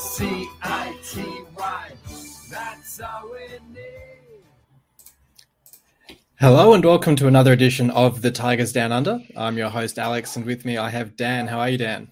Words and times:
C 0.00 0.48
I 0.62 0.96
T 1.04 1.22
Y. 1.58 1.90
That's 2.50 3.00
all 3.02 3.30
we 3.30 3.58
need. 3.74 4.42
Hello 6.40 6.72
and 6.72 6.82
welcome 6.82 7.16
to 7.16 7.26
another 7.26 7.52
edition 7.52 7.90
of 7.90 8.22
the 8.22 8.30
Tigers 8.30 8.72
Down 8.72 8.92
Under. 8.92 9.20
I'm 9.36 9.58
your 9.58 9.68
host 9.68 9.98
Alex, 9.98 10.36
and 10.36 10.46
with 10.46 10.64
me 10.64 10.78
I 10.78 10.88
have 10.88 11.16
Dan. 11.16 11.46
How 11.46 11.58
are 11.60 11.68
you, 11.68 11.76
Dan? 11.76 12.10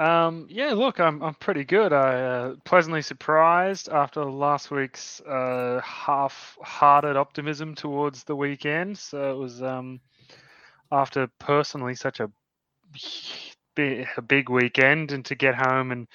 Um, 0.00 0.48
yeah, 0.50 0.72
look, 0.72 0.98
I'm 0.98 1.22
I'm 1.22 1.36
pretty 1.36 1.64
good. 1.64 1.92
I 1.92 2.20
uh, 2.22 2.54
pleasantly 2.64 3.02
surprised 3.02 3.88
after 3.88 4.24
last 4.24 4.72
week's 4.72 5.20
uh, 5.20 5.80
half-hearted 5.84 7.16
optimism 7.16 7.76
towards 7.76 8.24
the 8.24 8.34
weekend. 8.34 8.98
So 8.98 9.30
it 9.30 9.36
was 9.36 9.62
um, 9.62 10.00
after 10.90 11.28
personally 11.38 11.94
such 11.94 12.18
a 12.18 12.28
a 13.78 14.22
big 14.22 14.48
weekend, 14.48 15.12
and 15.12 15.24
to 15.26 15.36
get 15.36 15.54
home 15.54 15.92
and 15.92 16.08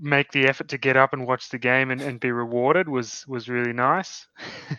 make 0.00 0.32
the 0.32 0.46
effort 0.46 0.68
to 0.68 0.78
get 0.78 0.96
up 0.96 1.12
and 1.12 1.26
watch 1.26 1.48
the 1.48 1.58
game 1.58 1.90
and, 1.90 2.00
and 2.00 2.20
be 2.20 2.32
rewarded 2.32 2.88
was 2.88 3.26
was 3.28 3.48
really 3.48 3.72
nice. 3.72 4.26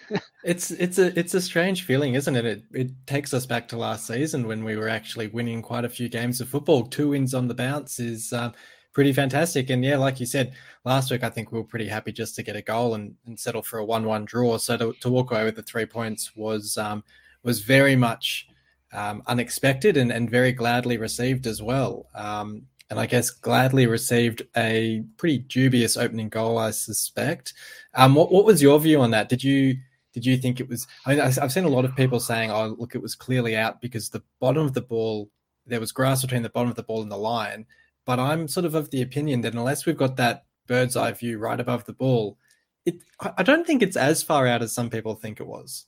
it's 0.43 0.71
it's 0.71 0.97
a 0.97 1.17
it's 1.17 1.33
a 1.33 1.41
strange 1.41 1.83
feeling, 1.83 2.15
isn't 2.15 2.35
it? 2.35 2.45
it? 2.45 2.63
It 2.73 3.07
takes 3.07 3.33
us 3.33 3.45
back 3.45 3.67
to 3.69 3.77
last 3.77 4.07
season 4.07 4.47
when 4.47 4.63
we 4.63 4.75
were 4.75 4.89
actually 4.89 5.27
winning 5.27 5.61
quite 5.61 5.85
a 5.85 5.89
few 5.89 6.09
games 6.09 6.41
of 6.41 6.49
football. 6.49 6.85
Two 6.85 7.09
wins 7.09 7.33
on 7.33 7.47
the 7.47 7.53
bounce 7.53 7.99
is 7.99 8.33
um, 8.33 8.53
pretty 8.93 9.13
fantastic. 9.13 9.69
And 9.69 9.83
yeah, 9.83 9.97
like 9.97 10.19
you 10.19 10.25
said 10.25 10.53
last 10.85 11.11
week, 11.11 11.23
I 11.23 11.29
think 11.29 11.51
we 11.51 11.59
were 11.59 11.65
pretty 11.65 11.87
happy 11.87 12.11
just 12.11 12.35
to 12.35 12.43
get 12.43 12.55
a 12.55 12.61
goal 12.61 12.95
and, 12.95 13.15
and 13.25 13.39
settle 13.39 13.61
for 13.61 13.79
a 13.79 13.85
one-one 13.85 14.25
draw. 14.25 14.57
So 14.57 14.77
to, 14.77 14.93
to 15.01 15.09
walk 15.09 15.31
away 15.31 15.43
with 15.43 15.55
the 15.55 15.63
three 15.63 15.85
points 15.85 16.35
was 16.35 16.77
um, 16.77 17.03
was 17.43 17.59
very 17.59 17.95
much 17.95 18.47
um, 18.93 19.21
unexpected 19.27 19.97
and, 19.97 20.11
and 20.11 20.29
very 20.29 20.51
gladly 20.51 20.97
received 20.97 21.45
as 21.45 21.61
well. 21.61 22.07
Um, 22.15 22.63
and 22.89 22.99
I 22.99 23.05
guess 23.05 23.29
gladly 23.29 23.87
received 23.87 24.43
a 24.55 25.03
pretty 25.17 25.39
dubious 25.39 25.97
opening 25.97 26.29
goal, 26.29 26.57
I 26.57 26.71
suspect. 26.71 27.53
Um, 27.95 28.15
what, 28.15 28.31
what 28.31 28.45
was 28.45 28.61
your 28.61 28.79
view 28.79 29.01
on 29.01 29.11
that? 29.11 29.29
Did 29.29 29.43
you 29.43 29.77
did 30.13 30.25
you 30.25 30.37
think 30.37 30.61
it 30.61 30.69
was? 30.69 30.87
I 31.05 31.09
mean, 31.15 31.19
I've 31.19 31.51
seen 31.51 31.65
a 31.65 31.69
lot 31.69 31.83
of 31.83 31.95
people 31.95 32.21
saying, 32.21 32.49
"Oh, 32.49 32.75
look, 32.79 32.95
it 32.95 33.01
was 33.01 33.15
clearly 33.15 33.57
out 33.57 33.81
because 33.81 34.09
the 34.09 34.23
bottom 34.39 34.65
of 34.65 34.73
the 34.73 34.81
ball 34.81 35.29
there 35.65 35.79
was 35.79 35.91
grass 35.91 36.21
between 36.21 36.43
the 36.43 36.49
bottom 36.49 36.69
of 36.69 36.75
the 36.75 36.83
ball 36.83 37.01
and 37.01 37.11
the 37.11 37.17
line." 37.17 37.65
But 38.05 38.19
I'm 38.19 38.47
sort 38.47 38.65
of 38.65 38.75
of 38.75 38.89
the 38.91 39.01
opinion 39.01 39.41
that 39.41 39.55
unless 39.55 39.85
we've 39.85 39.97
got 39.97 40.15
that 40.17 40.45
bird's 40.67 40.95
eye 40.95 41.11
view 41.11 41.37
right 41.37 41.59
above 41.59 41.85
the 41.85 41.93
ball, 41.93 42.37
it 42.85 43.03
I 43.37 43.43
don't 43.43 43.67
think 43.67 43.81
it's 43.81 43.97
as 43.97 44.23
far 44.23 44.47
out 44.47 44.61
as 44.61 44.71
some 44.71 44.89
people 44.89 45.15
think 45.15 45.39
it 45.41 45.47
was. 45.47 45.85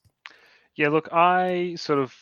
Yeah, 0.76 0.90
look, 0.90 1.08
I 1.14 1.76
sort 1.78 2.00
of 2.00 2.14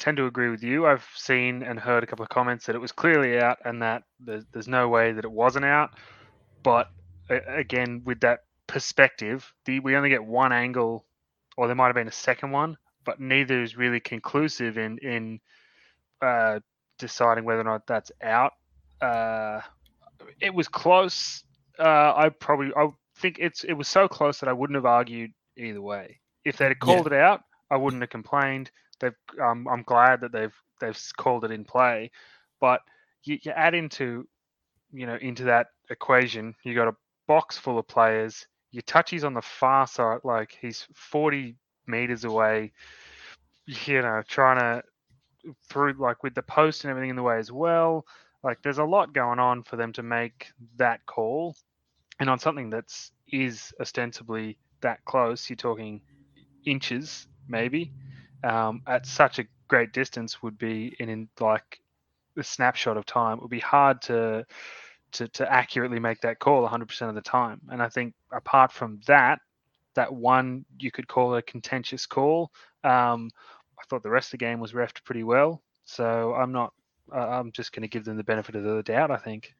tend 0.00 0.16
to 0.16 0.26
agree 0.26 0.48
with 0.48 0.64
you. 0.64 0.86
I've 0.86 1.06
seen 1.14 1.62
and 1.62 1.78
heard 1.78 2.02
a 2.02 2.06
couple 2.06 2.24
of 2.24 2.30
comments 2.30 2.66
that 2.66 2.74
it 2.74 2.80
was 2.80 2.90
clearly 2.90 3.38
out 3.38 3.58
and 3.64 3.82
that 3.82 4.02
there's, 4.18 4.44
there's 4.52 4.66
no 4.66 4.88
way 4.88 5.12
that 5.12 5.24
it 5.24 5.30
wasn't 5.30 5.66
out. 5.66 5.90
But 6.62 6.90
again, 7.28 8.02
with 8.04 8.20
that 8.20 8.40
perspective, 8.66 9.52
the, 9.66 9.78
we 9.80 9.96
only 9.96 10.08
get 10.08 10.24
one 10.24 10.52
angle, 10.52 11.04
or 11.56 11.66
there 11.66 11.76
might 11.76 11.86
have 11.86 11.94
been 11.94 12.08
a 12.08 12.12
second 12.12 12.50
one, 12.50 12.76
but 13.04 13.20
neither 13.20 13.62
is 13.62 13.76
really 13.76 14.00
conclusive 14.00 14.78
in 14.78 14.98
in 14.98 15.40
uh, 16.22 16.60
deciding 16.98 17.44
whether 17.44 17.60
or 17.60 17.64
not 17.64 17.86
that's 17.86 18.10
out. 18.22 18.52
Uh, 19.00 19.60
it 20.40 20.52
was 20.52 20.68
close. 20.68 21.44
Uh, 21.78 22.12
I 22.16 22.28
probably 22.28 22.72
I 22.76 22.88
think 23.16 23.36
it's 23.38 23.64
it 23.64 23.74
was 23.74 23.88
so 23.88 24.08
close 24.08 24.40
that 24.40 24.48
I 24.48 24.52
wouldn't 24.52 24.76
have 24.76 24.86
argued 24.86 25.32
either 25.56 25.80
way. 25.80 26.20
If 26.44 26.56
they'd 26.56 26.78
called 26.78 27.10
yeah. 27.10 27.18
it 27.18 27.22
out, 27.22 27.40
I 27.70 27.76
wouldn't 27.76 28.02
have 28.02 28.10
complained 28.10 28.70
they've 29.00 29.14
um, 29.42 29.66
I'm 29.68 29.82
glad 29.82 30.20
that 30.20 30.32
they've 30.32 30.54
they've 30.80 30.98
called 31.16 31.44
it 31.44 31.50
in 31.50 31.64
play, 31.64 32.10
but 32.60 32.80
you, 33.24 33.38
you 33.42 33.52
add 33.52 33.74
into 33.74 34.28
you 34.92 35.06
know 35.06 35.16
into 35.16 35.44
that 35.44 35.68
equation 35.90 36.54
you 36.62 36.74
got 36.74 36.88
a 36.88 36.96
box 37.26 37.56
full 37.56 37.78
of 37.78 37.86
players. 37.88 38.46
Your 38.72 38.82
touchy's 38.82 39.24
on 39.24 39.34
the 39.34 39.42
far 39.42 39.86
side, 39.86 40.20
like 40.24 40.56
he's 40.60 40.86
40 40.94 41.56
meters 41.86 42.24
away. 42.24 42.72
You 43.66 44.02
know, 44.02 44.22
trying 44.26 44.58
to 44.58 44.82
through 45.68 45.94
like 45.94 46.22
with 46.22 46.34
the 46.34 46.42
post 46.42 46.84
and 46.84 46.90
everything 46.90 47.10
in 47.10 47.16
the 47.16 47.22
way 47.22 47.38
as 47.38 47.52
well. 47.52 48.04
Like 48.42 48.62
there's 48.62 48.78
a 48.78 48.84
lot 48.84 49.12
going 49.12 49.38
on 49.38 49.62
for 49.62 49.76
them 49.76 49.92
to 49.94 50.02
make 50.02 50.48
that 50.76 51.04
call, 51.06 51.56
and 52.18 52.28
on 52.30 52.38
something 52.38 52.70
that's 52.70 53.12
is 53.28 53.72
ostensibly 53.80 54.58
that 54.80 55.04
close. 55.04 55.48
You're 55.48 55.56
talking 55.56 56.00
inches, 56.64 57.28
maybe 57.48 57.92
um, 58.44 58.82
at 58.86 59.06
such 59.06 59.38
a 59.38 59.44
great 59.68 59.92
distance 59.92 60.42
would 60.42 60.58
be 60.58 60.94
in, 60.98 61.08
in 61.08 61.28
like 61.38 61.80
a 62.36 62.42
snapshot 62.42 62.96
of 62.96 63.06
time. 63.06 63.38
It 63.38 63.42
would 63.42 63.50
be 63.50 63.60
hard 63.60 64.02
to 64.02 64.44
to 65.12 65.28
to 65.28 65.52
accurately 65.52 65.98
make 65.98 66.20
that 66.20 66.38
call 66.38 66.68
100% 66.68 67.08
of 67.08 67.14
the 67.14 67.20
time. 67.20 67.60
And 67.70 67.82
I 67.82 67.88
think 67.88 68.14
apart 68.32 68.72
from 68.72 69.00
that, 69.06 69.40
that 69.94 70.12
one 70.12 70.64
you 70.78 70.90
could 70.90 71.08
call 71.08 71.34
a 71.34 71.42
contentious 71.42 72.06
call. 72.06 72.50
Um, 72.84 73.30
I 73.78 73.82
thought 73.88 74.02
the 74.02 74.10
rest 74.10 74.28
of 74.28 74.32
the 74.32 74.44
game 74.44 74.60
was 74.60 74.72
refed 74.72 75.04
pretty 75.04 75.24
well. 75.24 75.62
So 75.84 76.34
I'm 76.34 76.52
not. 76.52 76.72
Uh, 77.12 77.18
I'm 77.26 77.50
just 77.50 77.72
going 77.72 77.82
to 77.82 77.88
give 77.88 78.04
them 78.04 78.16
the 78.16 78.22
benefit 78.22 78.54
of 78.54 78.62
the 78.62 78.82
doubt. 78.82 79.10
I 79.10 79.16
think. 79.16 79.54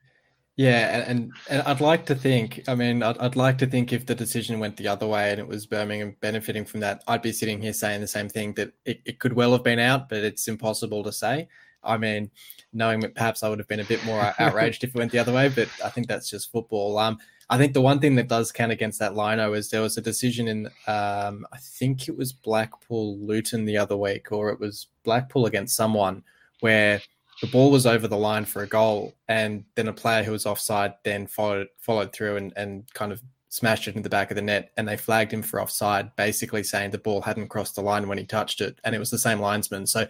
Yeah, 0.60 1.04
and, 1.08 1.32
and 1.48 1.62
I'd 1.62 1.80
like 1.80 2.04
to 2.04 2.14
think. 2.14 2.64
I 2.68 2.74
mean, 2.74 3.02
I'd, 3.02 3.16
I'd 3.16 3.34
like 3.34 3.56
to 3.58 3.66
think 3.66 3.94
if 3.94 4.04
the 4.04 4.14
decision 4.14 4.60
went 4.60 4.76
the 4.76 4.88
other 4.88 5.06
way 5.06 5.30
and 5.30 5.40
it 5.40 5.48
was 5.48 5.64
Birmingham 5.64 6.14
benefiting 6.20 6.66
from 6.66 6.80
that, 6.80 7.02
I'd 7.08 7.22
be 7.22 7.32
sitting 7.32 7.62
here 7.62 7.72
saying 7.72 8.02
the 8.02 8.06
same 8.06 8.28
thing 8.28 8.52
that 8.56 8.74
it, 8.84 9.00
it 9.06 9.20
could 9.20 9.32
well 9.32 9.52
have 9.52 9.64
been 9.64 9.78
out, 9.78 10.10
but 10.10 10.18
it's 10.18 10.48
impossible 10.48 11.02
to 11.04 11.12
say. 11.12 11.48
I 11.82 11.96
mean, 11.96 12.30
knowing 12.74 13.00
that 13.00 13.14
perhaps 13.14 13.42
I 13.42 13.48
would 13.48 13.58
have 13.58 13.68
been 13.68 13.80
a 13.80 13.84
bit 13.84 14.04
more 14.04 14.34
outraged 14.38 14.84
if 14.84 14.90
it 14.90 14.98
went 14.98 15.12
the 15.12 15.18
other 15.18 15.32
way, 15.32 15.48
but 15.48 15.70
I 15.82 15.88
think 15.88 16.08
that's 16.08 16.28
just 16.28 16.52
football. 16.52 16.98
Um, 16.98 17.16
I 17.48 17.56
think 17.56 17.72
the 17.72 17.80
one 17.80 17.98
thing 17.98 18.14
that 18.16 18.28
does 18.28 18.52
count 18.52 18.70
against 18.70 18.98
that 18.98 19.16
lino 19.16 19.54
is 19.54 19.70
there 19.70 19.80
was 19.80 19.96
a 19.96 20.02
decision 20.02 20.46
in, 20.46 20.66
um, 20.86 21.46
I 21.54 21.56
think 21.58 22.06
it 22.06 22.18
was 22.18 22.34
Blackpool 22.34 23.16
Luton 23.16 23.64
the 23.64 23.78
other 23.78 23.96
week, 23.96 24.30
or 24.30 24.50
it 24.50 24.60
was 24.60 24.88
Blackpool 25.04 25.46
against 25.46 25.74
someone 25.74 26.22
where 26.60 27.00
the 27.40 27.46
ball 27.46 27.70
was 27.70 27.86
over 27.86 28.06
the 28.06 28.16
line 28.16 28.44
for 28.44 28.62
a 28.62 28.66
goal, 28.66 29.14
and 29.28 29.64
then 29.74 29.88
a 29.88 29.92
player 29.92 30.22
who 30.22 30.32
was 30.32 30.46
offside 30.46 30.94
then 31.04 31.26
followed 31.26 31.68
followed 31.78 32.12
through 32.12 32.36
and, 32.36 32.52
and 32.56 32.92
kind 32.94 33.12
of 33.12 33.22
smashed 33.48 33.88
it 33.88 33.96
in 33.96 34.02
the 34.02 34.08
back 34.08 34.30
of 34.30 34.36
the 34.36 34.42
net, 34.42 34.70
and 34.76 34.86
they 34.86 34.96
flagged 34.96 35.32
him 35.32 35.42
for 35.42 35.60
offside, 35.60 36.14
basically 36.16 36.62
saying 36.62 36.90
the 36.90 36.98
ball 36.98 37.20
hadn't 37.20 37.48
crossed 37.48 37.74
the 37.74 37.82
line 37.82 38.08
when 38.08 38.18
he 38.18 38.24
touched 38.24 38.60
it, 38.60 38.78
and 38.84 38.94
it 38.94 38.98
was 38.98 39.10
the 39.10 39.18
same 39.18 39.40
linesman. 39.40 39.86
So 39.86 40.06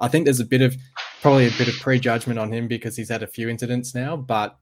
I 0.00 0.08
think 0.08 0.24
there's 0.24 0.40
a 0.40 0.46
bit 0.46 0.62
of 0.62 0.76
probably 1.20 1.46
a 1.46 1.58
bit 1.58 1.68
of 1.68 1.78
prejudgment 1.80 2.38
on 2.38 2.52
him 2.52 2.68
because 2.68 2.96
he's 2.96 3.10
had 3.10 3.22
a 3.22 3.26
few 3.26 3.48
incidents 3.48 3.94
now, 3.94 4.16
but 4.16 4.58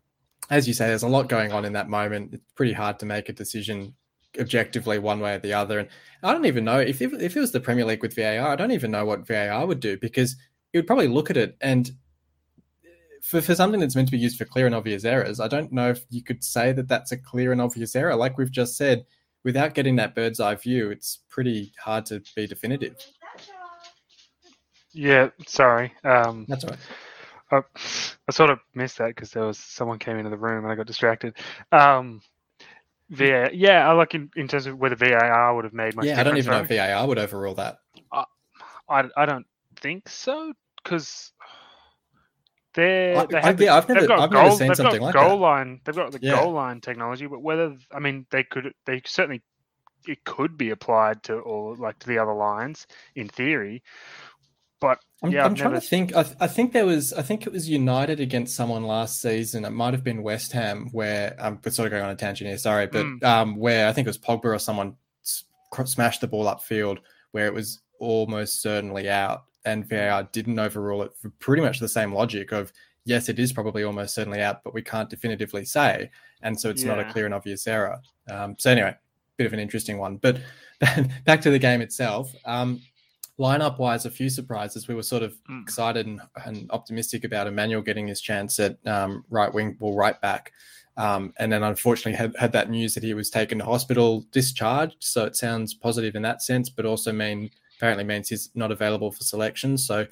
as 0.50 0.66
you 0.68 0.74
say, 0.74 0.86
there's 0.86 1.02
a 1.02 1.08
lot 1.08 1.28
going 1.28 1.52
on 1.52 1.64
in 1.64 1.72
that 1.72 1.88
moment. 1.88 2.34
It's 2.34 2.52
pretty 2.54 2.72
hard 2.72 2.98
to 3.00 3.06
make 3.06 3.28
a 3.28 3.32
decision 3.32 3.94
objectively 4.38 4.98
one 4.98 5.20
way 5.20 5.34
or 5.34 5.38
the 5.38 5.52
other. 5.52 5.78
And 5.78 5.88
I 6.22 6.32
don't 6.32 6.46
even 6.46 6.64
know 6.64 6.78
if, 6.78 7.02
if, 7.02 7.12
if 7.14 7.36
it 7.36 7.40
was 7.40 7.52
the 7.52 7.60
Premier 7.60 7.84
League 7.84 8.02
with 8.02 8.14
VAR, 8.14 8.48
I 8.48 8.56
don't 8.56 8.70
even 8.70 8.90
know 8.90 9.04
what 9.04 9.26
VAR 9.26 9.66
would 9.66 9.80
do 9.80 9.96
because 9.96 10.36
he 10.72 10.78
would 10.78 10.86
probably 10.86 11.08
look 11.08 11.30
at 11.30 11.36
it 11.36 11.56
and 11.60 11.90
for, 13.22 13.40
for 13.40 13.54
something 13.54 13.80
that's 13.80 13.96
meant 13.96 14.08
to 14.08 14.12
be 14.12 14.18
used 14.18 14.38
for 14.38 14.44
clear 14.44 14.66
and 14.66 14.74
obvious 14.74 15.04
errors, 15.04 15.40
I 15.40 15.48
don't 15.48 15.72
know 15.72 15.90
if 15.90 16.04
you 16.10 16.22
could 16.22 16.42
say 16.44 16.72
that 16.72 16.88
that's 16.88 17.12
a 17.12 17.16
clear 17.16 17.52
and 17.52 17.60
obvious 17.60 17.96
error. 17.96 18.14
Like 18.14 18.38
we've 18.38 18.50
just 18.50 18.76
said, 18.76 19.04
without 19.44 19.74
getting 19.74 19.96
that 19.96 20.14
bird's 20.14 20.40
eye 20.40 20.54
view, 20.54 20.90
it's 20.90 21.20
pretty 21.28 21.72
hard 21.82 22.06
to 22.06 22.22
be 22.34 22.46
definitive. 22.46 22.96
Yeah, 24.92 25.28
sorry. 25.46 25.92
Um, 26.04 26.46
that's 26.48 26.64
all 26.64 26.70
right. 26.70 26.78
I, 27.52 27.60
I 28.28 28.32
sort 28.32 28.50
of 28.50 28.58
missed 28.74 28.98
that 28.98 29.08
because 29.08 29.30
there 29.30 29.44
was 29.44 29.58
someone 29.58 29.98
came 29.98 30.16
into 30.16 30.30
the 30.30 30.36
room 30.36 30.64
and 30.64 30.72
I 30.72 30.74
got 30.74 30.86
distracted. 30.86 31.36
Um, 31.70 32.22
VAR, 33.10 33.52
yeah, 33.52 33.88
I 33.88 33.92
like 33.92 34.14
in, 34.14 34.30
in 34.34 34.48
terms 34.48 34.66
of 34.66 34.78
whether 34.78 34.96
VAR 34.96 35.54
would 35.54 35.64
have 35.64 35.72
made 35.72 35.94
much. 35.94 36.06
Yeah, 36.06 36.18
I 36.18 36.24
don't 36.24 36.38
even 36.38 36.50
know 36.50 36.60
if 36.60 36.68
VAR 36.68 37.06
would 37.06 37.18
overrule 37.18 37.54
that. 37.54 37.78
I, 38.12 38.24
I, 38.88 39.04
I 39.16 39.26
don't 39.26 39.46
think 39.76 40.08
so 40.08 40.52
because 40.82 41.32
they're, 42.76 43.26
they 43.26 43.40
have, 43.40 43.60
yeah, 43.60 43.74
I've 43.74 43.88
never, 43.88 44.06
got 44.06 44.20
I've 44.20 44.30
goal, 44.30 44.42
never 44.42 44.56
seen 44.56 44.74
something 44.74 45.00
like 45.00 45.14
goal 45.14 45.30
that. 45.30 45.36
line. 45.36 45.80
They've 45.84 45.96
got 45.96 46.12
the 46.12 46.18
yeah. 46.20 46.36
goal 46.36 46.52
line 46.52 46.82
technology, 46.82 47.26
but 47.26 47.42
whether 47.42 47.74
I 47.90 47.98
mean 47.98 48.26
they 48.30 48.44
could, 48.44 48.72
they 48.84 49.00
certainly 49.06 49.42
it 50.06 50.24
could 50.24 50.58
be 50.58 50.70
applied 50.70 51.22
to 51.24 51.40
all 51.40 51.74
like 51.76 51.98
to 52.00 52.06
the 52.06 52.18
other 52.18 52.34
lines 52.34 52.86
in 53.14 53.28
theory. 53.28 53.82
But 54.78 54.98
I'm, 55.22 55.30
yeah, 55.30 55.46
I'm 55.46 55.54
trying 55.54 55.70
never... 55.70 55.80
to 55.80 55.88
think. 55.88 56.14
I, 56.14 56.26
I, 56.38 56.46
think 56.46 56.74
there 56.74 56.84
was. 56.84 57.14
I 57.14 57.22
think 57.22 57.46
it 57.46 57.52
was 57.52 57.66
United 57.66 58.20
against 58.20 58.54
someone 58.54 58.84
last 58.84 59.22
season. 59.22 59.64
It 59.64 59.70
might 59.70 59.94
have 59.94 60.04
been 60.04 60.22
West 60.22 60.52
Ham, 60.52 60.90
where 60.92 61.34
I'm 61.40 61.58
um, 61.64 61.72
sort 61.72 61.86
of 61.86 61.92
going 61.92 62.04
on 62.04 62.10
a 62.10 62.14
tangent 62.14 62.48
here. 62.48 62.58
Sorry, 62.58 62.86
but 62.86 63.06
mm. 63.06 63.24
um, 63.24 63.56
where 63.56 63.88
I 63.88 63.92
think 63.94 64.06
it 64.06 64.10
was 64.10 64.18
Pogba 64.18 64.44
or 64.44 64.58
someone 64.58 64.96
smashed 65.86 66.20
the 66.20 66.28
ball 66.28 66.44
upfield, 66.44 66.98
where 67.32 67.46
it 67.46 67.54
was 67.54 67.80
almost 67.98 68.60
certainly 68.60 69.08
out, 69.08 69.44
and 69.66 69.86
VAR 69.86 70.22
didn't 70.32 70.58
overrule 70.58 71.02
it 71.02 71.12
for 71.20 71.28
pretty 71.38 71.62
much 71.62 71.78
the 71.78 71.88
same 71.88 72.14
logic 72.14 72.52
of 72.52 72.72
yes, 73.04 73.28
it 73.28 73.38
is 73.38 73.52
probably 73.52 73.84
almost 73.84 74.14
certainly 74.14 74.40
out, 74.40 74.64
but 74.64 74.74
we 74.74 74.82
can't 74.82 75.10
definitively 75.10 75.64
say, 75.64 76.10
and 76.42 76.58
so 76.58 76.70
it's 76.70 76.82
yeah. 76.82 76.94
not 76.94 76.98
a 76.98 77.12
clear 77.12 77.26
and 77.26 77.34
obvious 77.34 77.66
error. 77.66 78.00
Um, 78.30 78.56
so 78.58 78.70
anyway, 78.70 78.94
bit 79.36 79.46
of 79.46 79.52
an 79.52 79.60
interesting 79.60 79.98
one. 79.98 80.16
But 80.16 80.40
back 81.24 81.40
to 81.42 81.50
the 81.50 81.58
game 81.58 81.80
itself. 81.80 82.34
Um, 82.44 82.80
lineup 83.38 83.78
wise, 83.78 84.06
a 84.06 84.10
few 84.10 84.30
surprises. 84.30 84.88
We 84.88 84.94
were 84.94 85.02
sort 85.02 85.22
of 85.22 85.36
mm. 85.50 85.62
excited 85.62 86.06
and, 86.06 86.20
and, 86.44 86.70
optimistic 86.70 87.24
about 87.24 87.46
Emmanuel 87.46 87.82
getting 87.82 88.06
his 88.06 88.20
chance 88.20 88.58
at 88.58 88.78
um, 88.86 89.24
right 89.30 89.52
wing, 89.52 89.76
well, 89.78 89.94
right 89.94 90.18
back. 90.20 90.52
Um, 90.96 91.34
and 91.38 91.52
then 91.52 91.62
unfortunately 91.62 92.14
had, 92.14 92.34
had 92.38 92.52
that 92.52 92.70
news 92.70 92.94
that 92.94 93.02
he 93.02 93.12
was 93.12 93.28
taken 93.28 93.58
to 93.58 93.64
hospital 93.64 94.24
discharged. 94.32 94.96
So 95.00 95.26
it 95.26 95.36
sounds 95.36 95.74
positive 95.74 96.14
in 96.14 96.22
that 96.22 96.40
sense, 96.40 96.70
but 96.70 96.86
also 96.86 97.12
mean 97.12 97.50
apparently 97.76 98.04
means 98.04 98.28
he's 98.28 98.50
not 98.54 98.72
available 98.72 99.10
for 99.10 99.22
selection. 99.22 99.78
So 99.78 100.06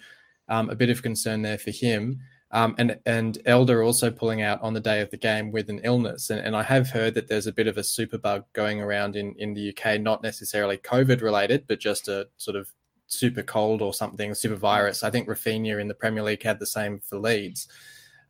um, 0.49 0.71
a 0.71 0.75
bit 0.75 0.91
of 0.91 1.03
concern 1.03 1.43
there 1.43 1.59
for 1.59 1.71
him. 1.71 2.21
Um, 2.51 2.77
and 2.79 3.01
and 3.05 3.39
Elder 3.47 3.83
also 3.83 4.13
pulling 4.13 4.41
out 4.41 4.63
on 4.63 4.75
the 4.75 4.81
day 4.81 5.01
of 5.01 5.11
the 5.11 5.17
game 5.17 5.51
with 5.51 5.69
an 5.71 5.81
illness. 5.83 6.31
And, 6.31 6.41
and 6.41 6.55
I 6.55 6.63
have 6.63 6.91
heard 6.91 7.15
that 7.15 7.27
there's 7.27 7.49
a 7.49 7.53
bit 7.53 7.67
of 7.67 7.77
a 7.77 7.83
super 7.83 8.17
bug 8.17 8.45
going 8.53 8.81
around 8.81 9.17
in, 9.17 9.35
in 9.39 9.55
the 9.55 9.71
UK, 9.77 10.01
not 10.01 10.23
necessarily 10.23 10.77
COVID 10.77 11.21
related, 11.21 11.67
but 11.67 11.81
just 11.81 12.07
a 12.07 12.29
sort 12.37 12.57
of 12.57 12.71
super 13.09 13.43
cold 13.43 13.83
or 13.83 13.93
something, 13.93 14.35
super 14.35 14.55
virus. 14.55 15.03
I 15.03 15.11
think 15.11 15.27
Raphinha 15.27 15.81
in 15.81 15.89
the 15.89 15.95
Premier 15.95 16.23
League 16.23 16.45
had 16.45 16.61
the 16.61 16.67
same 16.67 17.01
for 17.01 17.19
Leeds. 17.19 17.67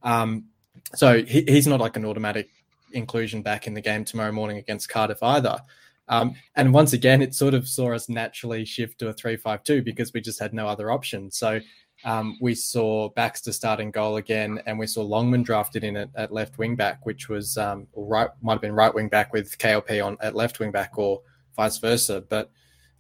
Um, 0.02 0.46
so 0.94 1.22
he, 1.22 1.44
he's 1.46 1.66
not 1.66 1.80
like 1.80 1.96
an 1.96 2.06
automatic 2.06 2.48
inclusion 2.92 3.42
back 3.42 3.66
in 3.66 3.74
the 3.74 3.80
game 3.80 4.04
tomorrow 4.04 4.32
morning 4.32 4.56
against 4.56 4.88
Cardiff 4.88 5.22
either. 5.22 5.58
Um, 6.08 6.34
and 6.54 6.74
once 6.74 6.92
again, 6.92 7.22
it 7.22 7.34
sort 7.34 7.54
of 7.54 7.66
saw 7.66 7.94
us 7.94 8.08
naturally 8.08 8.64
shift 8.64 8.98
to 8.98 9.08
a 9.08 9.12
3 9.12 9.36
5 9.36 9.62
2 9.64 9.82
because 9.82 10.12
we 10.12 10.20
just 10.20 10.38
had 10.38 10.52
no 10.52 10.68
other 10.68 10.90
option. 10.90 11.30
So 11.30 11.60
um, 12.04 12.36
we 12.40 12.54
saw 12.54 13.08
Baxter 13.10 13.52
starting 13.52 13.90
goal 13.90 14.16
again, 14.16 14.60
and 14.66 14.78
we 14.78 14.86
saw 14.86 15.02
Longman 15.02 15.42
drafted 15.42 15.84
in 15.84 15.96
at, 15.96 16.10
at 16.14 16.32
left 16.32 16.58
wing 16.58 16.76
back, 16.76 17.06
which 17.06 17.28
was 17.28 17.56
um, 17.56 17.86
right 17.94 18.28
might 18.42 18.54
have 18.54 18.60
been 18.60 18.74
right 18.74 18.94
wing 18.94 19.08
back 19.08 19.32
with 19.32 19.56
KLP 19.58 20.04
on 20.04 20.18
at 20.20 20.34
left 20.34 20.58
wing 20.58 20.70
back 20.70 20.98
or 20.98 21.22
vice 21.56 21.78
versa. 21.78 22.22
But 22.28 22.50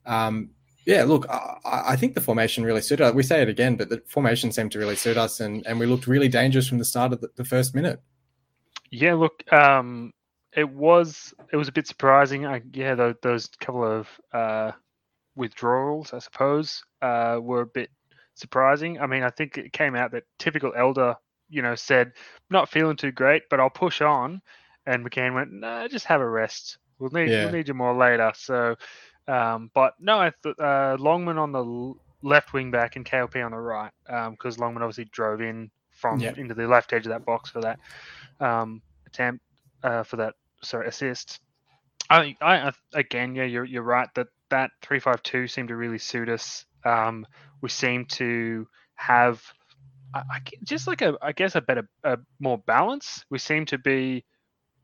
um, 0.06 0.50
yeah, 0.86 1.04
look, 1.04 1.28
I, 1.28 1.82
I, 1.88 1.96
think 1.96 2.14
the 2.14 2.20
formation 2.20 2.62
really 2.62 2.82
suited 2.82 3.04
us. 3.04 3.14
We 3.14 3.22
say 3.22 3.40
it 3.40 3.48
again, 3.48 3.76
but 3.76 3.88
the 3.88 4.02
formation 4.06 4.52
seemed 4.52 4.72
to 4.72 4.78
really 4.78 4.96
suit 4.96 5.16
us, 5.16 5.40
and, 5.40 5.66
and 5.66 5.80
we 5.80 5.86
looked 5.86 6.06
really 6.06 6.28
dangerous 6.28 6.68
from 6.68 6.78
the 6.78 6.84
start 6.84 7.12
of 7.12 7.20
the, 7.20 7.30
the 7.36 7.44
first 7.44 7.74
minute. 7.74 8.00
Yeah, 8.90 9.14
look, 9.14 9.50
um, 9.52 10.12
it 10.56 10.68
was 10.68 11.34
it 11.52 11.56
was 11.56 11.68
a 11.68 11.72
bit 11.72 11.86
surprising. 11.86 12.46
I, 12.46 12.62
yeah, 12.72 12.94
those, 12.94 13.14
those 13.22 13.46
couple 13.60 13.84
of 13.84 14.08
uh, 14.32 14.72
withdrawals, 15.36 16.12
I 16.12 16.18
suppose, 16.18 16.84
uh, 17.02 17.38
were 17.40 17.62
a 17.62 17.66
bit 17.66 17.90
surprising. 18.34 19.00
I 19.00 19.06
mean, 19.06 19.22
I 19.22 19.30
think 19.30 19.58
it 19.58 19.72
came 19.72 19.94
out 19.94 20.12
that 20.12 20.24
typical 20.38 20.72
Elder, 20.76 21.16
you 21.48 21.62
know, 21.62 21.74
said 21.74 22.12
not 22.50 22.68
feeling 22.68 22.96
too 22.96 23.12
great, 23.12 23.42
but 23.50 23.60
I'll 23.60 23.70
push 23.70 24.00
on, 24.00 24.40
and 24.86 25.04
McCann 25.04 25.34
went, 25.34 25.52
no, 25.52 25.80
nah, 25.80 25.88
just 25.88 26.06
have 26.06 26.20
a 26.20 26.28
rest. 26.28 26.78
We'll 26.98 27.10
need 27.10 27.30
yeah. 27.30 27.44
we'll 27.44 27.52
need 27.52 27.68
you 27.68 27.74
more 27.74 27.94
later. 27.94 28.32
So 28.36 28.76
um, 29.26 29.70
but 29.74 29.94
no, 29.98 30.18
I 30.18 30.32
th- 30.42 30.58
uh, 30.58 30.96
Longman 30.98 31.38
on 31.38 31.52
the 31.52 31.94
left 32.22 32.52
wing 32.52 32.70
back 32.70 32.96
and 32.96 33.04
KLP 33.04 33.44
on 33.44 33.52
the 33.52 33.58
right 33.58 33.90
because 34.30 34.56
um, 34.58 34.60
Longman 34.60 34.82
obviously 34.82 35.06
drove 35.06 35.40
in 35.40 35.70
from 35.90 36.20
yep. 36.20 36.38
into 36.38 36.54
the 36.54 36.66
left 36.66 36.92
edge 36.92 37.06
of 37.06 37.10
that 37.10 37.24
box 37.24 37.50
for 37.50 37.60
that 37.60 37.78
um, 38.40 38.82
attempt 39.06 39.42
uh, 39.82 40.02
for 40.02 40.16
that 40.16 40.34
sorry 40.64 40.88
assist. 40.88 41.40
I, 42.10 42.36
I 42.40 42.72
again, 42.92 43.34
yeah, 43.34 43.44
you're 43.44 43.64
you're 43.64 43.82
right 43.82 44.08
that 44.14 44.28
that 44.50 44.70
three 44.82 45.00
five 45.00 45.22
two 45.22 45.46
seemed 45.48 45.68
to 45.68 45.76
really 45.76 45.98
suit 45.98 46.28
us. 46.28 46.66
Um, 46.84 47.26
we 47.62 47.70
seem 47.70 48.04
to 48.06 48.66
have 48.96 49.42
I, 50.14 50.18
I, 50.30 50.40
just 50.62 50.86
like 50.86 51.02
a 51.02 51.16
I 51.22 51.32
guess 51.32 51.54
a 51.54 51.60
better 51.60 51.88
a 52.04 52.18
more 52.40 52.58
balance. 52.58 53.24
We 53.30 53.38
seem 53.38 53.66
to 53.66 53.78
be 53.78 54.24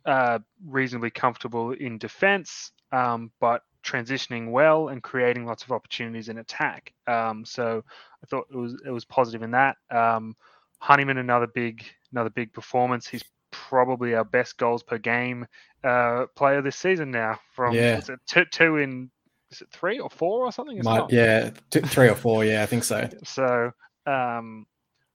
uh, 0.04 0.38
reasonably 0.66 1.10
comfortable 1.10 1.72
in 1.72 1.98
defense, 1.98 2.72
um, 2.92 3.30
but 3.40 3.62
transitioning 3.84 4.50
well 4.50 4.88
and 4.88 5.02
creating 5.02 5.46
lots 5.46 5.62
of 5.62 5.72
opportunities 5.72 6.28
in 6.28 6.38
attack. 6.38 6.92
Um, 7.06 7.44
so 7.44 7.82
I 8.22 8.26
thought 8.26 8.46
it 8.50 8.56
was 8.56 8.80
it 8.84 8.90
was 8.90 9.04
positive 9.04 9.42
in 9.42 9.52
that. 9.52 9.76
Um, 9.90 10.36
Honeyman 10.78 11.18
another 11.18 11.46
big 11.46 11.84
another 12.12 12.30
big 12.30 12.52
performance. 12.52 13.06
He's 13.06 13.24
probably 13.50 14.14
our 14.14 14.24
best 14.24 14.56
goals 14.56 14.82
per 14.82 14.98
game 14.98 15.46
uh, 15.84 16.26
player 16.34 16.62
this 16.62 16.76
season 16.76 17.10
now. 17.10 17.38
From 17.52 17.74
yeah. 17.74 18.00
two, 18.26 18.44
two 18.46 18.76
in 18.76 19.10
is 19.50 19.62
it 19.62 19.68
three 19.72 19.98
or 19.98 20.10
four 20.10 20.44
or 20.44 20.52
something? 20.52 20.80
Might, 20.82 21.10
yeah, 21.10 21.50
two, 21.70 21.80
three 21.82 22.08
or 22.08 22.14
four. 22.14 22.44
Yeah, 22.44 22.62
I 22.62 22.66
think 22.66 22.84
so. 22.84 23.08
So 23.24 23.72
um, 24.06 24.66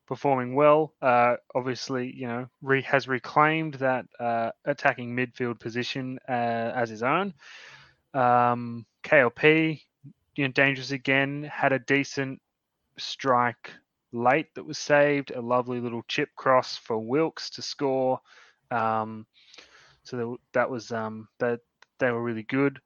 performing 0.06 0.56
well. 0.56 0.94
Uh, 1.02 1.36
obviously, 1.54 2.12
you 2.16 2.28
know, 2.28 2.48
re- 2.62 2.82
has 2.84 3.08
reclaimed 3.08 3.76
that 3.76 4.06
uh, 4.20 4.52
attacking 4.66 5.16
midfield 5.16 5.60
position 5.60 6.20
uh, 6.28 6.32
as 6.76 6.90
his 6.90 7.04
own. 7.04 7.34
Um, 8.14 8.86
KLP, 9.04 9.82
you 10.36 10.44
know, 10.46 10.52
dangerous 10.52 10.92
again. 10.92 11.44
Had 11.44 11.74
a 11.74 11.80
decent 11.80 12.42
strike 12.98 13.72
late 14.12 14.54
that 14.56 14.66
was 14.66 14.78
saved. 14.78 15.32
A 15.32 15.42
lovely 15.42 15.80
little 15.80 16.04
chip 16.08 16.30
cross 16.36 16.78
for 16.78 16.98
Wilks 16.98 17.50
to 17.52 17.62
score. 17.62 18.20
Um, 18.72 19.26
so 20.06 20.40
that 20.54 20.69
was 20.69 20.92
um, 20.92 21.28
that 21.40 21.60
they 22.00 22.12
were 22.12 22.24
really 22.24 22.44
good. 22.44 22.80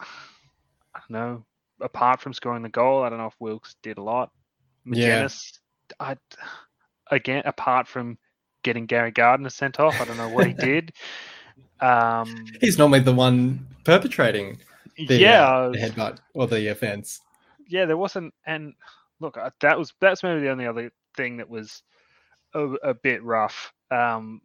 I 0.00 1.00
don't 1.00 1.10
know. 1.10 1.44
Apart 1.80 2.20
from 2.20 2.32
scoring 2.32 2.62
the 2.62 2.68
goal, 2.68 3.02
I 3.02 3.10
don't 3.10 3.18
know 3.18 3.26
if 3.26 3.36
Wilks 3.38 3.76
did 3.82 3.98
a 3.98 4.02
lot. 4.02 4.30
Magennis, 4.86 5.58
yeah. 6.00 6.14
I 6.14 7.14
again 7.14 7.42
apart 7.44 7.86
from 7.86 8.18
getting 8.62 8.86
Gary 8.86 9.12
Gardner 9.12 9.50
sent 9.50 9.78
off, 9.78 10.00
I 10.00 10.04
don't 10.04 10.16
know 10.16 10.28
what 10.28 10.46
he 10.46 10.52
did. 10.58 10.92
Um, 11.80 12.46
He's 12.60 12.78
normally 12.78 13.00
the 13.00 13.12
one 13.12 13.66
perpetrating 13.84 14.58
the, 14.96 15.18
yeah, 15.18 15.46
uh, 15.46 15.70
the 15.70 15.78
headbutt 15.78 16.18
or 16.34 16.46
the 16.46 16.68
offense. 16.68 17.20
Yeah, 17.68 17.84
there 17.84 17.96
wasn't. 17.96 18.32
And 18.46 18.74
look, 19.20 19.36
uh, 19.36 19.50
that 19.60 19.78
was 19.78 19.92
that's 20.00 20.22
maybe 20.22 20.40
the 20.40 20.50
only 20.50 20.66
other 20.66 20.90
thing 21.16 21.36
that 21.36 21.48
was 21.48 21.82
a, 22.54 22.64
a 22.64 22.94
bit 22.94 23.22
rough. 23.22 23.72
Um, 23.90 24.40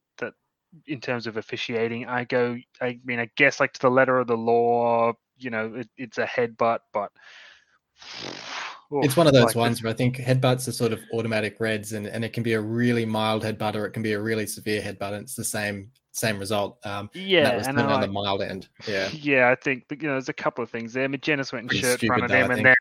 in 0.88 1.01
terms 1.01 1.27
of 1.27 1.38
officiating, 1.38 2.07
I 2.07 2.23
go. 2.25 2.57
I 2.81 3.00
mean, 3.06 3.19
I 3.19 3.29
guess 3.35 3.59
like 3.59 3.73
to 3.73 3.81
the 3.81 3.91
letter 3.91 4.19
of 4.19 4.27
the 4.27 4.38
law, 4.38 5.13
you 5.38 5.50
know, 5.50 5.75
it, 5.75 5.89
it's 5.97 6.18
a 6.18 6.25
headbutt, 6.25 6.79
but. 6.94 7.12
it's 8.91 9.15
one 9.15 9.27
of 9.27 9.33
those 9.33 9.45
like 9.45 9.56
ones 9.56 9.81
where 9.81 9.91
I 9.91 9.95
think 9.95 10.18
headbutts 10.18 10.68
are 10.68 10.73
sort 10.73 10.91
of 10.91 11.00
automatic 11.13 11.59
reds, 11.59 11.94
and, 11.94 12.07
and 12.07 12.25
it 12.25 12.33
can 12.33 12.44
be 12.44 12.53
a 12.53 12.62
really 12.62 13.06
mild 13.06 13.44
headbutt 13.44 13.75
or 13.75 13.85
it 13.85 13.91
can 13.91 14.03
be 14.03 14.13
a 14.13 14.21
really 14.21 14.45
severe 14.45 14.81
headbutt. 14.81 15.13
And 15.13 15.23
it's 15.23 15.35
the 15.35 15.44
same 15.44 15.91
same 16.12 16.39
result. 16.39 16.85
Um, 16.85 17.09
yeah, 17.13 17.44
that 17.44 17.57
was 17.57 17.67
and 17.67 17.79
on 17.79 18.01
the 18.01 18.07
mild 18.07 18.41
end. 18.41 18.67
Yeah, 18.88 19.09
yeah. 19.13 19.50
I 19.50 19.56
think 19.56 19.85
but 19.88 20.01
you 20.01 20.07
know 20.07 20.15
there's 20.15 20.29
a 20.29 20.33
couple 20.33 20.63
of 20.63 20.69
things 20.69 20.93
there. 20.93 21.07
Magennis 21.07 21.53
went 21.53 21.63
and 21.63 21.69
Pretty 21.69 21.84
shirt 21.84 22.01
fronted 22.01 22.31
him, 22.31 22.51
and 22.51 22.65
then 22.65 22.75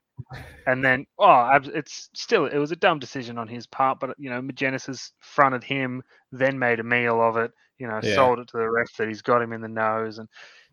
and 0.67 0.85
then 0.85 1.07
oh, 1.19 1.59
it's 1.75 2.09
still 2.15 2.47
it 2.47 2.59
was 2.59 2.73
a 2.73 2.77
dumb 2.77 2.99
decision 2.99 3.39
on 3.39 3.49
his 3.49 3.67
part, 3.67 4.01
but 4.01 4.15
you 4.19 4.31
know 4.31 4.41
Magennis 4.41 4.87
has 4.87 5.13
fronted 5.21 5.65
him, 5.65 6.03
then 6.33 6.59
made 6.59 6.81
a 6.81 6.85
meal 6.85 7.21
of 7.21 7.37
it. 7.37 7.53
You 7.79 7.89
know, 7.89 8.01
yeah. 8.03 8.15
sold 8.15 8.39
it 8.39 8.49
to 8.49 8.59
the 8.59 8.71
ref 8.71 8.95
that 8.97 9.09
he's 9.09 9.23
got 9.23 9.43
him 9.43 9.53
in 9.53 9.61
the 9.61 9.69
nose, 9.69 10.19
and 10.19 10.29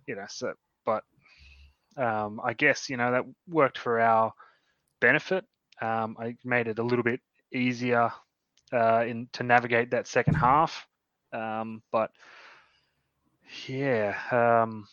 you 0.07 0.15
know, 0.15 0.25
so 0.27 0.53
but 0.85 1.03
um, 1.97 2.39
I 2.43 2.53
guess 2.53 2.89
you 2.89 2.97
know 2.97 3.11
that 3.11 3.23
worked 3.47 3.77
for 3.77 3.99
our 3.99 4.33
benefit. 4.99 5.45
Um, 5.81 6.17
I 6.19 6.35
made 6.43 6.67
it 6.67 6.79
a 6.79 6.83
little 6.83 7.03
bit 7.03 7.21
easier 7.53 8.11
uh, 8.73 9.05
in 9.07 9.29
to 9.33 9.43
navigate 9.43 9.91
that 9.91 10.07
second 10.07 10.35
half. 10.35 10.87
Um, 11.33 11.81
but 11.91 12.11
yeah, 13.67 14.15
um, 14.31 14.87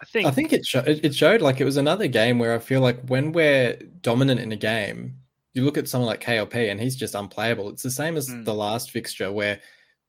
I 0.00 0.04
think 0.04 0.26
I 0.26 0.30
think 0.30 0.52
it 0.52 0.64
sh- 0.64 0.76
it 0.76 1.14
showed 1.14 1.42
like 1.42 1.60
it 1.60 1.64
was 1.64 1.76
another 1.76 2.06
game 2.06 2.38
where 2.38 2.54
I 2.54 2.58
feel 2.58 2.80
like 2.80 3.00
when 3.08 3.32
we're 3.32 3.76
dominant 4.00 4.40
in 4.40 4.52
a 4.52 4.56
game, 4.56 5.16
you 5.54 5.64
look 5.64 5.76
at 5.76 5.88
someone 5.88 6.06
like 6.06 6.22
KLP 6.22 6.70
and 6.70 6.80
he's 6.80 6.94
just 6.94 7.14
unplayable. 7.14 7.68
It's 7.70 7.82
the 7.82 7.90
same 7.90 8.16
as 8.16 8.28
mm. 8.28 8.44
the 8.44 8.54
last 8.54 8.92
fixture 8.92 9.32
where 9.32 9.60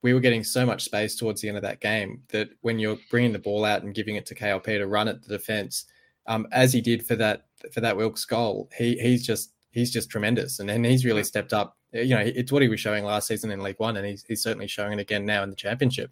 we 0.01 0.13
were 0.13 0.19
getting 0.19 0.43
so 0.43 0.65
much 0.65 0.84
space 0.84 1.15
towards 1.15 1.41
the 1.41 1.48
end 1.48 1.58
of 1.58 1.63
that 1.63 1.81
game 1.81 2.22
that 2.29 2.50
when 2.62 2.79
you're 2.79 3.00
bringing 3.10 3.34
the 3.34 3.39
ball 3.39 3.65
out 3.65 3.84
and 3.84 3.96
giving 3.96 4.15
it 4.15 4.25
to 4.27 4.36
KLP 4.36 4.63
to 4.65 4.88
run 4.88 5.08
at 5.08 5.22
the 5.22 5.27
defense, 5.27 5.86
um, 6.27 6.48
as 6.51 6.72
he 6.72 6.81
did 6.81 7.05
for 7.05 7.15
that 7.15 7.48
for 7.74 7.81
that 7.81 7.98
Wilks 7.98 8.25
goal, 8.25 8.69
he 8.77 8.98
he's 9.00 9.25
just 9.25 9.53
he's 9.72 9.91
just 9.91 10.10
tremendous 10.10 10.60
and, 10.60 10.69
and 10.69 10.86
he's 10.86 11.05
really 11.05 11.24
stepped 11.24 11.53
up. 11.53 11.77
You 11.91 12.15
know, 12.15 12.22
it's 12.24 12.51
what 12.51 12.62
he 12.62 12.67
was 12.67 12.79
showing 12.79 13.03
last 13.03 13.27
season 13.27 13.50
in 13.50 13.62
League 13.62 13.79
One, 13.79 13.98
and 13.98 14.05
he's, 14.05 14.24
he's 14.27 14.43
certainly 14.43 14.67
showing 14.67 14.93
it 14.93 15.01
again 15.01 15.25
now 15.25 15.41
in 15.41 15.50
the 15.50 15.55
Championship. 15.55 16.12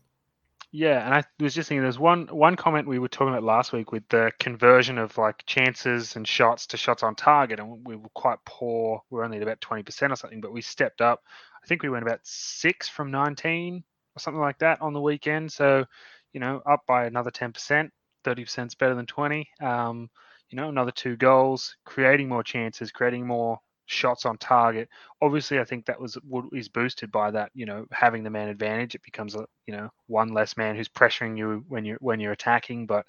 Yeah, 0.72 1.06
and 1.06 1.14
I 1.14 1.24
was 1.40 1.56
just 1.56 1.70
thinking 1.70 1.82
there's 1.84 1.98
one 2.00 2.28
one 2.28 2.56
comment 2.56 2.88
we 2.88 3.00
were 3.00 3.08
talking 3.08 3.30
about 3.30 3.44
last 3.44 3.72
week 3.72 3.92
with 3.92 4.08
the 4.10 4.32
conversion 4.40 4.98
of 4.98 5.18
like 5.18 5.44
chances 5.46 6.16
and 6.18 6.28
shots 6.28 6.68
to 6.68 6.78
shots 6.78 7.04
on 7.04 7.16
target, 7.16 7.60
and 7.60 7.86
we 7.86 7.96
were 7.96 8.10
quite 8.14 8.40
poor. 8.46 9.02
We 9.10 9.20
are 9.20 9.24
only 9.24 9.38
at 9.38 9.44
about 9.44 9.62
twenty 9.62 9.84
percent 9.84 10.12
or 10.12 10.18
something, 10.18 10.42
but 10.42 10.52
we 10.52 10.62
stepped 10.62 11.02
up. 11.02 11.24
I 11.64 11.68
think 11.68 11.84
we 11.84 11.90
went 11.90 12.04
about 12.06 12.20
six 12.24 12.90
from 12.90 13.12
nineteen 13.12 13.84
or 14.16 14.20
something 14.20 14.42
like 14.42 14.60
that 14.60 14.82
on 14.82 14.94
the 14.94 15.02
weekend. 15.02 15.52
So, 15.54 15.86
you 16.34 16.40
know, 16.42 16.62
up 16.70 16.82
by 16.86 17.06
another 17.06 17.32
ten 17.32 17.54
percent. 17.54 17.92
Thirty 18.26 18.44
percent 18.44 18.72
is 18.72 18.76
better 18.76 18.96
than 18.96 19.06
twenty. 19.06 19.48
Um, 19.62 20.10
you 20.50 20.58
know, 20.58 20.68
another 20.70 20.92
two 20.92 21.16
goals, 21.16 21.78
creating 21.86 22.28
more 22.28 22.44
chances, 22.44 22.92
creating 22.92 23.26
more 23.26 23.60
shots 23.88 24.26
on 24.26 24.38
target. 24.38 24.90
Obviously, 25.22 25.60
I 25.60 25.64
think 25.64 25.86
that 25.86 26.00
was 26.00 26.16
what 26.28 26.46
is 26.54 26.70
boosted 26.70 27.12
by 27.12 27.32
that. 27.32 27.52
You 27.56 27.66
know, 27.66 27.88
having 27.92 28.24
the 28.24 28.30
man 28.30 28.50
advantage, 28.50 28.94
it 28.94 29.04
becomes 29.04 29.36
a 29.36 29.46
you 29.66 29.76
know 29.76 29.90
one 30.06 30.34
less 30.34 30.56
man 30.56 30.76
who's 30.76 30.90
pressuring 30.90 31.38
you 31.38 31.66
when 31.68 31.86
you're 31.86 31.98
when 32.00 32.20
you're 32.20 32.34
attacking. 32.34 32.86
But 32.86 33.06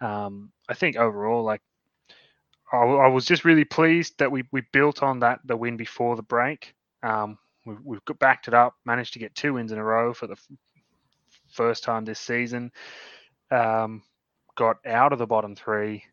um, 0.00 0.50
I 0.68 0.74
think 0.74 0.96
overall, 0.96 1.44
like 1.44 1.62
I, 2.72 2.78
I, 2.78 3.08
was 3.08 3.24
just 3.24 3.44
really 3.44 3.64
pleased 3.64 4.18
that 4.18 4.32
we 4.32 4.44
we 4.50 4.62
built 4.72 5.02
on 5.02 5.20
that 5.20 5.40
the 5.44 5.56
win 5.56 5.76
before 5.76 6.16
the 6.16 6.22
break. 6.22 6.74
Um, 7.02 7.38
we've, 7.64 7.78
we've 7.84 8.18
backed 8.18 8.48
it 8.48 8.54
up, 8.54 8.74
managed 8.84 9.12
to 9.12 9.18
get 9.18 9.34
two 9.34 9.54
wins 9.54 9.72
in 9.72 9.78
a 9.78 9.84
row 9.84 10.12
for 10.12 10.26
the 10.26 10.36
first 11.52 11.84
time 11.84 12.04
this 12.04 12.20
season. 12.20 12.72
Um, 13.50 14.02
got 14.56 14.78
out 14.84 15.12
of 15.12 15.18
the 15.18 15.26
bottom 15.26 15.54
three 15.54 16.04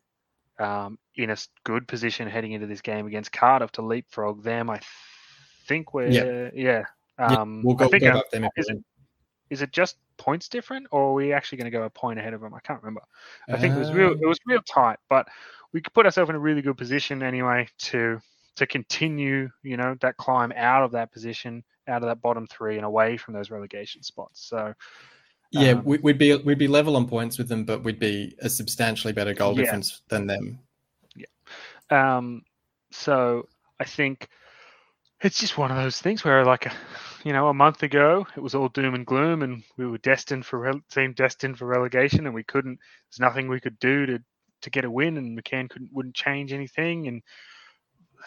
um, 0.58 0.98
in 1.16 1.30
a 1.30 1.36
good 1.64 1.86
position 1.88 2.28
heading 2.28 2.52
into 2.52 2.66
this 2.66 2.80
game 2.80 3.06
against 3.06 3.32
Cardiff 3.32 3.72
to 3.72 3.82
leapfrog 3.82 4.42
them. 4.42 4.70
I 4.70 4.80
think 5.66 5.94
we're 5.94 6.08
yeah. 6.08 6.50
yeah. 6.54 6.84
Um, 7.18 7.62
we'll 7.64 7.76
go, 7.76 7.86
I 7.86 7.88
think 7.88 8.02
go 8.02 8.10
up 8.10 8.30
them. 8.30 8.48
Is 8.56 8.68
it, 8.68 8.78
is 9.50 9.62
it 9.62 9.72
just 9.72 9.96
points 10.18 10.48
different, 10.48 10.86
or 10.90 11.10
are 11.10 11.12
we 11.12 11.32
actually 11.32 11.58
going 11.58 11.70
to 11.70 11.76
go 11.76 11.84
a 11.84 11.90
point 11.90 12.18
ahead 12.18 12.34
of 12.34 12.40
them? 12.40 12.54
I 12.54 12.60
can't 12.60 12.82
remember. 12.82 13.02
I 13.48 13.58
think 13.58 13.74
it 13.74 13.78
was 13.78 13.92
real. 13.92 14.12
It 14.12 14.26
was 14.26 14.38
real 14.46 14.62
tight, 14.62 14.98
but 15.08 15.26
we 15.72 15.80
could 15.80 15.92
put 15.92 16.06
ourselves 16.06 16.30
in 16.30 16.36
a 16.36 16.40
really 16.40 16.62
good 16.62 16.76
position 16.76 17.22
anyway 17.22 17.68
to 17.78 18.20
to 18.56 18.66
continue, 18.66 19.48
you 19.62 19.76
know, 19.76 19.96
that 20.00 20.16
climb 20.16 20.52
out 20.56 20.82
of 20.82 20.92
that 20.92 21.12
position, 21.12 21.62
out 21.88 22.02
of 22.02 22.08
that 22.08 22.22
bottom 22.22 22.46
three, 22.46 22.76
and 22.76 22.84
away 22.84 23.16
from 23.16 23.34
those 23.34 23.50
relegation 23.50 24.02
spots. 24.02 24.46
So. 24.48 24.74
Yeah, 25.52 25.72
um, 25.72 25.84
we'd 25.84 26.18
be 26.18 26.34
we'd 26.34 26.58
be 26.58 26.68
level 26.68 26.96
on 26.96 27.06
points 27.06 27.38
with 27.38 27.48
them, 27.48 27.64
but 27.64 27.82
we'd 27.82 27.98
be 27.98 28.34
a 28.40 28.48
substantially 28.48 29.12
better 29.12 29.32
goal 29.32 29.54
yeah. 29.54 29.64
difference 29.64 30.02
than 30.08 30.26
them. 30.26 30.58
Yeah. 31.14 32.16
Um. 32.16 32.42
So 32.90 33.48
I 33.78 33.84
think 33.84 34.28
it's 35.20 35.40
just 35.40 35.56
one 35.56 35.70
of 35.70 35.76
those 35.76 36.00
things 36.00 36.24
where, 36.24 36.44
like, 36.44 36.70
you 37.24 37.32
know, 37.32 37.48
a 37.48 37.54
month 37.54 37.82
ago 37.82 38.26
it 38.36 38.40
was 38.40 38.54
all 38.54 38.68
doom 38.68 38.94
and 38.94 39.06
gloom, 39.06 39.42
and 39.42 39.62
we 39.76 39.86
were 39.86 39.98
destined 39.98 40.44
for 40.44 40.72
team 40.90 41.12
destined 41.12 41.58
for 41.58 41.66
relegation, 41.66 42.26
and 42.26 42.34
we 42.34 42.44
couldn't. 42.44 42.78
There's 43.10 43.20
nothing 43.20 43.48
we 43.48 43.60
could 43.60 43.78
do 43.78 44.06
to 44.06 44.22
to 44.62 44.70
get 44.70 44.84
a 44.84 44.90
win, 44.90 45.16
and 45.16 45.38
McCann 45.38 45.70
couldn't 45.70 45.90
wouldn't 45.92 46.16
change 46.16 46.52
anything, 46.52 47.06
and 47.06 47.22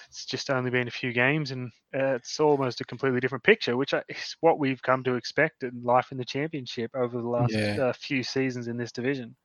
it's 0.07 0.25
just 0.25 0.49
only 0.49 0.71
been 0.71 0.87
a 0.87 0.91
few 0.91 1.11
games, 1.11 1.51
and 1.51 1.71
uh, 1.93 2.15
it's 2.15 2.39
almost 2.39 2.81
a 2.81 2.85
completely 2.85 3.19
different 3.19 3.43
picture, 3.43 3.77
which 3.77 3.93
is 3.93 4.35
what 4.41 4.59
we've 4.59 4.81
come 4.81 5.03
to 5.03 5.15
expect 5.15 5.63
in 5.63 5.81
life 5.83 6.11
in 6.11 6.17
the 6.17 6.25
championship 6.25 6.91
over 6.95 7.21
the 7.21 7.27
last 7.27 7.53
yeah. 7.53 7.77
uh, 7.81 7.93
few 7.93 8.23
seasons 8.23 8.67
in 8.67 8.77
this 8.77 8.91
division. 8.91 9.35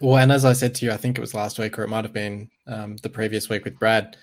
Well, 0.00 0.16
and 0.16 0.32
as 0.32 0.44
I 0.44 0.54
said 0.54 0.74
to 0.76 0.86
you, 0.86 0.92
I 0.92 0.96
think 0.96 1.18
it 1.18 1.20
was 1.20 1.34
last 1.34 1.58
week, 1.58 1.78
or 1.78 1.82
it 1.82 1.88
might 1.88 2.04
have 2.04 2.12
been 2.12 2.50
um, 2.66 2.96
the 2.98 3.10
previous 3.10 3.48
week 3.48 3.64
with 3.64 3.78
Brad 3.78 4.16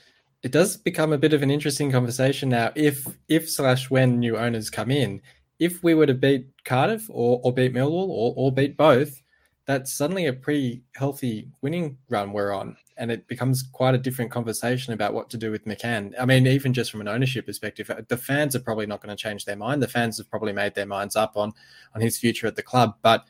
it 0.44 0.52
does 0.52 0.78
become 0.78 1.14
a 1.14 1.18
bit 1.18 1.34
of 1.34 1.44
an 1.44 1.52
interesting 1.52 1.92
conversation 1.92 2.50
now. 2.50 2.72
If 2.76 3.06
if 3.28 3.50
slash 3.50 3.90
when 3.90 4.20
new 4.20 4.38
owners 4.38 4.70
come 4.70 4.92
in, 4.92 5.22
if 5.60 5.84
we 5.84 5.94
were 5.94 6.08
to 6.08 6.14
beat 6.14 6.48
Cardiff 6.66 7.08
or, 7.10 7.40
or 7.44 7.54
beat 7.54 7.74
Millwall 7.74 8.10
or, 8.10 8.34
or 8.36 8.52
beat 8.52 8.76
both, 8.76 9.22
that's 9.66 9.94
suddenly 9.94 10.26
a 10.26 10.34
pretty 10.34 10.84
healthy 10.96 11.50
winning 11.62 11.98
run 12.10 12.34
we're 12.34 12.52
on. 12.52 12.76
And 12.98 13.12
it 13.12 13.28
becomes 13.28 13.64
quite 13.64 13.96
a 13.96 14.00
different 14.00 14.32
conversation 14.32 14.94
about 14.94 15.14
what 15.14 15.30
to 15.32 15.38
do 15.38 15.52
with 15.52 15.66
McCann. 15.66 16.14
I 16.20 16.26
mean, 16.26 16.46
even 16.48 16.74
just 16.74 16.92
from 16.92 17.02
an 17.02 17.08
ownership 17.08 17.46
perspective, 17.46 17.90
uh, 17.90 18.02
the 18.08 18.18
fans 18.18 18.56
are 18.56 18.60
probably 18.60 18.86
not 18.86 19.02
going 19.02 19.16
to 19.16 19.22
change 19.22 19.46
their 19.46 19.56
mind. 19.56 19.82
The 19.82 19.88
fans 19.88 20.18
have 20.18 20.30
probably 20.30 20.54
made 20.54 20.76
their 20.76 20.86
minds 20.86 21.16
up 21.16 21.36
on 21.36 21.54
on 21.96 22.02
his 22.02 22.18
future 22.18 22.48
at 22.48 22.56
the 22.56 22.64
club. 22.64 22.96
But 23.02 23.26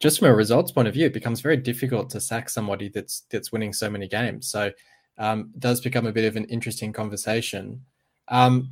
just 0.00 0.18
from 0.18 0.28
a 0.28 0.34
results 0.34 0.72
point 0.72 0.88
of 0.88 0.94
view, 0.94 1.06
it 1.06 1.12
becomes 1.12 1.40
very 1.40 1.56
difficult 1.56 2.10
to 2.10 2.20
sack 2.20 2.48
somebody 2.48 2.88
that's 2.88 3.22
that's 3.30 3.52
winning 3.52 3.72
so 3.72 3.90
many 3.90 4.08
games. 4.08 4.48
So 4.48 4.72
um, 5.18 5.50
does 5.58 5.80
become 5.80 6.06
a 6.06 6.12
bit 6.12 6.24
of 6.24 6.36
an 6.36 6.44
interesting 6.44 6.92
conversation. 6.92 7.84
Um, 8.28 8.70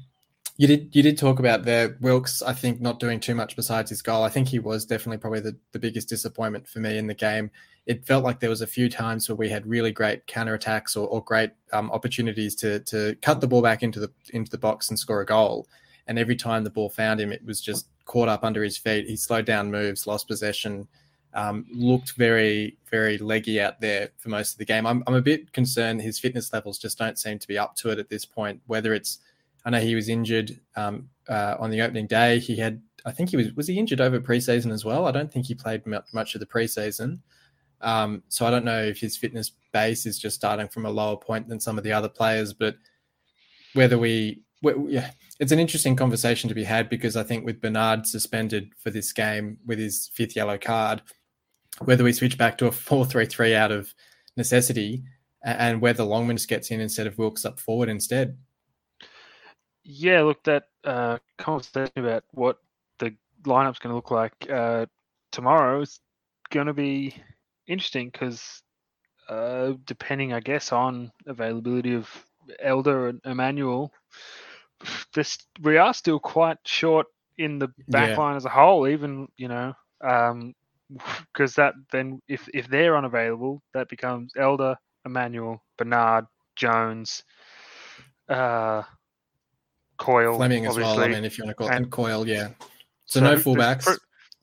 you 0.56 0.66
did 0.66 0.94
you 0.94 1.02
did 1.02 1.18
talk 1.18 1.38
about 1.38 1.64
there 1.64 1.96
Wilks, 2.00 2.42
I 2.42 2.52
think, 2.52 2.80
not 2.80 2.98
doing 2.98 3.20
too 3.20 3.34
much 3.34 3.56
besides 3.56 3.90
his 3.90 4.02
goal. 4.02 4.22
I 4.22 4.28
think 4.28 4.48
he 4.48 4.58
was 4.58 4.84
definitely 4.84 5.18
probably 5.18 5.40
the, 5.40 5.56
the 5.72 5.78
biggest 5.78 6.08
disappointment 6.08 6.66
for 6.66 6.80
me 6.80 6.96
in 6.96 7.06
the 7.06 7.14
game. 7.14 7.50
It 7.84 8.06
felt 8.06 8.25
like 8.25 8.40
there 8.40 8.50
was 8.50 8.62
a 8.62 8.66
few 8.66 8.88
times 8.88 9.28
where 9.28 9.36
we 9.36 9.48
had 9.48 9.66
really 9.66 9.92
great 9.92 10.26
counterattacks 10.26 10.96
or, 10.96 11.06
or 11.06 11.22
great 11.22 11.50
um, 11.72 11.90
opportunities 11.90 12.54
to 12.56 12.80
to 12.80 13.16
cut 13.22 13.40
the 13.40 13.46
ball 13.46 13.62
back 13.62 13.82
into 13.82 14.00
the 14.00 14.10
into 14.30 14.50
the 14.50 14.58
box 14.58 14.88
and 14.88 14.98
score 14.98 15.20
a 15.20 15.26
goal. 15.26 15.68
And 16.06 16.18
every 16.18 16.36
time 16.36 16.64
the 16.64 16.70
ball 16.70 16.88
found 16.88 17.20
him, 17.20 17.32
it 17.32 17.44
was 17.44 17.60
just 17.60 17.88
caught 18.04 18.28
up 18.28 18.44
under 18.44 18.62
his 18.62 18.78
feet. 18.78 19.08
He 19.08 19.16
slowed 19.16 19.44
down 19.44 19.70
moves, 19.70 20.06
lost 20.06 20.28
possession, 20.28 20.86
um, 21.34 21.66
looked 21.70 22.12
very, 22.12 22.78
very 22.90 23.18
leggy 23.18 23.60
out 23.60 23.80
there 23.80 24.10
for 24.18 24.30
most 24.30 24.52
of 24.52 24.58
the 24.58 24.64
game. 24.64 24.86
I'm, 24.86 25.02
I'm 25.06 25.14
a 25.14 25.20
bit 25.20 25.52
concerned 25.52 26.00
his 26.00 26.18
fitness 26.18 26.52
levels 26.52 26.78
just 26.78 26.96
don't 26.96 27.18
seem 27.18 27.38
to 27.40 27.48
be 27.48 27.58
up 27.58 27.75
to 27.76 27.90
it 27.90 27.98
at 27.98 28.08
this 28.08 28.25
point. 28.25 28.60
Whether 28.66 28.94
it's, 28.94 29.18
I 29.66 29.70
know 29.70 29.80
he 29.80 29.96
was 29.96 30.08
injured 30.08 30.58
um, 30.76 31.11
uh, 31.28 31.56
on 31.58 31.70
the 31.70 31.82
opening 31.82 32.06
day. 32.06 32.38
He 32.38 32.56
had, 32.56 32.80
I 33.04 33.11
think 33.11 33.30
he 33.30 33.37
was, 33.37 33.52
was 33.54 33.66
he 33.66 33.78
injured 33.78 34.00
over 34.00 34.20
preseason 34.20 34.73
as 34.73 34.85
well? 34.85 35.06
I 35.06 35.11
don't 35.11 35.30
think 35.30 35.46
he 35.46 35.54
played 35.56 35.82
much 35.87 36.35
of 36.35 36.40
the 36.40 36.46
preseason. 36.46 37.18
Um, 37.80 38.23
so 38.28 38.46
I 38.46 38.50
don't 38.50 38.64
know 38.64 38.80
if 38.80 39.00
his 39.00 39.16
fitness 39.16 39.50
base 39.73 40.06
is 40.06 40.20
just 40.20 40.37
starting 40.37 40.68
from 40.68 40.87
a 40.87 40.90
lower 40.90 41.16
point 41.16 41.49
than 41.49 41.58
some 41.58 41.76
of 41.76 41.85
the 41.85 41.92
other 41.92 42.08
players, 42.08 42.54
but 42.54 42.76
whether 43.75 43.99
we, 43.99 44.42
yeah, 44.62 45.11
it's 45.40 45.52
an 45.52 45.58
interesting 45.58 45.96
conversation 45.96 46.49
to 46.49 46.54
be 46.54 46.64
had 46.64 46.88
because 46.88 47.16
I 47.16 47.25
think 47.25 47.44
with 47.44 47.61
Bernard 47.61 48.06
suspended 48.06 48.70
for 48.78 48.90
this 48.90 49.12
game 49.12 49.58
with 49.66 49.80
his 49.80 50.11
fifth 50.14 50.37
yellow 50.37 50.58
card, 50.58 51.02
whether 51.85 52.04
we 52.04 52.12
switch 52.12 52.38
back 52.38 52.56
to 52.58 52.66
a 52.66 52.70
4-3-3 52.70 53.54
out 53.54 53.73
of 53.73 53.92
necessity 54.37 55.02
and 55.42 55.80
whether 55.80 56.04
Longman 56.04 56.38
gets 56.49 56.70
in 56.70 56.80
instead 56.80 57.08
of 57.08 57.18
Wilks 57.18 57.44
up 57.44 57.58
forward 57.58 57.88
instead. 57.88 58.38
Yeah, 59.88 60.23
look, 60.23 60.43
that 60.45 60.64
uh, 60.83 61.19
conversation 61.38 61.93
about 61.97 62.25
what 62.33 62.59
the 62.99 63.14
lineup's 63.45 63.78
going 63.78 63.93
to 63.93 63.95
look 63.95 64.11
like 64.11 64.35
uh, 64.50 64.87
tomorrow 65.31 65.81
is 65.81 66.00
going 66.50 66.66
to 66.66 66.73
be 66.75 67.14
interesting 67.69 68.11
because 68.11 68.62
uh, 69.28 69.75
depending, 69.85 70.33
I 70.33 70.40
guess, 70.40 70.73
on 70.73 71.12
availability 71.26 71.95
of 71.95 72.09
Elder 72.59 73.09
and 73.09 73.21
Emmanuel, 73.25 73.93
this 75.14 75.38
we 75.62 75.76
are 75.76 75.95
still 75.95 76.19
quite 76.19 76.59
short 76.64 77.07
in 77.38 77.61
the 77.61 77.69
back 77.88 78.11
yeah. 78.11 78.16
line 78.16 78.37
as 78.37 78.45
a 78.45 78.50
whole. 78.50 78.88
Even 78.88 79.28
you 79.37 79.47
know, 79.47 79.73
um, 80.00 80.52
because 81.33 81.55
that 81.55 81.75
then 81.93 82.21
if 82.26 82.49
if 82.52 82.66
they're 82.66 82.97
unavailable, 82.97 83.62
that 83.73 83.88
becomes 83.88 84.33
Elder, 84.37 84.76
Emmanuel, 85.05 85.62
Bernard, 85.78 86.26
Jones, 86.57 87.23
uh, 88.28 88.83
Coyle, 89.97 90.37
Fleming 90.37 90.67
obviously. 90.67 90.91
as 90.91 90.97
well. 90.97 91.05
I 91.05 91.09
mean, 91.09 91.25
if 91.25 91.38
you 91.38 91.45
want 91.45 91.57
to 91.57 91.65
call 91.65 91.69
and, 91.73 91.91
Coyle 91.91 92.26
yeah. 92.26 92.49
So, 93.07 93.21
so 93.21 93.21
no 93.21 93.35
fullbacks. 93.37 93.85
Pr- 93.85 93.95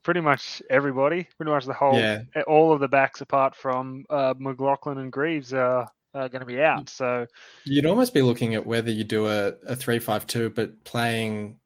pretty 0.03 0.21
much 0.21 0.61
everybody, 0.69 1.27
pretty 1.37 1.51
much 1.51 1.65
the 1.65 1.73
whole, 1.73 1.97
yeah. 1.97 2.23
all 2.47 2.73
of 2.73 2.79
the 2.79 2.87
backs 2.87 3.21
apart 3.21 3.55
from 3.55 4.05
uh, 4.09 4.33
McLoughlin 4.37 4.97
and 4.99 5.11
Greaves 5.11 5.53
are, 5.53 5.89
are 6.13 6.29
going 6.29 6.41
to 6.41 6.45
be 6.45 6.61
out. 6.61 6.89
So 6.89 7.25
you'd 7.65 7.85
almost 7.85 8.13
be 8.13 8.21
looking 8.21 8.53
at 8.55 8.65
whether 8.65 8.91
you 8.91 9.03
do 9.03 9.27
a, 9.27 9.53
a 9.65 9.75
three-five-two, 9.75 10.51
but 10.51 10.83
playing, 10.83 11.57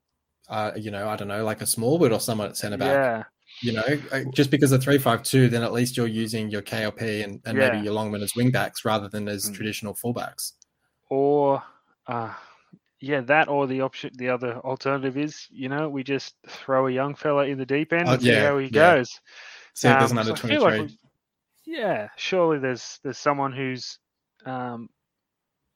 uh, 0.49 0.71
you 0.75 0.91
know, 0.91 1.09
I 1.09 1.15
don't 1.15 1.27
know, 1.27 1.43
like 1.43 1.61
a 1.61 1.65
Smallwood 1.65 2.11
or 2.11 2.19
someone 2.19 2.47
at 2.47 2.57
centre 2.57 2.77
back. 2.77 2.87
Yeah. 2.87 3.23
You 3.63 3.73
know, 3.73 3.83
uh, 4.11 4.21
just 4.33 4.51
because 4.51 4.71
of 4.71 4.83
three 4.83 4.99
five 4.99 5.23
two, 5.23 5.49
then 5.49 5.63
at 5.63 5.73
least 5.73 5.97
you're 5.97 6.05
using 6.05 6.49
your 6.51 6.61
KLP 6.61 7.23
and, 7.23 7.41
and 7.43 7.57
yeah. 7.57 7.71
maybe 7.71 7.85
your 7.85 7.93
Longman 7.93 8.21
as 8.21 8.33
wingbacks 8.33 8.85
rather 8.85 9.09
than 9.09 9.27
as 9.27 9.49
mm. 9.49 9.55
traditional 9.55 9.95
fullbacks. 9.95 10.51
Or, 11.09 11.63
uh, 12.05 12.33
yeah, 12.99 13.21
that 13.21 13.47
or 13.47 13.67
the 13.67 13.81
option, 13.81 14.11
the 14.15 14.29
other 14.29 14.57
alternative 14.57 15.17
is, 15.17 15.47
you 15.49 15.69
know, 15.69 15.87
we 15.89 16.03
just 16.03 16.35
throw 16.47 16.87
a 16.87 16.91
young 16.91 17.15
fella 17.15 17.45
in 17.45 17.57
the 17.57 17.65
deep 17.65 17.93
end 17.93 18.09
oh, 18.09 18.13
and 18.13 18.23
yeah, 18.23 18.33
see 18.33 18.39
how 18.39 18.57
he 18.57 18.65
yeah. 18.65 18.95
goes. 18.95 19.19
See 19.73 19.87
um, 19.87 19.99
there's 19.99 20.11
another 20.11 20.35
so 20.35 20.47
twenty. 20.47 20.57
Like 20.57 20.89
yeah, 21.65 22.07
surely 22.15 22.59
there's 22.59 22.99
there's 23.03 23.17
someone 23.17 23.51
who's 23.51 23.99
um, 24.45 24.89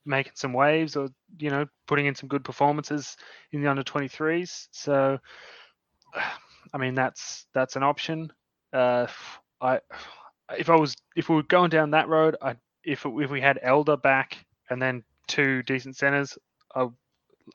making 0.05 0.33
some 0.35 0.53
waves 0.53 0.95
or 0.95 1.09
you 1.37 1.49
know 1.49 1.65
putting 1.87 2.05
in 2.05 2.15
some 2.15 2.29
good 2.29 2.43
performances 2.43 3.17
in 3.51 3.61
the 3.61 3.69
under 3.69 3.83
23s. 3.83 4.67
So 4.71 5.19
I 6.73 6.77
mean, 6.77 6.95
that's 6.95 7.45
that's 7.53 7.75
an 7.75 7.83
option. 7.83 8.31
Uh, 8.71 9.07
I 9.59 9.79
if 10.57 10.69
I 10.69 10.75
was 10.75 10.95
if 11.15 11.29
we 11.29 11.35
were 11.35 11.43
going 11.43 11.69
down 11.69 11.91
that 11.91 12.07
road, 12.07 12.35
I 12.41 12.55
if 12.83 13.05
if 13.05 13.29
we 13.29 13.41
had 13.41 13.59
Elder 13.61 13.97
back 13.97 14.45
and 14.69 14.81
then 14.81 15.03
two 15.27 15.63
decent 15.63 15.97
centers, 15.97 16.37
I, 16.75 16.87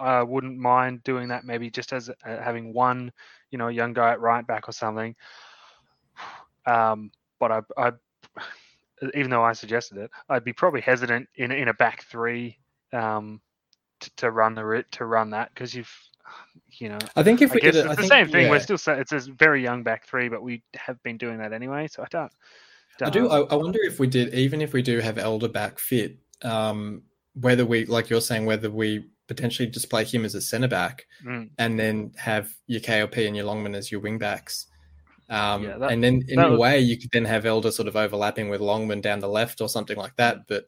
I 0.01 0.23
wouldn't 0.23 0.59
mind 0.59 1.03
doing 1.05 1.29
that. 1.29 1.45
Maybe 1.45 1.71
just 1.71 1.93
as 1.93 2.09
uh, 2.09 2.15
having 2.25 2.73
one, 2.73 3.13
you 3.51 3.59
know, 3.59 3.69
young 3.69 3.93
guy 3.93 4.13
at 4.13 4.21
right 4.21 4.47
back 4.47 4.69
or 4.69 4.73
something. 4.73 5.15
Um, 6.69 7.13
but 7.39 7.53
I, 7.53 7.61
I, 7.79 7.93
even 9.15 9.31
though 9.31 9.45
I 9.45 9.53
suggested 9.53 9.99
it, 9.99 10.11
I'd 10.29 10.43
be 10.43 10.53
probably 10.53 10.81
hesitant 10.81 11.29
in 11.37 11.53
in 11.53 11.69
a 11.69 11.75
back 11.75 12.03
three 12.03 12.59
um, 12.93 13.41
to, 14.01 14.11
to 14.17 14.31
run 14.33 14.57
the 14.57 14.85
to 14.91 15.05
run 15.05 15.31
that 15.31 15.51
because 15.55 15.77
you've 15.77 15.93
you 16.79 16.89
know, 16.89 16.99
I 17.15 17.23
think 17.23 17.43
if 17.43 17.53
we 17.55 17.61
did 17.61 17.77
it, 17.77 17.87
it's 17.87 17.97
the 17.97 18.07
same 18.07 18.29
thing. 18.29 18.47
Yeah. 18.47 18.51
We're 18.51 18.61
still 18.61 18.79
it's 18.95 19.13
a 19.13 19.21
very 19.33 19.63
young 19.63 19.83
back 19.83 20.07
three, 20.07 20.29
but 20.29 20.43
we 20.43 20.63
have 20.75 21.03
been 21.03 21.17
doing 21.17 21.39
that 21.39 21.53
anyway. 21.53 21.89
So 21.89 22.03
I 22.03 22.07
don't. 22.11 22.33
don't 22.99 23.09
I 23.09 23.11
do. 23.11 23.29
I, 23.29 23.41
I, 23.43 23.55
wonder 23.55 23.79
if 23.83 23.99
we 23.99 24.07
did, 24.07 24.35
even 24.35 24.61
if 24.61 24.73
we 24.73 24.83
do 24.83 24.99
have 25.01 25.19
Elder 25.19 25.49
back 25.49 25.79
fit, 25.79 26.19
um, 26.43 27.03
whether 27.35 27.65
we, 27.65 27.87
like 27.87 28.11
you're 28.11 28.21
saying, 28.21 28.47
whether 28.47 28.71
we 28.71 29.07
potentially 29.27 29.69
just 29.69 29.91
play 29.91 30.05
him 30.05 30.25
as 30.25 30.35
a 30.35 30.41
centre 30.41 30.69
back, 30.69 31.07
mm. 31.25 31.49
and 31.59 31.79
then 31.79 32.13
have 32.17 32.53
your 32.67 32.81
KLP 32.81 33.27
and 33.27 33.37
your 33.37 33.47
Longman 33.47 33.75
as 33.75 33.91
your 33.91 34.01
wing 34.01 34.19
backs. 34.19 34.67
Um, 35.29 35.65
yeah, 35.65 35.79
that, 35.79 35.91
and 35.91 36.03
then 36.03 36.23
in 36.29 36.39
a 36.39 36.51
was... 36.51 36.59
way, 36.59 36.81
you 36.81 36.97
could 36.97 37.11
then 37.13 37.25
have 37.25 37.47
Elder 37.47 37.71
sort 37.71 37.89
of 37.89 37.97
overlapping 37.97 38.49
with 38.49 38.61
Longman 38.61 39.01
down 39.01 39.21
the 39.21 39.29
left 39.29 39.61
or 39.61 39.69
something 39.69 39.97
like 39.97 40.15
that. 40.17 40.47
But 40.47 40.67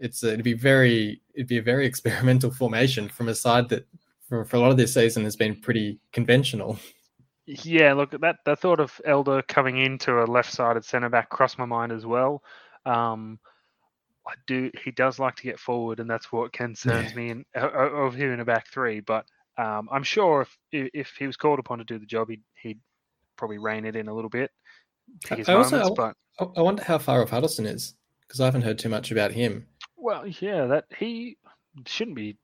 it's 0.00 0.24
it'd 0.24 0.44
be 0.44 0.54
very 0.54 1.20
it'd 1.34 1.48
be 1.48 1.58
a 1.58 1.62
very 1.62 1.86
experimental 1.90 2.50
formation 2.50 3.08
from 3.08 3.28
a 3.28 3.34
side 3.34 3.68
that 3.68 3.86
for, 4.28 4.44
for 4.44 4.56
a 4.56 4.60
lot 4.60 4.70
of 4.70 4.76
this 4.76 4.94
season 4.94 5.24
has 5.24 5.36
been 5.36 5.60
pretty 5.60 6.00
conventional. 6.12 6.78
Yeah, 7.46 7.92
look 7.92 8.14
at 8.14 8.22
that 8.22 8.36
the 8.44 8.56
thought 8.56 8.80
of 8.80 9.00
Elder 9.04 9.42
coming 9.42 9.78
into 9.78 10.22
a 10.22 10.24
left-sided 10.24 10.84
centre 10.84 11.10
back 11.10 11.28
crossed 11.28 11.58
my 11.58 11.66
mind 11.66 11.92
as 11.92 12.06
well. 12.06 12.42
Um, 12.86 13.38
I 14.26 14.32
do. 14.46 14.70
He 14.84 14.90
does 14.90 15.18
like 15.18 15.36
to 15.36 15.42
get 15.42 15.58
forward, 15.60 16.00
and 16.00 16.08
that's 16.08 16.32
what 16.32 16.52
concerns 16.52 17.10
Yeah. 17.10 17.16
me 17.16 17.30
in, 17.30 17.44
of 17.54 18.14
him 18.14 18.32
in 18.32 18.40
a 18.40 18.44
back 18.44 18.68
three. 18.68 19.00
But 19.00 19.26
um, 19.58 19.88
I'm 19.92 20.02
sure 20.02 20.42
if 20.72 20.88
if 20.94 21.10
he 21.18 21.26
was 21.26 21.36
called 21.36 21.58
upon 21.58 21.78
to 21.78 21.84
do 21.84 21.98
the 21.98 22.06
job, 22.06 22.30
he'd, 22.30 22.42
he'd 22.62 22.80
probably 23.36 23.58
rein 23.58 23.84
it 23.84 23.96
in 23.96 24.08
a 24.08 24.14
little 24.14 24.30
bit, 24.30 24.50
I 25.30 25.42
also- 25.52 25.78
moments. 25.78 26.14
But 26.38 26.48
I 26.56 26.62
wonder 26.62 26.82
how 26.82 26.98
far 26.98 27.22
off 27.22 27.30
Huddlestone 27.30 27.66
is 27.66 27.94
because 28.22 28.40
I 28.40 28.46
haven't 28.46 28.62
heard 28.62 28.78
too 28.78 28.88
much 28.88 29.10
about 29.12 29.30
him. 29.32 29.66
well, 29.96 30.26
yeah, 30.26 30.66
that 30.66 30.86
he 30.98 31.36
shouldn't 31.86 32.16
be. 32.16 32.36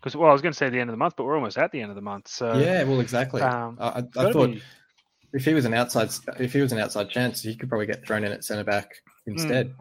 Because 0.00 0.16
well, 0.16 0.28
I 0.28 0.32
was 0.32 0.42
going 0.42 0.52
to 0.52 0.58
say 0.58 0.68
the 0.68 0.80
end 0.80 0.90
of 0.90 0.92
the 0.92 0.98
month, 0.98 1.14
but 1.16 1.24
we're 1.24 1.36
almost 1.36 1.56
at 1.56 1.72
the 1.72 1.80
end 1.80 1.90
of 1.90 1.96
the 1.96 2.02
month. 2.02 2.28
So 2.28 2.58
yeah, 2.58 2.82
well, 2.84 3.00
exactly. 3.00 3.40
um, 3.40 3.78
I, 3.80 4.04
I, 4.18 4.32
thought 4.32 4.50
be- 4.50 4.62
if 5.32 5.44
he 5.46 5.54
was 5.54 5.64
an 5.64 5.72
outside, 5.72 6.10
if 6.38 6.52
he 6.52 6.60
was 6.60 6.72
an 6.72 6.78
outside 6.78 7.08
chance, 7.08 7.40
he 7.42 7.56
could 7.56 7.68
probably 7.70 7.86
get 7.86 8.06
thrown 8.06 8.24
in 8.24 8.32
at 8.32 8.44
centre 8.44 8.64
back 8.64 8.96
instead. 9.26 9.74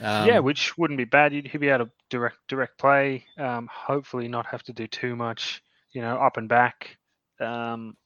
Um, 0.00 0.28
yeah, 0.28 0.38
which 0.38 0.76
wouldn't 0.78 0.98
be 0.98 1.04
bad. 1.04 1.32
You'd, 1.32 1.46
he'd 1.48 1.58
be 1.58 1.68
able 1.68 1.86
to 1.86 1.90
direct 2.10 2.38
direct 2.48 2.78
play. 2.78 3.24
Um, 3.38 3.68
hopefully, 3.72 4.28
not 4.28 4.46
have 4.46 4.62
to 4.64 4.72
do 4.72 4.86
too 4.86 5.16
much. 5.16 5.62
You 5.92 6.02
know, 6.02 6.16
up 6.16 6.36
and 6.36 6.48
back. 6.48 6.96
Um, 7.40 7.96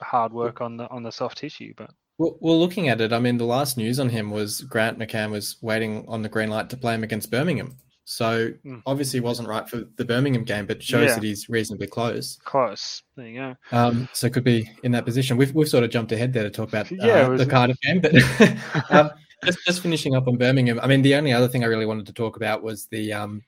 hard 0.00 0.32
work 0.32 0.60
on 0.60 0.76
the 0.76 0.88
on 0.90 1.02
the 1.02 1.12
soft 1.12 1.38
tissue, 1.38 1.72
but 1.76 1.90
Well, 2.18 2.36
well, 2.40 2.58
looking 2.58 2.88
at 2.88 3.00
it, 3.00 3.12
I 3.12 3.18
mean, 3.18 3.36
the 3.38 3.44
last 3.44 3.76
news 3.76 3.98
on 4.00 4.08
him 4.08 4.30
was 4.30 4.60
Grant 4.62 4.98
McCann 4.98 5.30
was 5.30 5.56
waiting 5.62 6.04
on 6.08 6.22
the 6.22 6.28
green 6.28 6.50
light 6.50 6.70
to 6.70 6.76
play 6.76 6.94
him 6.94 7.02
against 7.04 7.30
Birmingham. 7.30 7.76
So 8.06 8.50
Mm. 8.66 8.82
obviously, 8.84 9.20
wasn't 9.20 9.48
right 9.48 9.66
for 9.68 9.84
the 9.96 10.04
Birmingham 10.04 10.44
game, 10.44 10.66
but 10.66 10.82
shows 10.82 11.08
Yeah. 11.08 11.14
that 11.14 11.22
he's 11.22 11.48
reasonably 11.48 11.86
close. 11.86 12.36
close. 12.44 13.02
There 13.16 13.26
you 13.26 13.40
go. 13.40 13.56
Um, 13.72 14.08
so 14.12 14.28
could 14.28 14.44
be 14.44 14.68
in 14.82 14.92
that 14.92 15.04
position. 15.06 15.36
We've 15.38 15.54
we've 15.54 15.68
sort 15.68 15.84
of 15.84 15.90
jumped 15.90 16.12
ahead 16.12 16.32
there 16.32 16.42
to 16.42 16.50
talk 16.50 16.68
about 16.68 16.86
uh, 16.92 16.96
Yeah, 17.00 17.28
the 17.36 17.46
Cardiff 17.46 17.78
game, 17.80 18.00
but 18.00 18.12
um, 18.90 19.10
just 19.44 19.64
just 19.64 19.82
finishing 19.82 20.14
up 20.14 20.28
on 20.28 20.36
Birmingham. 20.36 20.80
I 20.82 20.86
mean, 20.86 21.02
the 21.02 21.14
only 21.14 21.32
other 21.32 21.48
thing 21.48 21.64
I 21.64 21.68
really 21.68 21.86
wanted 21.86 22.06
to 22.06 22.12
talk 22.12 22.36
about 22.36 22.62
was 22.62 22.86
the 22.86 23.12
um, 23.12 23.42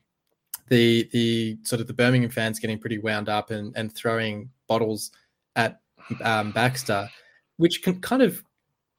the 0.69 1.09
the 1.11 1.57
sort 1.63 1.81
of 1.81 1.87
the 1.87 1.93
Birmingham 1.93 2.29
fans 2.29 2.59
getting 2.59 2.79
pretty 2.79 2.97
wound 2.97 3.29
up 3.29 3.51
and 3.51 3.75
and 3.75 3.93
throwing 3.93 4.49
bottles 4.67 5.11
at 5.55 5.81
um, 6.23 6.51
Baxter, 6.51 7.09
which 7.57 7.81
can 7.83 7.99
kind 8.01 8.21
of 8.21 8.43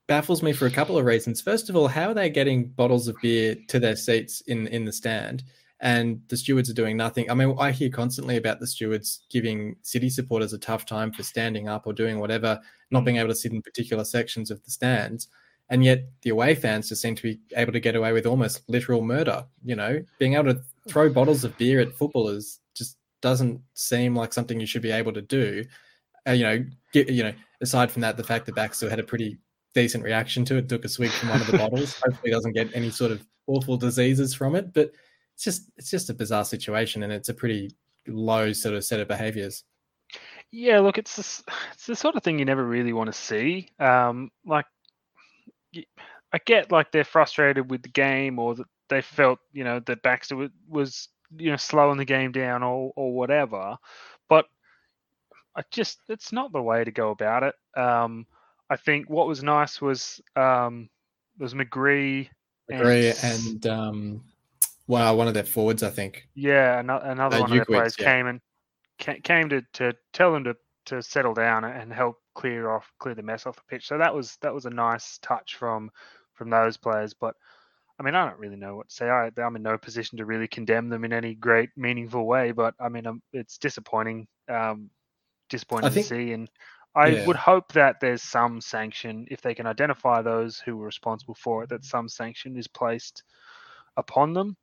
baffles 0.07 0.43
me 0.43 0.53
for 0.53 0.67
a 0.67 0.71
couple 0.71 0.99
of 0.99 1.05
reasons. 1.05 1.41
First 1.41 1.69
of 1.69 1.77
all, 1.77 1.89
how 1.89 2.09
are 2.09 2.15
they 2.15 2.31
getting 2.31 2.69
bottles 2.69 3.09
of 3.09 3.17
beer 3.23 3.57
to 3.69 3.79
their 3.79 3.97
seats 3.97 4.41
in 4.43 4.67
in 4.69 4.85
the 4.85 4.93
stand? 4.93 5.45
And 5.81 6.23
the 6.27 6.37
stewards 6.37 6.69
are 6.69 6.75
doing 6.75 6.97
nothing. 6.97 7.31
I 7.31 7.35
mean, 7.35 7.55
I 7.57 7.71
hear 7.71 7.89
constantly 7.89 8.37
about 8.37 8.59
the 8.59 8.67
stewards 8.67 9.21
giving 9.31 9.77
city 9.83 10.11
supporters 10.11 10.53
a 10.53 10.59
tough 10.59 10.87
time 10.87 11.13
for 11.13 11.23
standing 11.23 11.69
up 11.69 11.87
or 11.87 11.93
doing 11.93 12.19
whatever, 12.19 12.59
not 12.91 13.05
being 13.05 13.19
able 13.19 13.29
to 13.29 13.35
sit 13.37 13.53
in 13.53 13.63
particular 13.63 14.05
sections 14.05 14.51
of 14.51 14.61
the 14.65 14.73
stands. 14.73 15.29
And 15.71 15.85
yet 15.85 16.09
the 16.23 16.31
away 16.31 16.55
fans 16.55 16.89
just 16.89 17.03
seem 17.03 17.15
to 17.15 17.23
be 17.23 17.41
able 17.55 17.73
to 17.73 17.81
get 17.81 17.95
away 17.95 18.13
with 18.13 18.27
almost 18.27 18.63
literal 18.69 19.03
murder. 19.03 19.45
You 19.65 19.77
know, 19.77 20.03
being 20.19 20.35
able 20.35 20.55
to 20.55 20.61
throw 20.89 21.11
bottles 21.11 21.45
of 21.45 21.57
beer 21.59 21.81
at 21.81 21.93
footballers 21.93 22.61
just 22.75 22.97
doesn't 23.21 23.61
seem 23.75 24.17
like 24.17 24.33
something 24.33 24.59
you 24.59 24.67
should 24.67 24.83
be 24.83 24.91
able 24.91 25.13
to 25.13 25.23
do. 25.23 25.65
Uh, 26.27 26.33
you 26.33 26.45
know, 26.45 26.65
get, 26.93 27.11
you 27.11 27.23
know, 27.23 27.33
aside 27.61 27.91
from 27.91 28.03
that, 28.03 28.17
the 28.17 28.25
fact 28.25 28.47
that 28.47 28.55
Baxter 28.55 28.89
had 28.89 28.99
a 28.99 29.05
pretty 29.05 29.39
decent 29.75 30.05
reaction 30.05 30.45
to 30.47 30.57
it, 30.57 30.69
took 30.69 30.85
a 30.85 30.89
swig 30.89 31.11
from 31.11 31.29
one 31.29 31.41
of 31.41 31.47
the 31.47 31.59
bottles. 31.59 32.01
Hopefully, 32.05 32.33
doesn't 32.33 32.53
get 32.55 32.75
any 32.75 32.91
sort 32.91 33.13
of 33.13 33.25
awful 33.47 33.77
diseases 33.77 34.35
from 34.35 34.55
it. 34.55 34.73
But 34.73 34.93
it's 35.35 35.45
just 35.45 35.71
it's 35.77 35.91
just 35.91 36.11
a 36.11 36.15
bizarre 36.15 36.45
situation, 36.45 37.03
and 37.03 37.13
it's 37.13 37.29
a 37.29 37.35
pretty 37.35 37.71
low 38.07 38.53
sort 38.53 38.75
of 38.75 38.85
set 38.85 39.01
of 39.01 39.09
behaviors. 39.09 39.65
Yeah, 40.51 40.81
look, 40.81 40.97
it's 40.97 41.17
this, 41.17 41.43
it's 41.73 41.87
the 41.87 41.97
sort 41.97 42.17
of 42.17 42.23
thing 42.23 42.39
you 42.39 42.45
never 42.45 42.65
really 42.65 42.93
want 42.93 43.09
to 43.09 43.13
see. 43.13 43.69
Um, 43.79 44.31
like, 44.47 44.65
I 46.33 46.39
get 46.45 46.73
like 46.73 46.93
they're 46.93 47.05
frustrated 47.05 47.71
with 47.71 47.83
the 47.83 47.89
game, 47.89 48.39
or 48.39 48.55
that 48.55 48.67
they 48.89 49.03
felt 49.03 49.39
you 49.53 49.65
know 49.65 49.81
that 49.81 50.03
Baxter 50.03 50.37
was, 50.37 50.51
was 50.69 51.09
you 51.37 51.51
know 51.51 51.57
slowing 51.57 51.99
the 51.99 52.05
game 52.05 52.33
down, 52.33 52.63
or 52.63 52.93
or 52.97 53.13
whatever. 53.13 53.77
But 54.29 54.47
I 55.57 55.63
just 55.71 55.99
it's 56.09 56.33
not 56.33 56.53
the 56.53 56.63
way 56.63 56.85
to 56.85 56.91
go 56.91 57.11
about 57.11 57.43
it. 57.43 57.55
Um, 57.79 58.27
I 58.71 58.77
think 58.77 59.09
what 59.09 59.27
was 59.27 59.43
nice 59.43 59.81
was 59.81 60.21
um, 60.37 60.89
was 61.39 61.55
McGree. 61.55 62.29
Agree, 62.71 63.09
S- 63.09 63.25
and 63.25 63.67
um, 63.67 64.25
wow, 64.87 65.15
one 65.15 65.29
of 65.29 65.35
their 65.35 65.45
forwards, 65.45 65.83
I 65.83 65.91
think. 65.91 66.29
Yeah, 66.35 66.81
another, 66.81 67.07
another 67.07 67.37
Uh, 67.37 67.41
one 67.41 67.51
of 67.51 67.57
their 67.57 67.65
players 67.65 67.97
yeah. 67.99 68.05
came 68.05 68.27
and 68.27 68.41
came 69.23 69.49
to, 69.49 69.63
to 69.75 69.95
tell 70.13 70.33
them 70.33 70.45
to, 70.45 70.57
to 70.87 71.03
settle 71.03 71.33
down 71.33 71.65
and 71.65 71.93
help 71.93 72.21
clear 72.39 72.71
off 72.71 72.93
clear 73.01 73.17
the 73.17 73.23
mess 73.23 73.47
off 73.47 73.57
the 73.57 73.63
pitch. 73.69 73.89
So 73.89 73.99
that 73.99 74.15
was 74.15 74.39
that 74.43 74.55
was 74.55 74.65
a 74.65 74.71
nice 74.71 75.19
touch 75.19 75.57
from 75.57 75.91
from 76.35 76.51
those 76.51 76.77
players. 76.77 77.13
But 77.13 77.35
I 77.99 78.05
mean, 78.05 78.15
I 78.15 78.29
don't 78.29 78.39
really 78.39 78.57
know 78.57 78.77
what 78.77 78.89
to 78.89 78.95
say. 78.95 79.11
I, 79.11 79.29
I'm 79.39 79.57
in 79.57 79.63
no 79.63 79.77
position 79.77 80.19
to 80.19 80.25
really 80.25 80.47
condemn 80.47 80.89
them 80.89 81.05
in 81.05 81.13
any 81.13 81.35
great 81.35 81.71
meaningful 81.77 82.25
way. 82.25 82.53
But 82.53 82.75
I 82.79 82.89
mean, 82.89 83.09
um, 83.09 83.21
it's 83.33 83.59
disappointing, 83.59 84.29
um, 84.49 84.89
disappointing 85.51 85.91
think- 85.91 86.07
to 86.07 86.15
see. 86.15 86.33
And 86.33 86.49
I 86.95 87.09
yeah. 87.09 87.27
would 87.27 87.37
hope 87.37 87.73
that 87.73 87.97
there's 88.01 88.23
some 88.23 88.61
sanction 88.61 89.27
if 89.33 89.41
they 89.41 89.55
can 89.55 89.67
identify 89.67 90.23
those 90.23 90.61
who 90.61 90.77
were 90.77 90.87
responsible 90.87 91.35
for 91.35 91.65
it. 91.65 91.71
That 91.71 91.85
some 91.85 92.09
sanction 92.09 92.57
is 92.57 92.69
placed 92.69 93.25
upon 93.97 94.33
them 94.33 94.57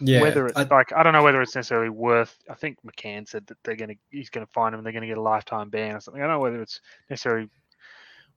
Yeah, 0.00 0.20
whether 0.22 0.46
it's 0.46 0.56
I- 0.58 0.62
like 0.64 0.92
I 0.92 1.02
don't 1.02 1.12
know 1.12 1.22
whether 1.22 1.40
it's 1.42 1.54
necessarily 1.54 1.90
worth. 1.90 2.36
I 2.48 2.54
think 2.54 2.78
McCann 2.86 3.28
said 3.28 3.46
that 3.48 3.56
they're 3.64 3.76
gonna 3.76 3.94
he's 4.10 4.30
gonna 4.30 4.46
find 4.46 4.72
him 4.74 4.78
and 4.78 4.86
they're 4.86 4.92
gonna 4.92 5.06
get 5.06 5.18
a 5.18 5.22
lifetime 5.22 5.70
ban 5.70 5.96
or 5.96 6.00
something. 6.00 6.22
I 6.22 6.26
don't 6.26 6.34
know 6.36 6.40
whether 6.40 6.62
it's 6.62 6.80
necessarily 7.10 7.48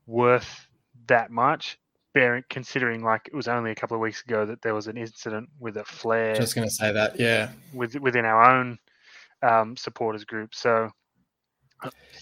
worth 0.07 0.67
that 1.07 1.31
much. 1.31 1.77
Bearing 2.13 2.43
considering 2.49 3.01
like 3.03 3.21
it 3.27 3.33
was 3.33 3.47
only 3.47 3.71
a 3.71 3.75
couple 3.75 3.95
of 3.95 4.01
weeks 4.01 4.21
ago 4.21 4.45
that 4.45 4.61
there 4.61 4.73
was 4.75 4.87
an 4.87 4.97
incident 4.97 5.47
with 5.59 5.77
a 5.77 5.85
flare 5.85 6.35
just 6.35 6.55
going 6.55 6.67
to 6.67 6.73
say 6.73 6.91
that. 6.91 7.17
Yeah, 7.17 7.51
with, 7.73 7.95
within 7.95 8.25
our 8.25 8.43
own 8.43 8.77
um, 9.41 9.77
supporters 9.77 10.25
group. 10.25 10.53
So 10.53 10.89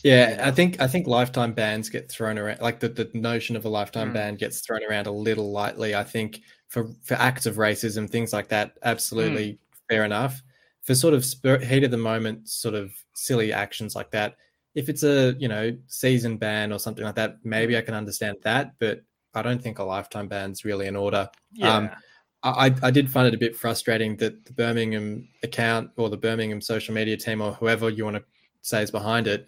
Yeah, 0.04 0.30
Yeah. 0.36 0.48
I 0.48 0.52
think 0.52 0.80
I 0.80 0.86
think 0.86 1.08
lifetime 1.08 1.54
bans 1.54 1.90
get 1.90 2.08
thrown 2.08 2.38
around. 2.38 2.62
Like 2.62 2.80
the, 2.80 2.90
the 2.90 3.10
notion 3.16 3.56
of 3.56 3.66
a 3.66 3.70
lifetime 3.70 4.12
Mm. 4.12 4.14
ban 4.14 4.36
gets 4.36 4.62
thrown 4.62 4.82
around 4.88 5.08
a 5.08 5.12
little 5.12 5.52
lightly. 5.52 5.96
I 5.96 6.04
think 6.04 6.42
for 6.70 6.90
for 7.04 7.16
acts 7.16 7.46
of 7.46 7.58
racism, 7.58 8.10
things 8.10 8.32
like 8.32 8.48
that, 8.48 8.78
absolutely 8.84 9.60
fair 9.90 10.06
enough. 10.06 10.42
For 10.84 10.96
sort 10.96 11.14
of 11.14 11.26
spur, 11.26 11.60
heat 11.60 11.84
of 11.84 11.92
the 11.92 11.98
moment, 11.98 12.48
sort 12.48 12.74
of 12.74 12.92
silly 13.14 13.52
actions 13.52 13.96
like 13.96 14.12
that, 14.12 14.38
if 14.76 14.88
it's 14.88 15.04
a 15.04 15.36
you 15.38 15.48
know 15.50 15.76
season 15.88 16.38
ban 16.38 16.72
or 16.72 16.80
something 16.80 17.04
like 17.04 17.16
that, 17.16 17.38
maybe 17.44 17.78
I 17.78 17.82
can 17.82 17.94
understand 17.94 18.38
that. 18.44 18.74
But 18.80 19.02
I 19.34 19.42
don't 19.42 19.62
think 19.62 19.80
a 19.80 19.84
lifetime 19.84 20.28
ban's 20.28 20.64
really 20.64 20.88
in 20.88 20.96
order. 20.96 21.30
yeah, 21.54 21.76
Um, 21.76 21.90
I, 22.42 22.74
I 22.82 22.90
did 22.90 23.10
find 23.12 23.28
it 23.28 23.34
a 23.34 23.38
bit 23.38 23.56
frustrating 23.56 24.16
that 24.18 24.46
the 24.46 24.54
Birmingham 24.54 25.28
account 25.44 25.92
or 25.98 26.10
the 26.10 26.18
Birmingham 26.18 26.62
social 26.62 26.94
media 26.94 27.18
team 27.18 27.42
or 27.42 27.52
whoever 27.54 27.90
you 27.90 28.06
want 28.06 28.16
to 28.16 28.24
say 28.62 28.82
is 28.82 28.92
behind 28.92 29.28
it 29.28 29.48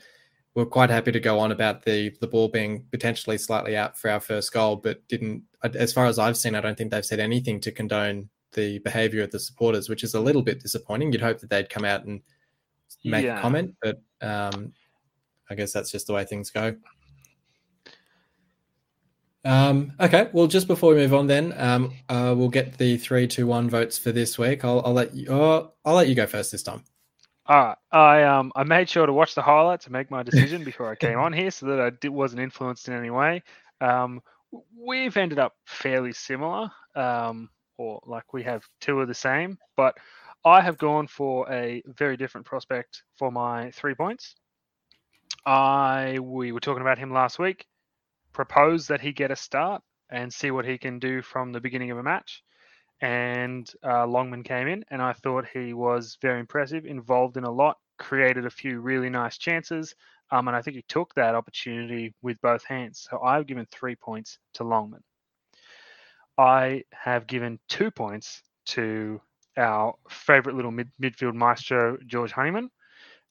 were 0.55 0.65
quite 0.65 0.89
happy 0.89 1.11
to 1.11 1.19
go 1.19 1.39
on 1.39 1.51
about 1.53 1.83
the 1.83 2.09
the 2.19 2.27
ball 2.27 2.49
being 2.49 2.85
potentially 2.91 3.37
slightly 3.37 3.77
out 3.77 3.97
for 3.97 4.09
our 4.09 4.19
first 4.19 4.51
goal, 4.51 4.75
but 4.75 5.07
didn't. 5.07 5.43
As 5.63 5.93
far 5.93 6.05
as 6.05 6.17
I've 6.19 6.37
seen, 6.37 6.55
I 6.55 6.61
don't 6.61 6.77
think 6.77 6.91
they've 6.91 7.05
said 7.05 7.19
anything 7.19 7.59
to 7.61 7.71
condone 7.71 8.29
the 8.53 8.79
behaviour 8.79 9.23
of 9.23 9.31
the 9.31 9.39
supporters, 9.39 9.89
which 9.89 10.03
is 10.03 10.13
a 10.13 10.19
little 10.19 10.41
bit 10.41 10.59
disappointing. 10.61 11.11
You'd 11.11 11.21
hope 11.21 11.39
that 11.39 11.49
they'd 11.49 11.69
come 11.69 11.85
out 11.85 12.05
and 12.05 12.21
make 13.03 13.25
Yeah. 13.25 13.37
a 13.37 13.41
comment, 13.41 13.75
but 13.81 14.01
um, 14.21 14.73
I 15.49 15.55
guess 15.55 15.71
that's 15.71 15.91
just 15.91 16.07
the 16.07 16.13
way 16.13 16.25
things 16.25 16.49
go. 16.49 16.75
Um, 19.43 19.93
okay, 19.99 20.29
well, 20.33 20.45
just 20.47 20.67
before 20.67 20.91
we 20.93 20.97
move 20.99 21.13
on, 21.13 21.27
then 21.27 21.53
um, 21.57 21.93
uh, 22.09 22.33
we'll 22.37 22.49
get 22.49 22.77
the 22.77 22.97
three, 22.97 23.27
two, 23.27 23.47
one 23.47 23.69
votes 23.69 23.97
for 23.97 24.11
this 24.11 24.37
week. 24.37 24.63
I'll, 24.63 24.81
I'll 24.85 24.93
let 24.93 25.15
you. 25.15 25.27
Oh, 25.29 25.73
I'll 25.83 25.95
let 25.95 26.07
you 26.07 26.15
go 26.15 26.27
first 26.27 26.51
this 26.51 26.61
time. 26.63 26.83
All 27.47 27.57
right. 27.65 27.77
I 27.91 28.23
um 28.23 28.51
I 28.55 28.63
made 28.63 28.87
sure 28.87 29.05
to 29.07 29.11
watch 29.13 29.33
the 29.33 29.41
highlights 29.41 29.85
to 29.85 29.91
make 29.91 30.11
my 30.11 30.21
decision 30.21 30.63
before 30.65 30.91
I 30.91 30.95
came 30.95 31.17
on 31.17 31.33
here, 31.33 31.49
so 31.49 31.65
that 31.65 31.79
I 31.81 31.89
did, 31.89 32.09
wasn't 32.09 32.41
influenced 32.41 32.87
in 32.87 32.93
any 32.93 33.09
way. 33.09 33.41
Um, 33.81 34.21
we've 34.75 35.17
ended 35.17 35.39
up 35.39 35.55
fairly 35.65 36.13
similar, 36.13 36.71
um, 36.95 37.49
or 37.77 38.01
like 38.05 38.33
we 38.33 38.43
have 38.43 38.63
two 38.79 39.01
of 39.01 39.07
the 39.07 39.13
same, 39.13 39.57
but 39.75 39.95
I 40.43 40.61
have 40.61 40.77
gone 40.77 41.07
for 41.07 41.51
a 41.51 41.83
very 41.85 42.17
different 42.17 42.47
prospect 42.47 43.03
for 43.17 43.31
my 43.31 43.71
three 43.71 43.95
points. 43.95 44.35
I 45.45 46.19
we 46.21 46.51
were 46.51 46.59
talking 46.59 46.81
about 46.81 46.99
him 46.99 47.11
last 47.11 47.39
week. 47.39 47.65
Proposed 48.33 48.89
that 48.89 49.01
he 49.01 49.11
get 49.11 49.31
a 49.31 49.35
start 49.35 49.83
and 50.09 50.33
see 50.33 50.51
what 50.51 50.65
he 50.65 50.77
can 50.77 50.99
do 50.99 51.21
from 51.21 51.51
the 51.51 51.59
beginning 51.59 51.91
of 51.91 51.97
a 51.97 52.03
match 52.03 52.43
and 53.01 53.71
uh, 53.83 54.05
Longman 54.05 54.43
came 54.43 54.67
in, 54.67 54.85
and 54.91 55.01
I 55.01 55.13
thought 55.13 55.45
he 55.51 55.73
was 55.73 56.17
very 56.21 56.39
impressive, 56.39 56.85
involved 56.85 57.35
in 57.35 57.43
a 57.43 57.51
lot, 57.51 57.77
created 57.97 58.45
a 58.45 58.51
few 58.51 58.79
really 58.79 59.09
nice 59.09 59.37
chances, 59.37 59.95
um, 60.31 60.47
and 60.47 60.55
I 60.55 60.61
think 60.61 60.77
he 60.77 60.85
took 60.87 61.13
that 61.15 61.35
opportunity 61.35 62.13
with 62.21 62.39
both 62.41 62.63
hands. 62.63 63.07
So 63.09 63.19
I've 63.21 63.47
given 63.47 63.67
three 63.71 63.95
points 63.95 64.39
to 64.53 64.63
Longman. 64.63 65.03
I 66.37 66.83
have 66.91 67.27
given 67.27 67.59
two 67.67 67.91
points 67.91 68.41
to 68.67 69.21
our 69.57 69.95
favourite 70.09 70.55
little 70.55 70.71
mid- 70.71 70.91
midfield 71.01 71.35
maestro, 71.35 71.97
George 72.07 72.31
Honeyman, 72.31 72.71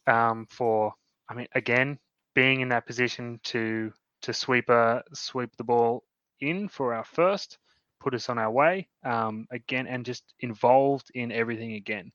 um, 0.07 0.47
for, 0.51 0.93
I 1.29 1.35
mean, 1.35 1.47
again, 1.55 1.99
being 2.35 2.61
in 2.61 2.69
that 2.69 2.87
position 2.87 3.41
to 3.45 3.93
to 4.23 4.35
sweep 4.35 4.69
a 4.69 5.03
sweep 5.15 5.57
the 5.57 5.65
ball 5.65 6.05
in 6.41 6.69
for 6.69 6.93
our 6.93 7.05
first, 7.05 7.59
put 8.01 8.15
us 8.15 8.29
on 8.29 8.39
our 8.39 8.51
way 8.51 8.87
um, 9.05 9.47
again, 9.51 9.87
and 9.87 10.05
just 10.05 10.35
involved 10.41 11.11
in 11.15 11.33
everything 11.33 11.73
again. 11.73 12.13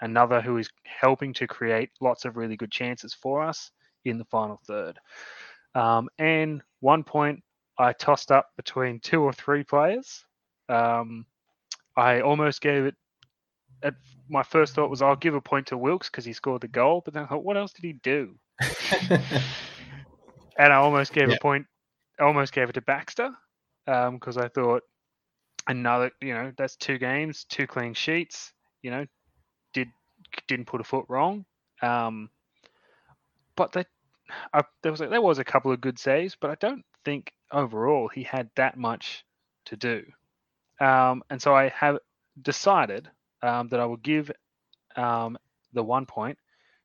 Another 0.00 0.40
who 0.40 0.56
is 0.56 0.70
helping 0.84 1.34
to 1.34 1.46
create 1.46 1.90
lots 2.00 2.24
of 2.24 2.36
really 2.36 2.56
good 2.56 2.70
chances 2.70 3.12
for 3.12 3.42
us 3.42 3.70
in 4.04 4.18
the 4.18 4.24
final 4.24 4.60
third. 4.66 4.98
Um, 5.74 6.08
and 6.18 6.62
one 6.80 7.04
point 7.04 7.42
I 7.78 7.92
tossed 7.92 8.32
up 8.32 8.50
between 8.56 9.00
two 9.00 9.22
or 9.22 9.32
three 9.32 9.64
players. 9.64 10.24
Um, 10.68 11.26
I 11.96 12.20
almost 12.20 12.60
gave 12.60 12.84
it. 12.84 12.94
At 13.82 13.94
my 14.28 14.42
first 14.42 14.74
thought 14.74 14.90
was 14.90 15.02
I'll 15.02 15.16
give 15.16 15.34
a 15.34 15.40
point 15.40 15.68
to 15.68 15.78
Wilks 15.78 16.10
because 16.10 16.24
he 16.24 16.32
scored 16.32 16.62
the 16.62 16.68
goal, 16.68 17.00
but 17.04 17.14
then 17.14 17.22
I 17.22 17.26
thought, 17.26 17.44
what 17.44 17.56
else 17.56 17.72
did 17.72 17.84
he 17.84 17.92
do? 17.92 18.34
and 20.58 20.72
I 20.72 20.76
almost 20.76 21.12
gave 21.12 21.30
a 21.30 21.38
point. 21.38 21.66
I 22.18 22.24
almost 22.24 22.52
gave 22.52 22.68
it 22.68 22.72
to 22.72 22.80
Baxter 22.80 23.30
because 23.86 24.36
I 24.36 24.48
thought 24.48 24.82
another. 25.68 26.10
You 26.20 26.34
know, 26.34 26.52
that's 26.58 26.74
two 26.76 26.98
games, 26.98 27.44
two 27.48 27.68
clean 27.68 27.94
sheets. 27.94 28.52
You 28.82 28.90
know, 28.90 29.06
did 29.72 29.88
didn't 30.48 30.66
put 30.66 30.80
a 30.80 30.84
foot 30.84 31.06
wrong. 31.08 31.44
Um, 31.82 32.30
but 33.58 33.86
I, 34.54 34.62
there 34.82 34.92
was 34.92 35.00
a, 35.00 35.08
there 35.08 35.20
was 35.20 35.38
a 35.38 35.44
couple 35.44 35.72
of 35.72 35.80
good 35.80 35.98
saves, 35.98 36.36
but 36.40 36.50
I 36.50 36.54
don't 36.54 36.84
think 37.04 37.32
overall 37.52 38.08
he 38.08 38.22
had 38.22 38.50
that 38.56 38.78
much 38.78 39.24
to 39.66 39.76
do. 39.76 40.04
Um, 40.80 41.22
and 41.28 41.42
so 41.42 41.54
I 41.54 41.68
have 41.70 41.98
decided 42.40 43.10
um, 43.42 43.68
that 43.68 43.80
I 43.80 43.86
will 43.86 43.96
give 43.96 44.30
um, 44.96 45.36
the 45.72 45.82
one 45.82 46.06
point 46.06 46.38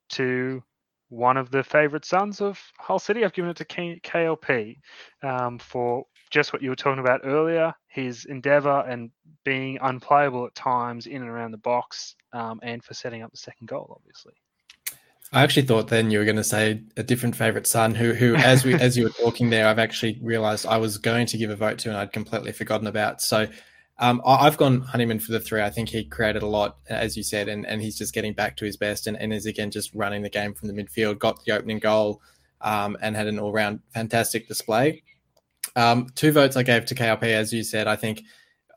to 0.09 0.63
one 1.09 1.37
of 1.37 1.51
the 1.51 1.63
favourite 1.63 2.05
sons 2.05 2.41
of 2.41 2.59
Hull 2.79 2.97
City. 2.97 3.23
I've 3.23 3.33
given 3.33 3.51
it 3.51 3.57
to 3.57 3.65
K- 3.65 4.01
KLP 4.03 4.77
um, 5.21 5.59
for 5.59 6.05
just 6.31 6.53
what 6.53 6.63
you 6.63 6.69
were 6.71 6.75
talking 6.75 6.99
about 6.99 7.21
earlier 7.23 7.75
his 7.87 8.25
endeavour 8.25 8.83
and 8.89 9.11
being 9.45 9.77
unplayable 9.79 10.47
at 10.47 10.55
times 10.55 11.05
in 11.05 11.21
and 11.21 11.29
around 11.29 11.51
the 11.51 11.57
box, 11.57 12.15
um, 12.33 12.59
and 12.63 12.83
for 12.83 12.95
setting 12.95 13.21
up 13.21 13.29
the 13.29 13.37
second 13.37 13.67
goal, 13.67 13.95
obviously. 13.95 14.33
I 15.33 15.41
actually 15.41 15.65
thought 15.65 15.87
then 15.87 16.11
you 16.11 16.19
were 16.19 16.25
going 16.25 16.37
to 16.37 16.43
say 16.43 16.81
a 16.95 17.01
different 17.01 17.35
favorite 17.35 17.65
son 17.65 17.95
who, 17.95 18.13
who 18.13 18.35
as 18.35 18.63
we 18.63 18.75
as 18.75 18.95
you 18.95 19.05
were 19.05 19.09
talking 19.09 19.49
there, 19.49 19.67
I've 19.67 19.79
actually 19.79 20.19
realized 20.21 20.65
I 20.67 20.77
was 20.77 20.97
going 20.99 21.25
to 21.27 21.37
give 21.37 21.49
a 21.49 21.55
vote 21.55 21.79
to 21.79 21.89
and 21.89 21.97
I'd 21.97 22.13
completely 22.13 22.51
forgotten 22.51 22.85
about. 22.85 23.19
So 23.21 23.47
um, 23.97 24.21
I- 24.25 24.45
I've 24.45 24.57
gone 24.57 24.81
Honeyman 24.81 25.19
for 25.19 25.31
the 25.31 25.39
three. 25.39 25.61
I 25.61 25.71
think 25.71 25.89
he 25.89 26.03
created 26.03 26.43
a 26.43 26.47
lot, 26.47 26.77
as 26.87 27.17
you 27.17 27.23
said, 27.23 27.47
and, 27.49 27.65
and 27.65 27.81
he's 27.81 27.97
just 27.97 28.13
getting 28.13 28.33
back 28.33 28.55
to 28.57 28.65
his 28.65 28.77
best 28.77 29.07
and, 29.07 29.17
and 29.17 29.33
is 29.33 29.47
again 29.47 29.71
just 29.71 29.93
running 29.95 30.21
the 30.21 30.29
game 30.29 30.53
from 30.53 30.67
the 30.67 30.73
midfield, 30.73 31.17
got 31.17 31.43
the 31.43 31.51
opening 31.51 31.79
goal, 31.79 32.21
um, 32.61 32.95
and 33.01 33.15
had 33.15 33.27
an 33.27 33.39
all 33.39 33.51
round 33.51 33.79
fantastic 33.91 34.47
display. 34.47 35.01
Um, 35.75 36.07
two 36.13 36.31
votes 36.31 36.55
I 36.55 36.63
gave 36.63 36.85
to 36.85 36.95
KLP, 36.95 37.23
as 37.23 37.51
you 37.51 37.63
said. 37.63 37.87
I 37.87 37.95
think 37.95 38.21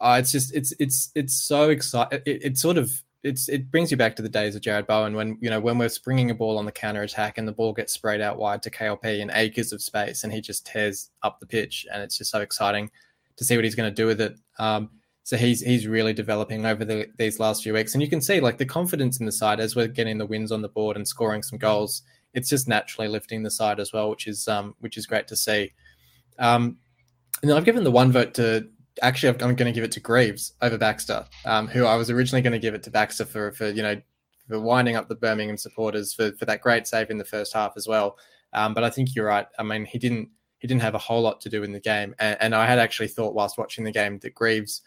uh, 0.01 0.16
it's 0.21 0.33
just 0.33 0.55
it's 0.55 0.73
it's 0.79 1.11
it's 1.14 1.35
so 1.42 1.69
exciting. 1.69 2.21
It, 2.25 2.40
it's 2.45 2.62
sort 2.62 2.79
of 2.79 2.90
it's 3.27 3.49
it 3.49 3.71
brings 3.71 3.91
you 3.91 3.97
back 3.97 4.15
to 4.17 4.23
the 4.23 4.29
days 4.29 4.55
of 4.55 4.62
Jarrod 4.62 4.87
Bowen 4.87 5.15
when 5.15 5.37
you 5.41 5.51
know 5.51 5.61
when 5.61 5.79
we're 5.79 5.89
springing 5.89 6.31
a 6.31 6.35
ball 6.35 6.59
on 6.59 6.65
the 6.65 6.73
counter 6.73 7.03
attack 7.03 7.39
and 7.39 7.47
the 7.47 7.53
ball 7.53 7.73
gets 7.73 7.93
sprayed 7.93 8.21
out 8.21 8.39
wide 8.39 8.62
to 8.62 8.71
KLP 8.71 9.21
in 9.21 9.31
acres 9.33 9.73
of 9.73 9.83
space 9.83 10.25
and 10.25 10.33
he 10.33 10.41
just 10.41 10.65
tears 10.65 11.11
up 11.23 11.41
the 11.41 11.47
pitch 11.47 11.87
and 11.93 12.03
it's 12.03 12.19
just 12.19 12.31
so 12.31 12.41
exciting 12.41 12.91
to 13.37 13.45
see 13.45 13.57
what 13.57 13.65
he's 13.65 13.75
going 13.75 13.91
to 13.91 13.95
do 13.95 14.07
with 14.07 14.21
it. 14.21 14.39
Um, 14.59 14.91
so 15.25 15.37
he's 15.37 15.61
he's 15.61 15.89
really 15.89 16.12
developing 16.12 16.65
over 16.65 16.85
the, 16.85 17.09
these 17.19 17.41
last 17.41 17.65
few 17.65 17.75
weeks 17.75 17.95
and 17.95 18.03
you 18.03 18.09
can 18.09 18.21
see 18.21 18.41
like 18.41 18.59
the 18.59 18.65
confidence 18.65 19.19
in 19.19 19.27
the 19.27 19.33
side 19.33 19.59
as 19.59 19.75
we're 19.75 19.89
getting 19.89 20.19
the 20.19 20.27
wins 20.27 20.53
on 20.53 20.62
the 20.62 20.69
board 20.69 20.97
and 20.97 21.07
scoring 21.07 21.43
some 21.43 21.59
goals. 21.59 22.03
It's 22.33 22.49
just 22.49 22.69
naturally 22.69 23.09
lifting 23.09 23.43
the 23.43 23.51
side 23.51 23.81
as 23.81 23.93
well, 23.93 24.09
which 24.09 24.27
is 24.27 24.47
um, 24.47 24.75
which 24.81 24.97
is 24.97 25.07
great 25.07 25.27
to 25.29 25.37
see. 25.37 25.73
Um, 26.39 26.79
and 27.43 27.53
I've 27.53 27.65
given 27.65 27.83
the 27.83 27.91
one 27.91 28.12
vote 28.12 28.35
to 28.35 28.69
actually 29.03 29.31
I'm 29.31 29.55
going 29.55 29.57
to 29.57 29.73
give 29.73 29.85
it 29.85 29.93
to 29.93 30.01
Greaves 30.01 30.55
over 30.63 30.79
Baxter, 30.79 31.27
um, 31.45 31.69
who 31.69 31.85
I 31.85 31.97
was 31.97 32.11
originally 32.11 32.43
going 32.43 32.53
to 32.53 32.59
give 32.59 32.75
it 32.75 32.83
to 32.85 32.91
Baxter 32.91 33.25
for 33.25 33.53
for 33.53 33.69
you 33.69 33.83
know 33.83 34.01
for 34.49 34.61
winding 34.61 34.97
up 34.97 35.09
the 35.09 35.15
Birmingham 35.15 35.57
supporters 35.57 36.15
for 36.15 36.33
for 36.33 36.45
that 36.45 36.61
great 36.61 36.87
save 36.87 37.11
in 37.11 37.19
the 37.19 37.25
first 37.25 37.53
half 37.53 37.73
as 37.77 37.87
well. 37.87 38.17
Um, 38.53 38.75
but 38.75 38.85
I 38.85 38.91
think 38.91 39.15
you're 39.15 39.27
right. 39.27 39.47
I 39.59 39.63
mean, 39.63 39.85
he 39.85 39.99
didn't 39.99 40.29
he 40.59 40.69
didn't 40.69 40.83
have 40.83 40.95
a 40.95 40.99
whole 40.99 41.23
lot 41.23 41.41
to 41.43 41.51
do 41.51 41.63
in 41.63 41.73
the 41.73 41.81
game, 41.81 42.15
and, 42.19 42.37
and 42.41 42.55
I 42.55 42.67
had 42.67 42.79
actually 42.79 43.09
thought 43.09 43.35
whilst 43.35 43.59
watching 43.59 43.85
the 43.85 43.93
game 43.93 44.19
that 44.21 44.35
Greaves 44.35 44.83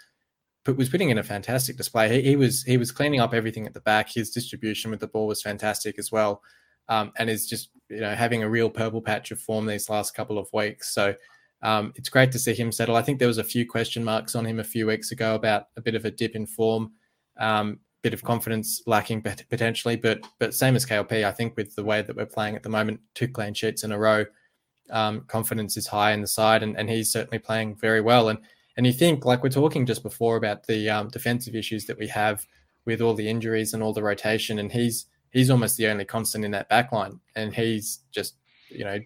was 0.66 0.90
putting 0.90 1.10
in 1.10 1.18
a 1.18 1.24
fantastic 1.24 1.78
display. 1.78 2.22
He, 2.22 2.30
he 2.30 2.36
was 2.36 2.64
he 2.64 2.78
was 2.78 2.92
cleaning 2.92 3.20
up 3.20 3.34
everything 3.34 3.66
at 3.66 3.74
the 3.74 3.82
back. 3.82 4.10
His 4.12 4.30
distribution 4.30 4.92
with 4.92 5.00
the 5.00 5.08
ball 5.08 5.28
was 5.28 5.42
fantastic 5.42 5.98
as 6.00 6.12
well, 6.12 6.42
um, 6.90 7.12
and 7.18 7.30
is 7.30 7.48
just 7.48 7.70
you 7.90 8.02
know 8.02 8.16
having 8.16 8.44
a 8.44 8.50
real 8.50 8.70
purple 8.70 9.02
patch 9.02 9.32
of 9.32 9.40
form 9.40 9.66
these 9.66 9.90
last 9.90 10.16
couple 10.16 10.38
of 10.38 10.50
weeks. 10.54 10.94
So 10.94 11.16
um, 11.62 11.94
it's 11.96 12.10
great 12.10 12.32
to 12.32 12.40
see 12.40 12.54
him 12.54 12.72
settle. 12.72 12.96
I 12.96 13.02
think 13.02 13.20
there 13.20 13.28
was 13.28 13.38
a 13.38 13.44
few 13.44 13.66
question 13.66 14.04
marks 14.04 14.36
on 14.36 14.46
him 14.46 14.60
a 14.60 14.64
few 14.64 14.88
weeks 14.88 15.12
ago 15.12 15.36
about 15.36 15.68
a 15.76 15.82
bit 15.82 15.96
of 15.96 16.06
a 16.06 16.12
dip 16.12 16.36
in 16.36 16.46
form, 16.46 16.94
um, 17.38 17.80
bit 18.02 18.14
of 18.14 18.24
confidence 18.24 18.82
lacking 18.86 19.22
potentially. 19.22 19.98
But 19.98 20.26
but 20.40 20.54
same 20.54 20.76
as 20.76 20.86
KLP, 20.86 21.26
I 21.26 21.32
think 21.32 21.58
with 21.58 21.76
the 21.76 21.84
way 21.84 22.02
that 22.02 22.16
we're 22.16 22.26
playing 22.26 22.56
at 22.56 22.64
the 22.64 22.70
moment, 22.70 23.02
two 23.14 23.28
clean 23.28 23.54
sheets 23.54 23.84
in 23.84 23.92
a 23.92 24.00
row, 24.00 24.26
um, 24.90 25.22
confidence 25.28 25.76
is 25.76 25.88
high 25.88 26.12
in 26.12 26.22
the 26.22 26.28
side, 26.28 26.64
and, 26.64 26.78
and 26.78 26.90
he's 26.90 27.12
certainly 27.12 27.40
playing 27.40 27.76
very 27.76 28.02
well. 28.02 28.30
And 28.30 28.40
and 28.78 28.88
you 28.88 28.94
think 28.94 29.26
like 29.26 29.44
we're 29.44 29.50
talking 29.50 29.86
just 29.86 30.04
before 30.04 30.38
about 30.38 30.66
the 30.66 30.90
um, 30.90 31.10
defensive 31.10 31.56
issues 31.56 31.86
that 31.86 32.00
we 32.00 32.08
have 32.08 32.46
with 32.86 33.02
all 33.02 33.14
the 33.14 33.28
injuries 33.28 33.74
and 33.74 33.84
all 33.84 33.94
the 33.94 34.04
rotation, 34.04 34.60
and 34.60 34.72
he's 34.72 35.08
he's 35.32 35.50
almost 35.50 35.76
the 35.76 35.88
only 35.88 36.06
constant 36.06 36.46
in 36.46 36.52
that 36.52 36.70
back 36.70 36.94
line, 36.94 37.20
and 37.36 37.54
he's 37.54 38.00
just 38.12 38.36
you 38.70 38.86
know 38.86 39.00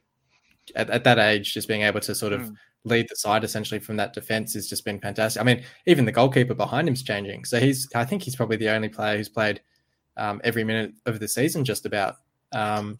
at, 0.76 0.90
at 0.90 1.04
that 1.04 1.20
age, 1.20 1.54
just 1.54 1.68
being 1.68 1.82
able 1.82 2.00
to 2.02 2.16
sort 2.16 2.34
of 2.34 2.42
Mm. 2.42 2.56
lead 2.86 3.08
the 3.10 3.16
side 3.16 3.44
essentially 3.44 3.80
from 3.80 3.96
that 3.98 4.14
defense 4.14 4.54
has 4.54 4.68
just 4.68 4.84
been 4.84 5.00
fantastic. 5.00 5.42
I 5.42 5.46
mean, 5.46 5.64
even 5.86 6.06
the 6.06 6.12
goalkeeper 6.12 6.54
behind 6.54 6.88
him's 6.88 7.02
changing. 7.04 7.46
So 7.46 7.60
he's, 7.60 7.88
I 7.96 8.04
think 8.06 8.24
he's 8.24 8.36
probably 8.36 8.58
the 8.58 8.70
only 8.70 8.90
player 8.90 9.16
who's 9.18 9.30
played 9.30 9.62
um, 10.18 10.42
every 10.44 10.64
minute 10.64 10.94
of 11.06 11.20
the 11.20 11.28
season, 11.28 11.64
just 11.64 11.86
about. 11.86 12.18
Um, 12.52 13.00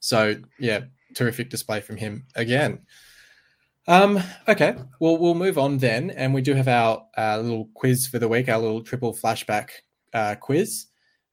so 0.00 0.34
yeah, 0.58 0.80
terrific 1.14 1.48
display 1.48 1.80
from 1.80 1.96
him 1.96 2.26
again. 2.34 2.80
Um, 3.86 4.20
okay, 4.48 4.74
well, 4.98 5.16
we'll 5.18 5.34
move 5.34 5.58
on 5.58 5.78
then, 5.78 6.10
and 6.10 6.32
we 6.34 6.40
do 6.42 6.54
have 6.54 6.68
our 6.68 7.06
uh, 7.18 7.38
little 7.38 7.68
quiz 7.74 8.06
for 8.06 8.18
the 8.18 8.28
week, 8.28 8.48
our 8.48 8.58
little 8.58 8.82
triple 8.82 9.12
flashback 9.14 9.68
uh, 10.12 10.34
quiz. 10.36 10.86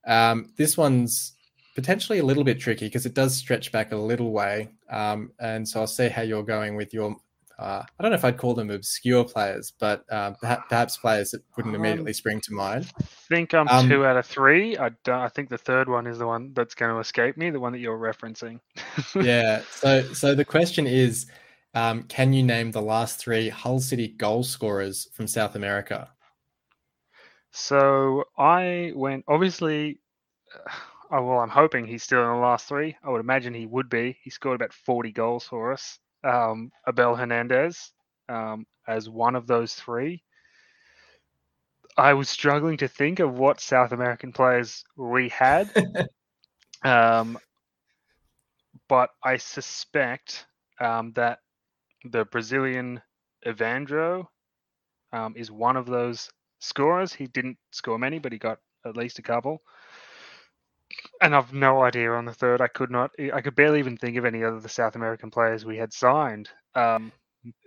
Um, 0.05 0.51
this 0.57 0.77
one's 0.77 1.33
potentially 1.75 2.19
a 2.19 2.23
little 2.23 2.43
bit 2.43 2.59
tricky 2.59 2.85
because 2.85 3.05
it 3.05 3.13
does 3.13 3.35
stretch 3.35 3.71
back 3.71 3.91
a 3.91 3.95
little 3.95 4.31
way. 4.31 4.69
Um, 4.89 5.31
and 5.39 5.67
so 5.67 5.79
I'll 5.81 5.87
see 5.87 6.09
how 6.09 6.21
you're 6.21 6.43
going 6.43 6.75
with 6.75 6.93
your. 6.93 7.15
Uh, 7.59 7.83
I 7.99 8.01
don't 8.01 8.09
know 8.11 8.17
if 8.17 8.25
I'd 8.25 8.37
call 8.37 8.55
them 8.55 8.71
obscure 8.71 9.23
players, 9.23 9.71
but 9.79 10.03
uh, 10.11 10.31
perhaps, 10.41 10.63
perhaps 10.67 10.97
players 10.97 11.29
that 11.31 11.41
wouldn't 11.55 11.75
Um, 11.75 11.85
immediately 11.85 12.13
spring 12.13 12.41
to 12.41 12.53
mind. 12.53 12.89
think 13.29 13.53
I'm 13.53 13.67
Um, 13.67 13.87
two 13.87 14.03
out 14.03 14.17
of 14.17 14.25
three. 14.25 14.77
I, 14.79 14.89
don't- 15.03 15.19
I 15.19 15.27
think 15.27 15.49
the 15.49 15.59
third 15.59 15.87
one 15.87 16.07
is 16.07 16.17
the 16.17 16.25
one 16.25 16.53
that's 16.55 16.73
going 16.73 16.91
to 16.91 16.99
escape 16.99 17.37
me, 17.37 17.51
the 17.51 17.59
one 17.59 17.71
that 17.73 17.79
you're 17.79 17.99
referencing. 17.99 18.59
yeah. 19.15 19.61
So, 19.69 20.01
so 20.13 20.33
the 20.33 20.45
question 20.45 20.87
is, 20.87 21.27
um, 21.75 22.01
can 22.03 22.33
you 22.33 22.41
name 22.41 22.71
the 22.71 22.81
last 22.81 23.19
three 23.19 23.49
Hull 23.49 23.79
City 23.79 24.07
goal 24.07 24.43
scorers 24.43 25.07
from 25.13 25.27
South 25.27 25.53
America? 25.55 26.09
So 27.51 28.23
I 28.37 28.91
went, 28.95 29.25
obviously, 29.27 29.99
uh, 30.55 30.71
oh, 31.11 31.23
well, 31.23 31.39
I'm 31.39 31.49
hoping 31.49 31.85
he's 31.85 32.03
still 32.03 32.21
in 32.23 32.29
the 32.29 32.35
last 32.35 32.67
three. 32.67 32.95
I 33.03 33.09
would 33.09 33.21
imagine 33.21 33.53
he 33.53 33.65
would 33.65 33.89
be. 33.89 34.17
He 34.23 34.29
scored 34.29 34.55
about 34.55 34.73
40 34.73 35.11
goals 35.11 35.43
for 35.45 35.71
us. 35.73 35.99
Um, 36.23 36.71
Abel 36.87 37.15
Hernandez 37.15 37.91
um, 38.29 38.65
as 38.87 39.09
one 39.09 39.35
of 39.35 39.47
those 39.47 39.73
three. 39.73 40.23
I 41.97 42.13
was 42.13 42.29
struggling 42.29 42.77
to 42.77 42.87
think 42.87 43.19
of 43.19 43.37
what 43.37 43.59
South 43.59 43.91
American 43.91 44.31
players 44.31 44.83
we 44.95 45.29
had. 45.29 45.69
Um, 46.83 47.37
but 48.87 49.11
I 49.23 49.37
suspect 49.37 50.45
um, 50.79 51.13
that 51.13 51.39
the 52.03 52.25
Brazilian 52.25 53.01
Evandro 53.45 54.25
um, 55.13 55.33
is 55.37 55.51
one 55.51 55.77
of 55.77 55.85
those 55.85 56.29
scorers. 56.59 57.13
He 57.13 57.27
didn't 57.27 57.57
score 57.71 57.99
many, 57.99 58.19
but 58.19 58.31
he 58.31 58.39
got 58.39 58.59
at 58.85 58.97
least 58.97 59.19
a 59.19 59.21
couple. 59.21 59.61
And 61.21 61.35
I've 61.35 61.53
no 61.53 61.83
idea 61.83 62.11
on 62.11 62.25
the 62.25 62.33
third. 62.33 62.61
I 62.61 62.67
could 62.67 62.91
not. 62.91 63.11
I 63.33 63.41
could 63.41 63.55
barely 63.55 63.79
even 63.79 63.95
think 63.95 64.17
of 64.17 64.25
any 64.25 64.43
other 64.43 64.59
the 64.59 64.69
South 64.69 64.95
American 64.95 65.29
players 65.29 65.65
we 65.65 65.77
had 65.77 65.93
signed. 65.93 66.49
Um, 66.75 67.11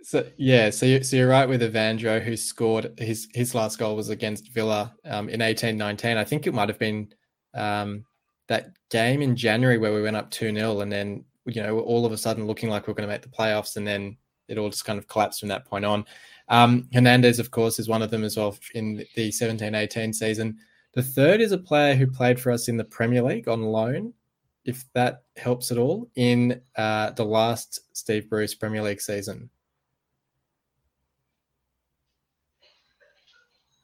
So 0.03 0.25
yeah, 0.37 0.69
so 0.69 0.85
you, 0.85 1.03
so 1.03 1.17
you're 1.17 1.29
right 1.29 1.47
with 1.47 1.61
Evandro, 1.61 2.21
who 2.21 2.37
scored 2.37 2.97
his 2.97 3.27
his 3.33 3.55
last 3.55 3.77
goal 3.79 3.95
was 3.95 4.09
against 4.09 4.51
Villa 4.51 4.93
um, 5.05 5.29
in 5.29 5.41
eighteen 5.41 5.77
nineteen. 5.77 6.17
I 6.17 6.23
think 6.23 6.47
it 6.47 6.53
might 6.53 6.69
have 6.69 6.79
been 6.79 7.13
um, 7.53 8.05
that 8.47 8.71
game 8.89 9.21
in 9.21 9.35
January 9.35 9.77
where 9.77 9.93
we 9.93 10.01
went 10.01 10.15
up 10.15 10.29
two 10.31 10.53
0 10.53 10.81
and 10.81 10.91
then 10.91 11.25
you 11.45 11.61
know 11.61 11.79
all 11.79 12.05
of 12.05 12.11
a 12.11 12.17
sudden 12.17 12.47
looking 12.47 12.69
like 12.69 12.87
we're 12.87 12.93
going 12.93 13.07
to 13.07 13.13
make 13.13 13.21
the 13.21 13.29
playoffs, 13.29 13.75
and 13.75 13.85
then 13.85 14.17
it 14.47 14.57
all 14.57 14.69
just 14.69 14.85
kind 14.85 14.99
of 14.99 15.07
collapsed 15.07 15.39
from 15.39 15.49
that 15.49 15.65
point 15.65 15.85
on. 15.85 16.05
Um, 16.47 16.87
Hernandez, 16.93 17.39
of 17.39 17.51
course, 17.51 17.79
is 17.79 17.89
one 17.89 18.01
of 18.01 18.11
them 18.11 18.23
as 18.23 18.37
well 18.37 18.55
in 18.75 19.03
the 19.15 19.29
17-18 19.29 20.13
season. 20.13 20.59
The 20.95 21.03
third 21.03 21.41
is 21.41 21.51
a 21.51 21.57
player 21.57 21.93
who 21.95 22.07
played 22.07 22.39
for 22.39 22.51
us 22.51 22.69
in 22.69 22.77
the 22.77 22.85
Premier 22.85 23.21
League 23.21 23.47
on 23.49 23.61
loan. 23.61 24.13
if 24.63 24.83
that 24.93 25.23
helps 25.37 25.71
at 25.71 25.77
all, 25.77 26.09
in 26.15 26.59
uh, 26.75 27.11
the 27.11 27.23
last 27.25 27.81
Steve 27.93 28.29
Bruce 28.29 28.55
Premier 28.55 28.81
League 28.81 29.01
season. 29.01 29.49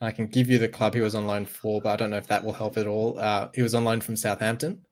I 0.01 0.11
can 0.11 0.25
give 0.27 0.49
you 0.49 0.57
the 0.57 0.67
club 0.67 0.95
he 0.95 1.01
was 1.01 1.13
on 1.13 1.27
loan 1.27 1.45
for, 1.45 1.79
but 1.81 1.91
I 1.91 1.95
don't 1.97 2.09
know 2.09 2.17
if 2.17 2.27
that 2.27 2.43
will 2.43 2.53
help 2.53 2.77
at 2.77 2.87
all. 2.87 3.19
Uh, 3.19 3.49
he 3.53 3.61
was 3.61 3.75
on 3.75 3.83
loan 3.83 4.01
from 4.01 4.15
Southampton. 4.15 4.83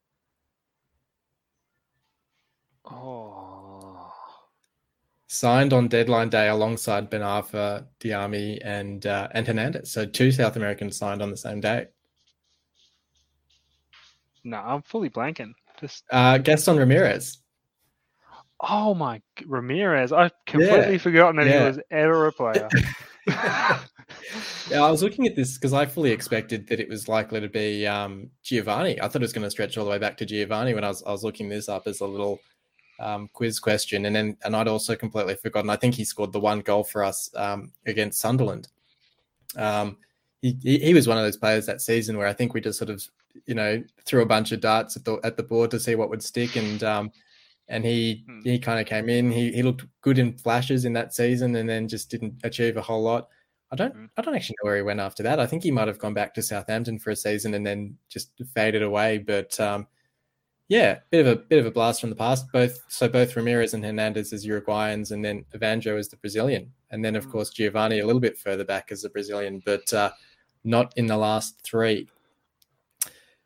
Oh, 2.86 4.12
Signed 5.27 5.73
on 5.73 5.88
deadline 5.88 6.29
day 6.29 6.49
alongside 6.49 7.10
Ben 7.10 7.21
Arfa, 7.21 7.86
Diamé, 7.99 8.60
and 8.63 9.05
uh, 9.05 9.27
and 9.32 9.47
Hernandez. 9.47 9.91
So 9.91 10.05
two 10.05 10.32
South 10.32 10.55
Americans 10.55 10.97
signed 10.97 11.21
on 11.21 11.32
the 11.32 11.38
same 11.38 11.62
day. 11.62 11.88
No, 14.43 14.58
I'm 14.58 14.82
fully 14.82 15.10
blanking. 15.10 15.54
Just 15.80 16.04
Uh, 16.12 16.38
Gaston 16.38 16.78
Ramirez. 16.78 17.39
oh 18.62 18.93
my 18.93 19.21
Ramirez! 19.45 20.12
I've 20.12 20.34
completely 20.45 20.97
forgotten 20.97 21.38
that 21.38 21.47
yeah. 21.47 21.60
he 21.60 21.65
was 21.65 21.80
ever 21.91 22.28
a 22.28 22.32
player. 22.32 22.69
Yeah, 24.69 24.84
I 24.84 24.91
was 24.91 25.02
looking 25.02 25.25
at 25.25 25.36
this 25.36 25.56
because 25.56 25.73
I 25.73 25.86
fully 25.86 26.12
expected 26.12 26.67
that 26.67 26.80
it 26.80 26.89
was 26.89 27.08
likely 27.08 27.39
to 27.41 27.49
be 27.49 27.88
um, 27.88 28.30
Geovanni. 28.43 28.99
I 29.02 29.08
thought 29.08 29.15
it 29.15 29.21
was 29.21 29.34
going 29.34 29.43
to 29.43 29.52
stretch 29.52 29.78
all 29.78 29.86
the 29.86 29.91
way 29.91 29.97
back 29.97 30.17
to 30.17 30.25
Geovanni 30.25 30.75
when 30.75 30.84
I 30.84 30.89
was 30.89 31.02
I 31.04 31.12
was 31.12 31.23
looking 31.23 31.49
this 31.49 31.69
up 31.69 31.88
as 31.88 32.02
a 32.02 32.06
little 32.06 32.39
um, 32.99 33.30
quiz 33.34 33.60
question, 33.60 34.06
and 34.06 34.15
then 34.15 34.38
and 34.43 34.56
I'd 34.56 34.67
also 34.67 34.95
completely 34.95 35.36
forgotten. 35.36 35.69
I 35.69 35.75
think 35.75 35.95
he 35.95 36.04
scored 36.04 36.34
the 36.34 36.39
one 36.39 36.60
goal 36.60 36.84
for 36.84 37.04
us 37.04 37.30
um, 37.36 37.71
against 37.88 38.19
Sunderland. 38.19 38.67
Um, 39.56 39.97
he, 40.41 40.58
he 40.62 40.80
he 40.80 40.93
was 40.93 41.08
one 41.08 41.17
of 41.17 41.23
those 41.23 41.38
players 41.38 41.65
that 41.65 41.82
season 41.82 42.17
where 42.17 42.28
I 42.28 42.34
think 42.34 42.54
we 42.54 42.62
just 42.62 42.78
sort 42.80 42.89
of 42.89 43.04
you 43.45 43.56
know 43.56 43.84
threw 44.06 44.21
a 44.21 44.25
bunch 44.25 44.52
of 44.52 44.60
darts 44.62 44.95
at 44.97 45.06
the 45.06 45.19
at 45.23 45.38
the 45.38 45.43
board 45.43 45.71
to 45.71 45.80
see 45.80 45.95
what 45.95 46.10
would 46.10 46.23
stick, 46.23 46.56
and 46.56 46.84
um, 46.84 47.12
and 47.67 47.86
he 47.86 48.23
Hmm. 48.28 48.41
he 48.43 48.60
kind 48.60 48.80
of 48.80 48.86
came 48.88 49.10
in. 49.10 49.32
He 49.32 49.52
he 49.52 49.63
looked 49.63 49.86
good 50.02 50.17
in 50.19 50.38
flashes 50.38 50.86
in 50.86 50.93
that 50.93 51.13
season, 51.13 51.56
and 51.56 51.67
then 51.69 51.88
just 51.88 52.10
didn't 52.10 52.36
achieve 52.43 52.78
a 52.78 52.82
whole 52.82 53.04
lot. 53.04 53.30
I 53.71 53.75
don't 53.75 53.93
Mm. 53.95 54.10
I 54.17 54.21
don't 54.23 54.36
actually 54.36 54.56
know 54.63 54.67
where 54.69 54.78
he 54.78 54.82
went 54.82 54.99
after 54.99 55.21
that. 55.23 55.39
I 55.39 55.45
think 55.45 55.62
he 55.63 55.71
might 55.71 55.88
have 55.88 55.99
gone 55.99 56.13
back 56.15 56.34
to 56.36 56.41
Southampton 56.41 56.97
for 56.99 57.12
a 57.12 57.15
season 57.15 57.54
and 57.54 57.65
then 57.65 57.97
just 58.10 58.32
faded 58.56 58.82
away. 58.82 59.19
But 59.19 59.60
um, 59.60 59.86
yeah, 60.69 60.99
bit 61.12 61.25
of 61.25 61.28
a 61.28 61.36
bit 61.36 61.60
of 61.60 61.65
a 61.65 61.71
blast 61.71 61.99
from 62.02 62.10
the 62.12 62.15
past. 62.15 62.52
Both 62.52 62.80
so 62.89 63.08
both 63.10 63.36
Ramirez 63.36 63.73
and 63.73 63.84
Hernandez 63.84 64.34
as 64.34 64.45
Uruguayans, 64.45 65.12
and 65.12 65.23
then 65.25 65.45
Evandro 65.56 65.97
as 65.99 66.10
the 66.10 66.17
Brazilian, 66.17 66.71
and 66.91 67.04
then 67.04 67.15
of 67.15 67.28
Mm. 67.28 67.32
course 67.32 67.52
Geovanni 67.54 68.02
a 68.02 68.06
little 68.06 68.19
bit 68.21 68.38
further 68.38 68.63
back 68.65 68.91
as 68.91 69.02
the 69.04 69.10
Brazilian, 69.10 69.62
but 69.65 69.91
uh, 69.93 70.12
not 70.63 70.93
in 70.98 71.08
the 71.08 71.17
last 71.17 71.62
three. 71.63 72.08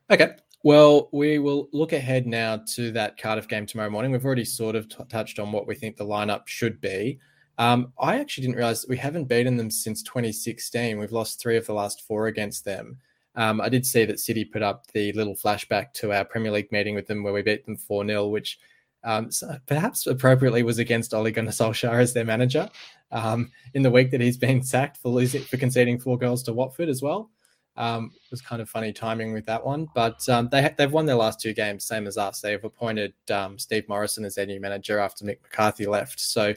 Okay. 0.09 0.35
Well, 0.63 1.09
we 1.11 1.39
will 1.39 1.67
look 1.73 1.91
ahead 1.91 2.25
now 2.25 2.63
to 2.75 2.91
that 2.91 3.17
Cardiff 3.17 3.49
game 3.49 3.65
tomorrow 3.65 3.89
morning. 3.89 4.11
We've 4.11 4.25
already 4.25 4.45
sort 4.45 4.75
of 4.75 4.87
t- 4.87 5.03
touched 5.09 5.37
on 5.37 5.51
what 5.51 5.67
we 5.67 5.75
think 5.75 5.97
the 5.97 6.05
lineup 6.05 6.47
should 6.47 6.79
be. 6.79 7.19
Um, 7.57 7.91
I 7.99 8.19
actually 8.19 8.43
didn't 8.43 8.57
realize 8.57 8.81
that 8.81 8.89
we 8.89 8.97
haven't 8.97 9.25
beaten 9.25 9.57
them 9.57 9.69
since 9.69 10.01
2016. 10.03 10.97
We've 10.97 11.11
lost 11.11 11.41
three 11.41 11.57
of 11.57 11.65
the 11.65 11.73
last 11.73 12.07
four 12.07 12.27
against 12.27 12.63
them. 12.63 12.97
Um, 13.35 13.59
I 13.61 13.69
did 13.69 13.85
see 13.85 14.05
that 14.05 14.19
City 14.19 14.45
put 14.45 14.61
up 14.61 14.87
the 14.93 15.11
little 15.13 15.35
flashback 15.35 15.93
to 15.93 16.13
our 16.13 16.23
Premier 16.23 16.51
League 16.51 16.71
meeting 16.71 16.95
with 16.95 17.07
them 17.07 17.23
where 17.23 17.33
we 17.33 17.41
beat 17.41 17.65
them 17.65 17.77
4 17.77 18.05
0, 18.05 18.27
which 18.27 18.59
um, 19.03 19.31
so 19.31 19.57
perhaps 19.65 20.07
appropriately 20.07 20.63
was 20.63 20.79
against 20.79 21.13
Ole 21.13 21.31
Gunnar 21.31 21.51
Solskjaer 21.51 22.01
as 22.01 22.13
their 22.13 22.25
manager 22.25 22.69
um, 23.11 23.51
in 23.73 23.81
the 23.81 23.91
week 23.91 24.11
that 24.11 24.21
he's 24.21 24.37
been 24.37 24.63
sacked 24.63 24.97
for 24.97 25.09
losing 25.09 25.41
for 25.43 25.57
conceding 25.57 25.99
four 25.99 26.17
goals 26.17 26.43
to 26.43 26.53
Watford 26.53 26.89
as 26.89 27.01
well. 27.01 27.29
Um, 27.75 28.11
it 28.13 28.31
was 28.31 28.41
kind 28.41 28.61
of 28.61 28.69
funny 28.69 28.93
timing 28.93 29.33
with 29.33 29.45
that 29.47 29.65
one, 29.65 29.87
but 29.95 30.27
um, 30.29 30.47
they 30.51 30.73
they've 30.77 30.91
won 30.91 31.05
their 31.05 31.15
last 31.15 31.39
two 31.39 31.53
games, 31.53 31.83
same 31.83 32.07
as 32.07 32.17
us. 32.17 32.39
They've 32.39 32.63
appointed 32.63 33.13
um, 33.31 33.57
Steve 33.57 33.89
Morison 33.89 34.25
as 34.25 34.35
their 34.35 34.45
new 34.45 34.59
manager 34.59 34.99
after 34.99 35.25
Mick 35.25 35.41
McCarthy 35.41 35.87
left, 35.87 36.19
so 36.19 36.53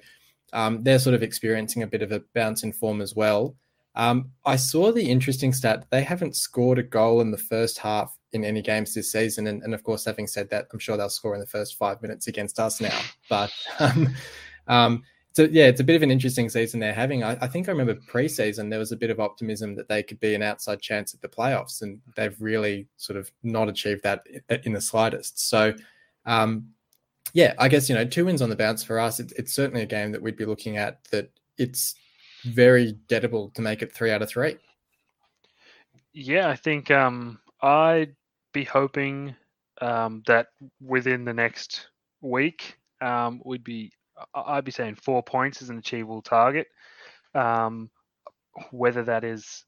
um, 0.52 0.82
they're 0.82 0.98
sort 0.98 1.14
of 1.14 1.22
experiencing 1.22 1.82
a 1.82 1.86
bit 1.86 2.02
of 2.02 2.12
a 2.12 2.22
bounce 2.34 2.62
in 2.62 2.72
form 2.72 3.00
as 3.00 3.16
well. 3.16 3.56
Um, 3.96 4.30
I 4.44 4.56
saw 4.56 4.92
the 4.92 5.10
interesting 5.10 5.52
stat 5.52 5.86
they 5.90 6.02
haven't 6.02 6.36
scored 6.36 6.78
a 6.78 6.82
goal 6.82 7.22
in 7.22 7.30
the 7.30 7.38
first 7.38 7.78
half 7.78 8.16
in 8.32 8.44
any 8.44 8.60
games 8.60 8.94
this 8.94 9.10
season, 9.10 9.46
and, 9.46 9.62
and 9.62 9.74
of 9.74 9.82
course, 9.82 10.04
having 10.04 10.26
said 10.26 10.50
that, 10.50 10.66
I'm 10.72 10.78
sure 10.78 10.96
they'll 10.96 11.08
score 11.08 11.34
in 11.34 11.40
the 11.40 11.46
first 11.46 11.76
five 11.76 12.02
minutes 12.02 12.26
against 12.26 12.60
us 12.60 12.80
now. 12.80 13.00
But 13.30 13.50
um, 13.80 14.14
um, 14.68 15.02
so 15.32 15.48
yeah, 15.50 15.66
it's 15.66 15.80
a 15.80 15.84
bit 15.84 15.96
of 15.96 16.02
an 16.02 16.10
interesting 16.10 16.48
season 16.48 16.80
they're 16.80 16.94
having. 16.94 17.22
I, 17.24 17.36
I 17.42 17.46
think 17.46 17.68
I 17.68 17.72
remember 17.72 17.94
pre-season 18.06 18.68
there 18.68 18.78
was 18.78 18.92
a 18.92 18.96
bit 18.96 19.10
of 19.10 19.20
optimism 19.20 19.74
that 19.74 19.88
they 19.88 20.02
could 20.02 20.20
be 20.20 20.34
an 20.34 20.42
outside 20.42 20.80
chance 20.80 21.14
at 21.14 21.20
the 21.20 21.28
playoffs, 21.28 21.82
and 21.82 22.00
they've 22.16 22.40
really 22.40 22.88
sort 22.96 23.18
of 23.18 23.30
not 23.42 23.68
achieved 23.68 24.02
that 24.02 24.26
in 24.64 24.72
the 24.72 24.80
slightest. 24.80 25.48
So, 25.48 25.74
um, 26.26 26.68
yeah, 27.32 27.54
I 27.58 27.68
guess 27.68 27.88
you 27.88 27.94
know 27.94 28.04
two 28.04 28.26
wins 28.26 28.42
on 28.42 28.50
the 28.50 28.56
bounce 28.56 28.82
for 28.82 28.98
us. 28.98 29.20
It, 29.20 29.32
it's 29.36 29.54
certainly 29.54 29.82
a 29.82 29.86
game 29.86 30.12
that 30.12 30.22
we'd 30.22 30.36
be 30.36 30.44
looking 30.44 30.76
at 30.76 31.04
that 31.10 31.30
it's 31.58 31.94
very 32.46 32.98
gettable 33.08 33.52
to 33.54 33.62
make 33.62 33.82
it 33.82 33.92
three 33.92 34.10
out 34.10 34.22
of 34.22 34.28
three. 34.28 34.56
Yeah, 36.12 36.48
I 36.48 36.56
think 36.56 36.90
um, 36.90 37.38
I'd 37.60 38.14
be 38.52 38.64
hoping 38.64 39.34
um, 39.80 40.22
that 40.26 40.48
within 40.80 41.24
the 41.24 41.34
next 41.34 41.88
week, 42.22 42.78
um, 43.00 43.42
we'd 43.44 43.64
be 43.64 43.92
I'd 44.34 44.64
be 44.64 44.72
saying 44.72 44.94
four 44.96 45.22
points 45.22 45.60
is 45.60 45.68
an 45.68 45.78
achievable 45.78 46.22
target. 46.22 46.68
Um, 47.34 47.90
whether 48.70 49.02
that 49.04 49.24
is 49.24 49.64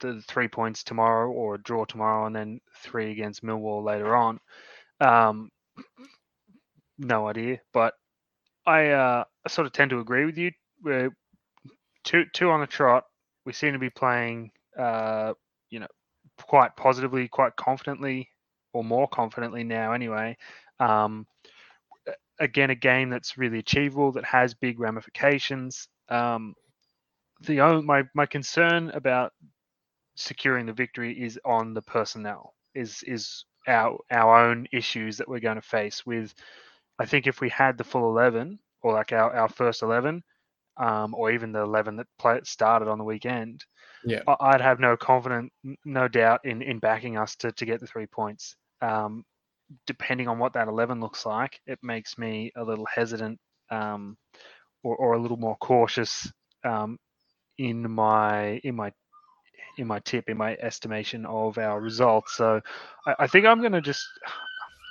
the 0.00 0.22
three 0.26 0.48
points 0.48 0.82
tomorrow 0.82 1.30
or 1.30 1.54
a 1.54 1.62
draw 1.62 1.84
tomorrow 1.84 2.26
and 2.26 2.34
then 2.34 2.60
three 2.82 3.12
against 3.12 3.44
Millwall 3.44 3.84
later 3.84 4.16
on, 4.16 4.40
um, 5.00 5.50
no 6.98 7.28
idea. 7.28 7.60
But 7.72 7.94
I 8.66 8.88
uh, 8.88 9.24
sort 9.46 9.66
of 9.66 9.72
tend 9.72 9.90
to 9.90 10.00
agree 10.00 10.24
with 10.24 10.38
you. 10.38 10.50
Two 12.06 12.24
two 12.32 12.50
on 12.50 12.60
the 12.60 12.66
trot. 12.66 13.04
We 13.44 13.52
seem 13.52 13.74
to 13.74 13.78
be 13.78 13.90
playing. 13.90 14.50
Uh, 14.78 15.34
you 15.70 15.80
know, 15.80 15.86
quite 16.42 16.76
positively, 16.76 17.28
quite 17.28 17.56
confidently, 17.56 18.28
or 18.72 18.84
more 18.84 19.08
confidently 19.08 19.64
now 19.64 19.92
anyway. 19.92 20.36
Um, 20.80 21.26
again, 22.38 22.70
a 22.70 22.74
game 22.74 23.10
that's 23.10 23.38
really 23.38 23.58
achievable, 23.58 24.12
that 24.12 24.24
has 24.24 24.54
big 24.54 24.78
ramifications. 24.78 25.88
Um, 26.08 26.54
the 27.40 27.60
only, 27.60 27.82
my 27.82 28.04
my 28.14 28.26
concern 28.26 28.90
about 28.90 29.32
securing 30.14 30.66
the 30.66 30.72
victory 30.72 31.12
is 31.12 31.38
on 31.44 31.74
the 31.74 31.82
personnel. 31.82 32.54
Is 32.74 33.02
is 33.06 33.44
our 33.66 33.98
our 34.10 34.48
own 34.48 34.66
issues 34.72 35.16
that 35.18 35.28
we're 35.28 35.40
going 35.40 35.56
to 35.56 35.62
face 35.62 36.04
with. 36.06 36.34
I 36.98 37.06
think 37.06 37.26
if 37.26 37.40
we 37.40 37.48
had 37.48 37.76
the 37.76 37.84
full 37.84 38.08
eleven 38.08 38.58
or 38.82 38.92
like 38.92 39.12
our, 39.12 39.34
our 39.34 39.48
first 39.48 39.82
eleven, 39.82 40.22
um, 40.78 41.14
or 41.14 41.30
even 41.32 41.52
the 41.52 41.62
eleven 41.62 41.96
that 41.96 42.06
play, 42.18 42.40
started 42.44 42.88
on 42.88 42.98
the 42.98 43.04
weekend, 43.04 43.64
Yeah. 44.04 44.22
I- 44.26 44.36
I'd 44.40 44.60
have 44.60 44.80
no 44.80 44.96
confidence, 44.96 45.52
no 45.84 46.08
doubt 46.08 46.42
in 46.44 46.62
in 46.62 46.78
backing 46.80 47.18
us 47.18 47.36
to 47.36 47.52
to 47.52 47.66
get 47.66 47.80
the 47.80 47.86
three 47.86 48.06
points. 48.06 48.56
Um, 48.82 49.24
depending 49.86 50.28
on 50.28 50.38
what 50.38 50.54
that 50.54 50.68
eleven 50.68 51.00
looks 51.00 51.26
like, 51.26 51.60
it 51.66 51.78
makes 51.82 52.18
me 52.18 52.52
a 52.56 52.64
little 52.64 52.86
hesitant, 52.86 53.38
um, 53.70 54.16
or 54.84 54.96
or 54.96 55.14
a 55.14 55.18
little 55.18 55.38
more 55.38 55.56
cautious 55.58 56.30
um, 56.64 56.98
in 57.58 57.90
my 57.90 58.60
in 58.64 58.76
my 58.76 58.92
in 59.78 59.86
my 59.86 60.00
tip 60.00 60.28
in 60.28 60.36
my 60.38 60.56
estimation 60.62 61.26
of 61.26 61.58
our 61.58 61.80
results. 61.80 62.36
So 62.36 62.60
I, 63.06 63.14
I 63.20 63.26
think 63.26 63.46
I'm 63.46 63.60
going 63.60 63.72
to 63.72 63.80
just. 63.82 64.06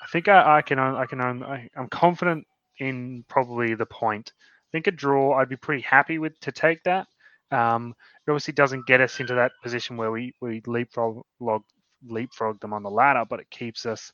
I 0.04 0.08
think 0.08 0.28
I, 0.28 0.58
I 0.58 0.62
can 0.62 0.80
I 0.80 1.06
can 1.06 1.22
own, 1.22 1.44
I, 1.44 1.70
I'm 1.76 1.90
confident 1.90 2.46
in 2.80 3.26
probably 3.28 3.76
the 3.76 3.86
point. 3.88 4.34
Think 4.76 4.88
a 4.88 4.92
draw 4.92 5.36
I'd 5.40 5.48
be 5.48 5.56
pretty 5.56 5.84
happy 5.84 6.20
with 6.20 6.38
to 6.42 6.52
take 6.52 6.84
that. 6.84 7.08
Um, 7.50 7.96
it 8.28 8.32
obviously 8.32 8.54
doesn't 8.56 8.88
get 8.88 9.00
us 9.00 9.22
into 9.22 9.36
that 9.36 9.54
position 9.64 9.96
where 9.96 10.12
we 10.12 10.34
we 10.42 10.62
leapfrog 10.68 11.22
log, 11.40 11.64
leapfrog 12.06 12.60
them 12.60 12.74
on 12.74 12.84
the 12.84 12.90
ladder, 12.90 13.24
but 13.30 13.40
it 13.40 13.50
keeps 13.50 13.86
us, 13.86 14.12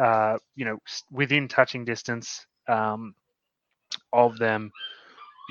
uh, 0.00 0.38
you 0.56 0.64
know, 0.64 0.78
within 1.12 1.46
touching 1.46 1.84
distance 1.84 2.44
um, 2.66 3.14
of 4.12 4.38
them. 4.38 4.72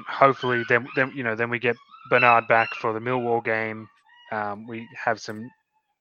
Hopefully, 0.09 0.65
then 0.67 0.85
then 0.97 1.13
you 1.15 1.23
know 1.23 1.33
then 1.33 1.49
we 1.49 1.57
get 1.57 1.77
Bernard 2.09 2.45
back 2.49 2.67
for 2.75 2.91
the 2.91 2.99
Millwall 2.99 3.41
game. 3.41 3.87
Um, 4.33 4.67
we 4.67 4.85
have 5.01 5.21
some, 5.21 5.49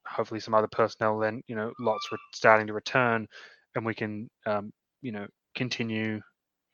hopefully, 0.08 0.40
some 0.40 0.54
other 0.54 0.66
personnel. 0.72 1.20
Then 1.20 1.40
you 1.46 1.54
know, 1.54 1.72
lots 1.78 2.08
re- 2.10 2.18
starting 2.34 2.66
to 2.66 2.72
return, 2.72 3.28
and 3.76 3.86
we 3.86 3.94
can, 3.94 4.28
um, 4.44 4.72
you 5.02 5.12
know, 5.12 5.28
continue, 5.54 6.20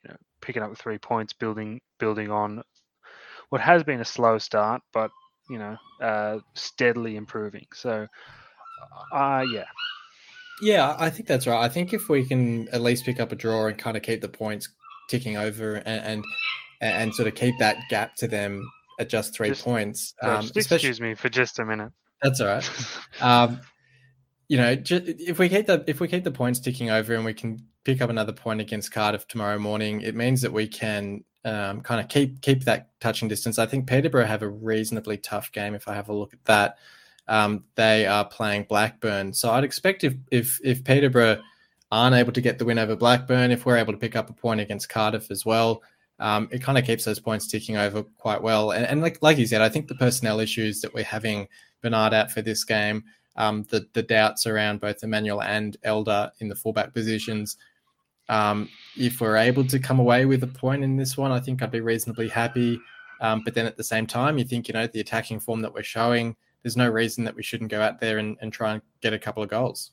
you 0.03 0.09
know, 0.09 0.17
picking 0.41 0.61
up 0.63 0.69
the 0.69 0.75
three 0.75 0.97
points, 0.97 1.33
building 1.33 1.81
building 1.99 2.29
on 2.31 2.61
what 3.49 3.61
has 3.61 3.83
been 3.83 4.01
a 4.01 4.05
slow 4.05 4.37
start, 4.37 4.81
but 4.93 5.09
you 5.49 5.57
know, 5.57 5.77
uh, 6.01 6.39
steadily 6.55 7.15
improving. 7.15 7.65
So, 7.73 8.05
uh, 9.13 9.45
yeah, 9.51 9.63
Yeah, 10.61 10.95
I 10.99 11.09
think 11.09 11.27
that's 11.27 11.47
right. 11.47 11.63
I 11.63 11.69
think 11.69 11.93
if 11.93 12.09
we 12.09 12.25
can 12.25 12.67
at 12.69 12.81
least 12.81 13.05
pick 13.05 13.19
up 13.19 13.31
a 13.31 13.35
draw 13.35 13.67
and 13.67 13.77
kind 13.77 13.95
of 13.95 14.03
keep 14.03 14.21
the 14.21 14.27
points 14.29 14.69
ticking 15.09 15.37
over 15.37 15.75
and 15.75 16.23
and, 16.81 16.93
and 16.99 17.15
sort 17.15 17.27
of 17.27 17.35
keep 17.35 17.55
that 17.59 17.77
gap 17.89 18.15
to 18.17 18.27
them 18.27 18.69
at 18.99 19.09
just 19.09 19.33
three 19.35 19.49
Just- 19.49 19.63
points, 19.63 20.13
uh, 20.23 20.37
um, 20.37 20.41
just 20.53 20.71
excuse 20.71 20.99
me 20.99 21.13
for 21.15 21.29
just 21.29 21.59
a 21.59 21.65
minute. 21.65 21.91
that's 22.21 22.41
all 22.41 22.47
right. 22.47 22.69
Um, 23.21 23.61
you 24.49 24.57
know, 24.57 24.75
just, 24.75 25.03
if 25.05 25.39
we 25.39 25.49
keep 25.49 25.67
the 25.67 25.83
if 25.87 25.99
we 25.99 26.07
keep 26.07 26.23
the 26.23 26.31
points 26.31 26.59
ticking 26.59 26.89
over 26.89 27.13
and 27.13 27.25
we 27.25 27.33
can 27.33 27.59
pick 27.83 28.01
up 28.01 28.09
another 28.09 28.33
point 28.33 28.61
against 28.61 28.91
Cardiff 28.91 29.27
tomorrow 29.27 29.59
morning, 29.59 30.01
it 30.01 30.15
means 30.15 30.41
that 30.41 30.53
we 30.53 30.67
can 30.67 31.23
um, 31.43 31.81
kind 31.81 31.99
of 31.99 32.07
keep 32.07 32.41
keep 32.41 32.63
that 32.63 32.89
touching 32.99 33.27
distance. 33.27 33.59
I 33.59 33.65
think 33.65 33.87
Peterborough 33.87 34.25
have 34.25 34.43
a 34.43 34.49
reasonably 34.49 35.17
tough 35.17 35.51
game. 35.51 35.75
If 35.75 35.87
I 35.87 35.95
have 35.95 36.09
a 36.09 36.13
look 36.13 36.33
at 36.33 36.43
that, 36.45 36.77
um, 37.27 37.65
they 37.75 38.05
are 38.05 38.25
playing 38.25 38.67
Blackburn, 38.69 39.33
so 39.33 39.51
I'd 39.51 39.65
expect 39.65 40.03
if 40.03 40.15
if 40.31 40.59
if 40.63 40.83
Peterborough 40.83 41.41
aren't 41.91 42.15
able 42.15 42.33
to 42.33 42.41
get 42.41 42.57
the 42.57 42.65
win 42.65 42.79
over 42.79 42.95
Blackburn, 42.95 43.51
if 43.51 43.65
we're 43.65 43.77
able 43.77 43.93
to 43.93 43.99
pick 43.99 44.15
up 44.15 44.29
a 44.29 44.33
point 44.33 44.59
against 44.59 44.89
Cardiff 44.89 45.31
as 45.31 45.45
well, 45.45 45.81
um, 46.19 46.49
it 46.51 46.61
kind 46.61 46.77
of 46.77 46.85
keeps 46.85 47.05
those 47.05 47.19
points 47.19 47.47
ticking 47.47 47.77
over 47.77 48.03
quite 48.03 48.41
well. 48.41 48.71
And, 48.71 48.85
and 48.85 49.01
like 49.01 49.21
like 49.21 49.37
you 49.37 49.45
said, 49.45 49.61
I 49.61 49.69
think 49.69 49.87
the 49.87 49.95
personnel 49.95 50.39
issues 50.39 50.79
that 50.81 50.93
we're 50.93 51.03
having 51.03 51.49
Bernard 51.81 52.13
out 52.13 52.31
for 52.31 52.41
this 52.41 52.63
game 52.63 53.03
um, 53.37 53.63
the 53.69 53.87
the 53.93 54.03
doubts 54.03 54.47
around 54.47 54.79
both 54.79 55.03
Emmanuel 55.03 55.41
and 55.41 55.77
Elder 55.83 56.31
in 56.39 56.47
the 56.47 56.55
fullback 56.55 56.93
positions. 56.93 57.57
Um, 58.29 58.69
if 58.97 59.21
we're 59.21 59.37
able 59.37 59.65
to 59.67 59.79
come 59.79 59.99
away 59.99 60.25
with 60.25 60.43
a 60.43 60.47
point 60.47 60.83
in 60.83 60.97
this 60.97 61.15
one, 61.15 61.31
I 61.31 61.39
think 61.39 61.61
I'd 61.61 61.71
be 61.71 61.79
reasonably 61.79 62.27
happy. 62.27 62.79
Um, 63.21 63.41
but 63.43 63.53
then 63.53 63.65
at 63.65 63.77
the 63.77 63.83
same 63.83 64.05
time, 64.05 64.37
you 64.37 64.43
think 64.43 64.67
you 64.67 64.73
know 64.73 64.87
the 64.87 64.99
attacking 64.99 65.39
form 65.39 65.61
that 65.61 65.73
we're 65.73 65.83
showing. 65.83 66.35
There's 66.63 66.77
no 66.77 66.89
reason 66.89 67.23
that 67.23 67.35
we 67.35 67.43
shouldn't 67.43 67.71
go 67.71 67.81
out 67.81 67.99
there 67.99 68.17
and, 68.17 68.37
and 68.41 68.51
try 68.51 68.73
and 68.73 68.81
get 69.01 69.13
a 69.13 69.19
couple 69.19 69.41
of 69.41 69.49
goals. 69.49 69.91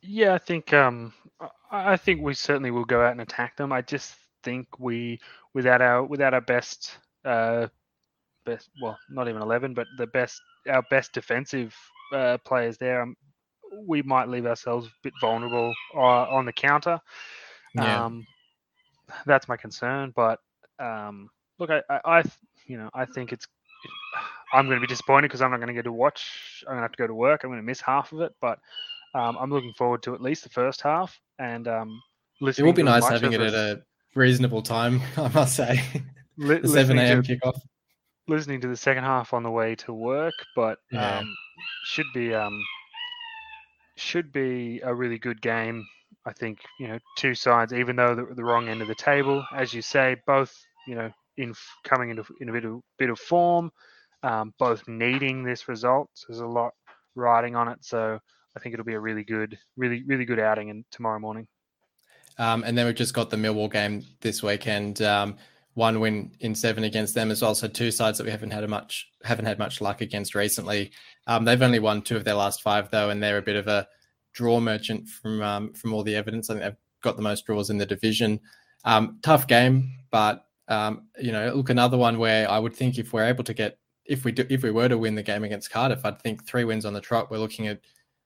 Yeah, 0.00 0.34
I 0.34 0.38
think 0.38 0.72
um, 0.72 1.12
I 1.70 1.96
think 1.96 2.22
we 2.22 2.34
certainly 2.34 2.70
will 2.70 2.84
go 2.84 3.02
out 3.02 3.12
and 3.12 3.20
attack 3.20 3.56
them. 3.56 3.72
I 3.72 3.82
just 3.82 4.14
think 4.42 4.66
we 4.78 5.20
without 5.52 5.82
our 5.82 6.04
without 6.04 6.32
our 6.32 6.40
best 6.40 6.96
uh, 7.24 7.66
best 8.44 8.70
well 8.80 8.98
not 9.10 9.28
even 9.28 9.42
11 9.42 9.74
but 9.74 9.86
the 9.98 10.06
best 10.06 10.40
our 10.68 10.82
best 10.90 11.12
defensive 11.12 11.76
uh, 12.12 12.38
players 12.38 12.78
there, 12.78 13.02
um, 13.02 13.16
we 13.86 14.02
might 14.02 14.28
leave 14.28 14.46
ourselves 14.46 14.86
a 14.86 14.90
bit 15.02 15.12
vulnerable 15.20 15.72
uh, 15.94 16.26
on 16.28 16.44
the 16.44 16.52
counter. 16.52 17.00
Yeah. 17.74 18.04
Um, 18.04 18.26
that's 19.26 19.48
my 19.48 19.56
concern. 19.56 20.12
But 20.14 20.40
um, 20.78 21.28
look, 21.58 21.70
I, 21.70 21.82
I, 21.88 22.00
I, 22.04 22.22
you 22.66 22.78
know, 22.78 22.90
I 22.94 23.04
think 23.04 23.32
it's. 23.32 23.46
I'm 24.52 24.66
going 24.66 24.78
to 24.78 24.80
be 24.80 24.88
disappointed 24.88 25.28
because 25.28 25.42
I'm 25.42 25.52
not 25.52 25.58
going 25.58 25.68
to 25.68 25.74
get 25.74 25.84
to 25.84 25.92
watch. 25.92 26.64
I'm 26.66 26.72
going 26.72 26.78
to 26.78 26.82
have 26.82 26.92
to 26.92 26.98
go 26.98 27.06
to 27.06 27.14
work. 27.14 27.44
I'm 27.44 27.50
going 27.50 27.60
to 27.60 27.66
miss 27.66 27.80
half 27.80 28.10
of 28.12 28.20
it, 28.20 28.34
but 28.40 28.58
um, 29.14 29.36
I'm 29.38 29.50
looking 29.50 29.72
forward 29.74 30.02
to 30.04 30.14
at 30.14 30.20
least 30.20 30.42
the 30.42 30.48
first 30.48 30.80
half. 30.80 31.20
And 31.38 31.68
um, 31.68 32.02
it 32.40 32.60
will 32.60 32.72
be 32.72 32.82
nice 32.82 33.08
having 33.08 33.32
it 33.32 33.40
at 33.40 33.54
a 33.54 33.82
reasonable 34.16 34.62
time. 34.62 35.00
I 35.16 35.28
must 35.28 35.54
say, 35.54 35.80
the 36.36 36.66
seven 36.66 36.98
a.m. 36.98 37.22
kickoff. 37.22 37.60
Listening 38.30 38.60
to 38.60 38.68
the 38.68 38.76
second 38.76 39.02
half 39.02 39.34
on 39.34 39.42
the 39.42 39.50
way 39.50 39.74
to 39.74 39.92
work, 39.92 40.34
but 40.54 40.78
yeah. 40.92 41.18
um, 41.18 41.36
should 41.84 42.06
be 42.14 42.32
um, 42.32 42.62
should 43.96 44.30
be 44.30 44.80
a 44.84 44.94
really 44.94 45.18
good 45.18 45.42
game. 45.42 45.84
I 46.24 46.32
think 46.32 46.60
you 46.78 46.86
know 46.86 47.00
two 47.18 47.34
sides, 47.34 47.72
even 47.72 47.96
though 47.96 48.14
the, 48.14 48.32
the 48.32 48.44
wrong 48.44 48.68
end 48.68 48.82
of 48.82 48.88
the 48.88 48.94
table, 48.94 49.44
as 49.52 49.74
you 49.74 49.82
say, 49.82 50.14
both 50.28 50.54
you 50.86 50.94
know 50.94 51.10
in 51.38 51.54
coming 51.82 52.10
into 52.10 52.24
in 52.40 52.48
a 52.48 52.52
bit 52.52 52.64
of 52.64 52.80
bit 53.00 53.10
of 53.10 53.18
form, 53.18 53.72
um, 54.22 54.54
both 54.60 54.86
needing 54.86 55.42
this 55.42 55.66
result. 55.66 56.08
So 56.14 56.26
there's 56.28 56.38
a 56.38 56.46
lot 56.46 56.72
riding 57.16 57.56
on 57.56 57.66
it. 57.66 57.78
So 57.80 58.20
I 58.56 58.60
think 58.60 58.74
it'll 58.74 58.86
be 58.86 58.94
a 58.94 59.00
really 59.00 59.24
good, 59.24 59.58
really 59.76 60.04
really 60.04 60.24
good 60.24 60.38
outing 60.38 60.68
in 60.68 60.84
tomorrow 60.92 61.18
morning. 61.18 61.48
Um, 62.38 62.62
and 62.64 62.78
then 62.78 62.86
we've 62.86 62.94
just 62.94 63.12
got 63.12 63.28
the 63.28 63.36
Millwall 63.36 63.72
game 63.72 64.04
this 64.20 64.40
weekend. 64.40 65.02
Um, 65.02 65.36
one 65.74 66.00
win 66.00 66.32
in 66.40 66.54
seven 66.54 66.84
against 66.84 67.14
them 67.14 67.30
as 67.30 67.42
well. 67.42 67.54
So 67.54 67.68
two 67.68 67.90
sides 67.90 68.18
that 68.18 68.24
we 68.24 68.30
haven't 68.30 68.50
had 68.50 68.64
a 68.64 68.68
much 68.68 69.08
haven't 69.22 69.46
had 69.46 69.58
much 69.58 69.80
luck 69.80 70.00
against 70.00 70.34
recently. 70.34 70.90
Um, 71.26 71.44
they've 71.44 71.62
only 71.62 71.78
won 71.78 72.02
two 72.02 72.16
of 72.16 72.24
their 72.24 72.34
last 72.34 72.62
five 72.62 72.90
though, 72.90 73.10
and 73.10 73.22
they're 73.22 73.38
a 73.38 73.42
bit 73.42 73.56
of 73.56 73.68
a 73.68 73.86
draw 74.32 74.60
merchant 74.60 75.08
from 75.08 75.42
um, 75.42 75.72
from 75.74 75.92
all 75.92 76.02
the 76.02 76.16
evidence. 76.16 76.50
I 76.50 76.54
think 76.54 76.64
they've 76.64 76.76
got 77.02 77.16
the 77.16 77.22
most 77.22 77.46
draws 77.46 77.70
in 77.70 77.78
the 77.78 77.86
division. 77.86 78.40
Um, 78.84 79.18
tough 79.22 79.46
game, 79.46 79.92
but 80.10 80.44
um, 80.68 81.08
you 81.20 81.32
know, 81.32 81.52
look 81.54 81.70
another 81.70 81.98
one 81.98 82.18
where 82.18 82.50
I 82.50 82.58
would 82.58 82.74
think 82.74 82.98
if 82.98 83.12
we're 83.12 83.26
able 83.26 83.44
to 83.44 83.54
get 83.54 83.78
if 84.06 84.24
we 84.24 84.32
do 84.32 84.44
if 84.48 84.62
we 84.62 84.70
were 84.70 84.88
to 84.88 84.98
win 84.98 85.14
the 85.14 85.22
game 85.22 85.44
against 85.44 85.70
Cardiff, 85.70 86.04
I'd 86.04 86.20
think 86.20 86.44
three 86.44 86.64
wins 86.64 86.84
on 86.84 86.94
the 86.94 87.00
trot. 87.00 87.30
We're 87.30 87.38
looking 87.38 87.68
at 87.68 87.80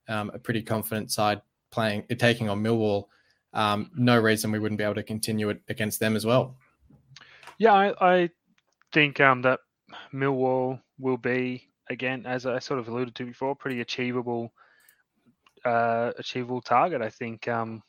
um, 0.09 0.31
a 0.33 0.39
pretty 0.39 0.63
confident 0.63 1.11
side 1.13 1.43
playing 1.71 2.05
taking 2.19 2.49
on 2.49 2.63
Millwall. 2.63 3.05
Um, 3.53 3.91
no 3.97 4.19
reason 4.19 4.51
we 4.51 4.59
wouldn't 4.59 4.79
be 4.79 4.85
able 4.85 4.95
to 4.95 5.03
continue 5.03 5.51
it 5.51 5.61
against 5.69 6.01
them 6.01 6.17
as 6.17 6.27
well. 6.27 6.57
Yeah, 7.59 7.73
I, 7.73 7.95
I 8.01 8.31
think 8.93 9.21
um, 9.21 9.43
that 9.43 9.61
Millwall 10.13 10.81
will 10.99 11.17
be 11.17 11.69
again, 11.91 12.25
as 12.27 12.47
I 12.47 12.59
sort 12.59 12.81
of 12.81 12.89
alluded 12.89 13.15
to 13.17 13.27
before, 13.27 13.55
pretty 13.55 13.81
achievable, 13.81 14.53
uh, 15.65 16.13
achievable 16.19 16.61
target. 16.61 17.03
I 17.03 17.11
think 17.11 17.49
um, 17.49 17.83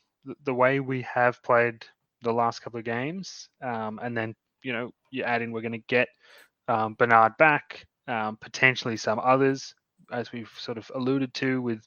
the, 0.44 0.54
way 0.54 0.80
we 0.80 1.02
have 1.02 1.42
played 1.42 1.84
the 2.22 2.32
last 2.32 2.60
couple 2.60 2.78
of 2.78 2.84
games, 2.84 3.48
um, 3.62 3.98
and 4.02 4.16
then 4.16 4.34
you 4.62 4.72
know 4.72 4.90
you 5.10 5.22
add 5.22 5.42
in 5.42 5.52
we're 5.52 5.60
going 5.62 5.72
to 5.72 5.78
get 5.88 6.08
um, 6.68 6.94
Bernard 6.94 7.36
back, 7.38 7.86
um, 8.08 8.36
potentially 8.40 8.96
some 8.96 9.20
others, 9.22 9.74
as 10.12 10.32
we've 10.32 10.52
sort 10.58 10.78
of 10.78 10.90
alluded 10.94 11.32
to, 11.34 11.60
with 11.62 11.82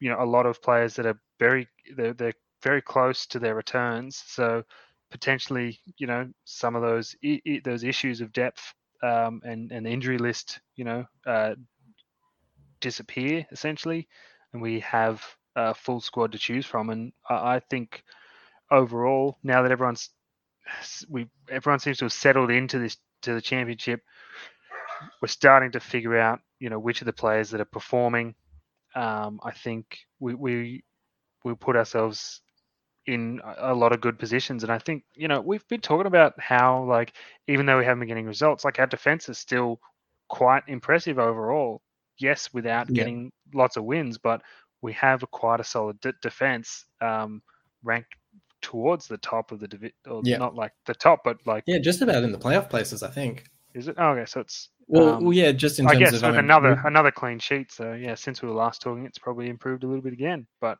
you 0.00 0.10
know 0.10 0.22
a 0.22 0.24
lot 0.24 0.46
of 0.46 0.62
players 0.62 0.94
that 0.94 1.06
are 1.06 1.18
very 1.38 1.68
they're, 1.96 2.14
they're 2.14 2.32
very 2.62 2.82
close 2.82 3.26
to 3.26 3.38
their 3.38 3.54
returns. 3.54 4.22
So 4.26 4.64
potentially, 5.10 5.78
you 5.98 6.06
know, 6.06 6.28
some 6.44 6.76
of 6.76 6.82
those 6.82 7.16
those 7.64 7.84
issues 7.84 8.20
of 8.20 8.32
depth 8.32 8.74
um, 9.02 9.40
and 9.44 9.72
and 9.72 9.86
injury 9.86 10.18
list, 10.18 10.60
you 10.76 10.84
know, 10.84 11.04
uh, 11.26 11.54
disappear 12.80 13.46
essentially, 13.52 14.08
and 14.52 14.62
we 14.62 14.80
have 14.80 15.24
a 15.56 15.74
full 15.74 16.00
squad 16.00 16.32
to 16.32 16.38
choose 16.38 16.66
from. 16.66 16.90
And 16.90 17.12
I, 17.28 17.56
I 17.56 17.60
think 17.60 18.02
overall, 18.70 19.38
now 19.42 19.62
that 19.62 19.72
everyone's 19.72 20.10
we 21.08 21.26
everyone 21.50 21.80
seems 21.80 21.98
to 21.98 22.04
have 22.04 22.12
settled 22.12 22.50
into 22.50 22.78
this 22.78 22.96
to 23.22 23.34
the 23.34 23.40
championship, 23.40 24.00
we're 25.20 25.28
starting 25.28 25.72
to 25.72 25.80
figure 25.80 26.18
out, 26.18 26.40
you 26.60 26.70
know, 26.70 26.78
which 26.78 27.00
of 27.00 27.06
the 27.06 27.12
players 27.12 27.50
that 27.50 27.60
are 27.60 27.66
performing. 27.66 28.34
Um, 28.94 29.40
I 29.42 29.52
think 29.52 29.98
we 30.20 30.34
we 30.34 30.84
we 31.44 31.54
put 31.54 31.76
ourselves 31.76 32.40
in 33.08 33.40
a 33.56 33.74
lot 33.74 33.92
of 33.92 34.02
good 34.02 34.18
positions. 34.18 34.62
And 34.62 34.70
I 34.70 34.78
think, 34.78 35.02
you 35.14 35.28
know, 35.28 35.40
we've 35.40 35.66
been 35.66 35.80
talking 35.80 36.06
about 36.06 36.38
how, 36.38 36.84
like, 36.84 37.14
even 37.46 37.64
though 37.64 37.78
we 37.78 37.84
haven't 37.86 38.00
been 38.00 38.08
getting 38.08 38.26
results, 38.26 38.66
like 38.66 38.78
our 38.78 38.86
defense 38.86 39.30
is 39.30 39.38
still 39.38 39.80
quite 40.28 40.62
impressive 40.68 41.18
overall. 41.18 41.80
Yes, 42.18 42.50
without 42.52 42.90
yeah. 42.90 42.94
getting 42.94 43.32
lots 43.54 43.76
of 43.76 43.84
wins, 43.84 44.18
but 44.18 44.42
we 44.82 44.92
have 44.92 45.22
a 45.22 45.26
quite 45.26 45.60
a 45.60 45.64
solid 45.64 45.98
d- 46.00 46.10
defense 46.20 46.84
um, 47.00 47.40
ranked 47.82 48.14
towards 48.60 49.06
the 49.06 49.18
top 49.18 49.52
of 49.52 49.60
the 49.60 49.68
division, 49.68 49.94
or 50.06 50.20
yeah. 50.24 50.36
not 50.36 50.54
like 50.54 50.72
the 50.84 50.94
top, 50.94 51.20
but 51.24 51.38
like 51.46 51.64
yeah, 51.66 51.78
just 51.78 52.02
about 52.02 52.24
in 52.24 52.32
the 52.32 52.38
playoff 52.38 52.68
places, 52.68 53.02
I 53.02 53.08
think. 53.08 53.44
Is 53.72 53.88
it? 53.88 53.94
Oh, 53.98 54.10
okay, 54.10 54.26
so 54.26 54.40
it's 54.40 54.68
well, 54.88 55.14
um, 55.14 55.24
well 55.24 55.32
yeah, 55.32 55.52
just 55.52 55.78
in 55.78 55.86
terms 55.86 55.96
I 55.96 55.98
guess 56.00 56.08
of 56.08 56.14
with 56.14 56.24
I 56.24 56.30
mean, 56.30 56.38
another 56.40 56.82
another 56.84 57.12
clean 57.12 57.38
sheet. 57.38 57.70
So 57.70 57.92
yeah, 57.92 58.16
since 58.16 58.42
we 58.42 58.48
were 58.48 58.54
last 58.54 58.82
talking, 58.82 59.06
it's 59.06 59.18
probably 59.18 59.48
improved 59.48 59.84
a 59.84 59.86
little 59.86 60.02
bit 60.02 60.12
again. 60.12 60.46
But 60.60 60.78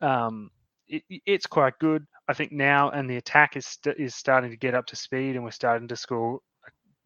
um, 0.00 0.50
it, 0.88 1.02
it's 1.26 1.46
quite 1.46 1.78
good. 1.78 2.06
I 2.28 2.34
think 2.34 2.52
now, 2.52 2.90
and 2.90 3.08
the 3.08 3.16
attack 3.16 3.56
is 3.56 3.78
is 3.96 4.14
starting 4.14 4.50
to 4.50 4.56
get 4.56 4.74
up 4.74 4.86
to 4.86 4.96
speed, 4.96 5.34
and 5.34 5.44
we're 5.44 5.50
starting 5.50 5.88
to 5.88 5.96
score, 5.96 6.40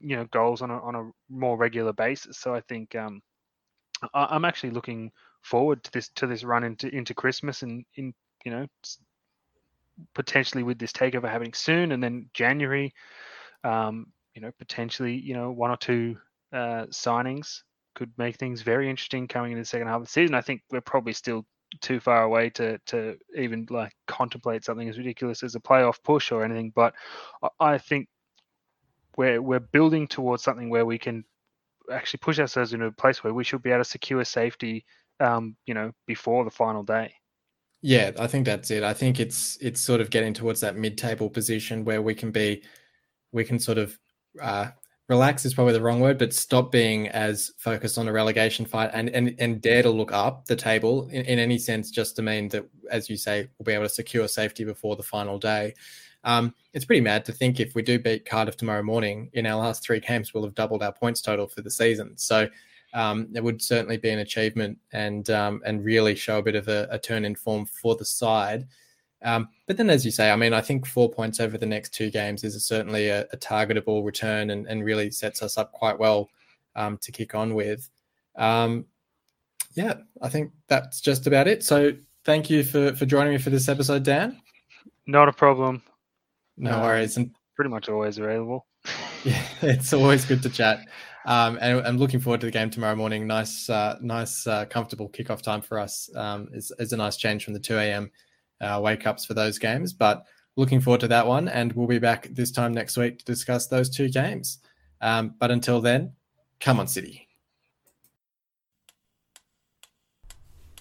you 0.00 0.16
know, 0.16 0.26
goals 0.26 0.62
on 0.62 0.70
a 0.70 0.78
on 0.80 0.94
a 0.94 1.10
more 1.28 1.56
regular 1.56 1.92
basis. 1.92 2.38
So 2.38 2.54
I 2.54 2.60
think 2.62 2.94
um, 2.94 3.20
I, 4.14 4.26
I'm 4.30 4.44
actually 4.44 4.70
looking 4.70 5.10
forward 5.42 5.82
to 5.84 5.92
this 5.92 6.08
to 6.16 6.26
this 6.26 6.44
run 6.44 6.64
into 6.64 6.88
into 6.94 7.14
Christmas 7.14 7.62
and 7.62 7.84
in 7.94 8.12
you 8.44 8.50
know 8.50 8.66
potentially 10.14 10.62
with 10.62 10.78
this 10.78 10.92
takeover 10.92 11.28
happening 11.28 11.54
soon, 11.54 11.92
and 11.92 12.02
then 12.02 12.28
January, 12.34 12.92
um, 13.64 14.06
you 14.34 14.42
know, 14.42 14.50
potentially 14.58 15.16
you 15.16 15.34
know 15.34 15.50
one 15.50 15.70
or 15.70 15.76
two 15.76 16.16
uh, 16.52 16.86
signings 16.90 17.62
could 17.94 18.12
make 18.18 18.36
things 18.36 18.60
very 18.62 18.90
interesting 18.90 19.26
coming 19.26 19.52
into 19.52 19.62
the 19.62 19.66
second 19.66 19.88
half 19.88 19.96
of 19.96 20.02
the 20.02 20.08
season. 20.08 20.34
I 20.34 20.42
think 20.42 20.62
we're 20.70 20.82
probably 20.82 21.14
still 21.14 21.46
too 21.80 22.00
far 22.00 22.22
away 22.22 22.50
to 22.50 22.78
to 22.86 23.16
even 23.36 23.66
like 23.70 23.92
contemplate 24.06 24.64
something 24.64 24.88
as 24.88 24.98
ridiculous 24.98 25.42
as 25.42 25.54
a 25.54 25.60
playoff 25.60 26.02
push 26.02 26.32
or 26.32 26.44
anything. 26.44 26.72
But 26.74 26.94
I 27.60 27.78
think 27.78 28.08
we're 29.16 29.40
we're 29.42 29.60
building 29.60 30.06
towards 30.06 30.42
something 30.42 30.70
where 30.70 30.86
we 30.86 30.98
can 30.98 31.24
actually 31.90 32.18
push 32.18 32.38
ourselves 32.38 32.72
into 32.72 32.86
a 32.86 32.92
place 32.92 33.22
where 33.22 33.34
we 33.34 33.44
should 33.44 33.62
be 33.62 33.70
able 33.70 33.84
to 33.84 33.90
secure 33.90 34.24
safety, 34.24 34.84
um, 35.20 35.56
you 35.66 35.74
know, 35.74 35.92
before 36.06 36.44
the 36.44 36.50
final 36.50 36.82
day. 36.82 37.12
Yeah, 37.82 38.12
I 38.18 38.26
think 38.26 38.46
that's 38.46 38.70
it. 38.70 38.82
I 38.82 38.94
think 38.94 39.20
it's 39.20 39.58
it's 39.60 39.80
sort 39.80 40.00
of 40.00 40.10
getting 40.10 40.34
towards 40.34 40.60
that 40.60 40.76
mid-table 40.76 41.30
position 41.30 41.84
where 41.84 42.02
we 42.02 42.14
can 42.14 42.30
be, 42.30 42.62
we 43.32 43.44
can 43.44 43.58
sort 43.58 43.78
of 43.78 43.98
uh, 44.40 44.68
relax 45.08 45.44
is 45.44 45.54
probably 45.54 45.72
the 45.72 45.80
wrong 45.80 46.00
word, 46.00 46.18
but 46.18 46.34
stop 46.34 46.72
being 46.72 47.08
as 47.08 47.52
focused 47.58 47.96
on 47.96 48.08
a 48.08 48.12
relegation 48.12 48.66
fight 48.66 48.90
and 48.92 49.08
and, 49.10 49.34
and 49.38 49.60
dare 49.60 49.82
to 49.82 49.90
look 49.90 50.12
up 50.12 50.46
the 50.46 50.56
table 50.56 51.08
in, 51.08 51.22
in 51.26 51.38
any 51.38 51.58
sense, 51.58 51.90
just 51.90 52.16
to 52.16 52.22
mean 52.22 52.48
that, 52.48 52.64
as 52.90 53.08
you 53.08 53.16
say, 53.16 53.48
we'll 53.58 53.64
be 53.64 53.72
able 53.72 53.84
to 53.84 53.88
secure 53.88 54.26
safety 54.28 54.64
before 54.64 54.96
the 54.96 55.02
final 55.02 55.38
day. 55.38 55.74
Um, 56.24 56.54
it's 56.72 56.84
pretty 56.84 57.02
mad 57.02 57.24
to 57.26 57.32
think 57.32 57.60
if 57.60 57.76
we 57.76 57.82
do 57.82 58.00
beat 58.00 58.28
Cardiff 58.28 58.56
tomorrow 58.56 58.82
morning, 58.82 59.30
in 59.34 59.46
our 59.46 59.60
last 59.60 59.84
three 59.84 60.00
games, 60.00 60.34
we'll 60.34 60.42
have 60.42 60.56
doubled 60.56 60.82
our 60.82 60.92
points 60.92 61.20
total 61.20 61.46
for 61.46 61.62
the 61.62 61.70
season. 61.70 62.16
So 62.16 62.48
um, 62.94 63.28
it 63.32 63.44
would 63.44 63.62
certainly 63.62 63.96
be 63.96 64.10
an 64.10 64.18
achievement 64.18 64.78
and 64.92 65.30
um, 65.30 65.62
and 65.64 65.84
really 65.84 66.16
show 66.16 66.38
a 66.38 66.42
bit 66.42 66.56
of 66.56 66.66
a, 66.66 66.88
a 66.90 66.98
turn 66.98 67.24
in 67.24 67.36
form 67.36 67.66
for 67.66 67.94
the 67.94 68.04
side. 68.04 68.66
Um, 69.22 69.48
but 69.66 69.76
then, 69.76 69.90
as 69.90 70.04
you 70.04 70.10
say, 70.10 70.30
I 70.30 70.36
mean, 70.36 70.52
I 70.52 70.60
think 70.60 70.86
four 70.86 71.10
points 71.10 71.40
over 71.40 71.56
the 71.56 71.66
next 71.66 71.94
two 71.94 72.10
games 72.10 72.44
is 72.44 72.54
a, 72.54 72.60
certainly 72.60 73.08
a, 73.08 73.22
a, 73.32 73.36
targetable 73.36 74.04
return 74.04 74.50
and, 74.50 74.66
and, 74.66 74.84
really 74.84 75.10
sets 75.10 75.42
us 75.42 75.56
up 75.56 75.72
quite 75.72 75.98
well 75.98 76.28
um, 76.76 76.98
to 76.98 77.10
kick 77.10 77.34
on 77.34 77.54
with. 77.54 77.88
Um, 78.36 78.84
yeah, 79.74 79.94
I 80.20 80.28
think 80.28 80.52
that's 80.68 81.00
just 81.00 81.26
about 81.26 81.48
it. 81.48 81.64
So, 81.64 81.92
thank 82.24 82.50
you 82.50 82.62
for 82.62 82.94
for 82.94 83.06
joining 83.06 83.32
me 83.32 83.38
for 83.38 83.50
this 83.50 83.68
episode, 83.68 84.02
Dan. 84.02 84.40
Not 85.06 85.28
a 85.28 85.32
problem. 85.32 85.82
No 86.58 86.80
worries, 86.80 87.16
and 87.16 87.30
pretty 87.54 87.70
much 87.70 87.88
always 87.88 88.18
available. 88.18 88.66
yeah, 89.24 89.42
it's 89.62 89.92
always 89.92 90.24
good 90.24 90.42
to 90.42 90.50
chat. 90.50 90.86
Um, 91.26 91.58
and 91.60 91.80
I'm 91.84 91.98
looking 91.98 92.20
forward 92.20 92.40
to 92.42 92.46
the 92.46 92.52
game 92.52 92.70
tomorrow 92.70 92.94
morning. 92.94 93.26
Nice, 93.26 93.68
uh, 93.68 93.98
nice, 94.00 94.46
uh, 94.46 94.64
comfortable 94.66 95.08
kickoff 95.08 95.42
time 95.42 95.60
for 95.60 95.78
us. 95.78 96.08
Um, 96.14 96.48
is, 96.52 96.70
is 96.78 96.92
a 96.92 96.96
nice 96.96 97.16
change 97.16 97.44
from 97.44 97.52
the 97.52 97.58
2 97.58 97.76
a.m. 97.78 98.10
Uh, 98.60 98.80
wake 98.82 99.06
ups 99.06 99.24
for 99.24 99.34
those 99.34 99.58
games. 99.58 99.92
But 99.92 100.24
looking 100.56 100.80
forward 100.80 101.00
to 101.00 101.08
that 101.08 101.26
one, 101.26 101.48
and 101.48 101.72
we'll 101.72 101.86
be 101.86 101.98
back 101.98 102.28
this 102.30 102.50
time 102.50 102.72
next 102.72 102.96
week 102.96 103.18
to 103.18 103.24
discuss 103.24 103.66
those 103.66 103.90
two 103.90 104.08
games. 104.08 104.58
Um, 105.00 105.34
but 105.38 105.50
until 105.50 105.80
then, 105.80 106.12
come 106.60 106.80
on, 106.80 106.88
City. 106.88 107.26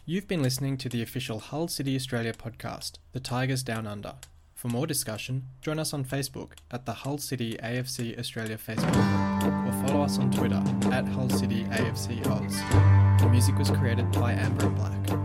You've 0.08 0.28
been 0.28 0.44
listening 0.44 0.78
to 0.78 0.90
the 0.90 1.02
official 1.02 1.40
Hull 1.40 1.68
City 1.68 1.96
Australia 1.96 2.32
podcast, 2.32 3.00
The 3.12 3.20
Tigers 3.20 3.64
Down 3.64 3.88
Under. 3.88 4.14
For 4.54 4.68
more 4.68 4.88
discussion, 4.88 5.48
join 5.62 5.80
us 5.80 5.94
on 5.94 6.06
Facebook 6.06 6.52
at 6.72 6.86
the 6.86 6.94
Hull 6.94 7.18
City 7.18 7.58
AFC 7.62 8.18
Australia 8.18 8.58
Facebook 8.58 9.42
group 9.42 9.54
or 9.66 9.88
follow 9.88 10.04
us 10.04 10.18
on 10.18 10.32
Twitter 10.32 10.64
at 10.94 11.08
Hull 11.08 11.30
City 11.30 11.66
AFC 11.66 12.26
Oz. 12.28 13.22
The 13.22 13.30
music 13.30 13.58
was 13.58 13.70
created 13.72 14.12
by 14.12 14.34
Amber 14.34 14.68
and 14.68 14.76
Black. 14.76 15.25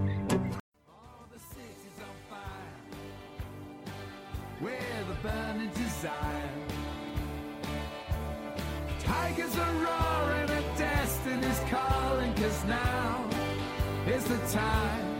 Time 14.52 15.18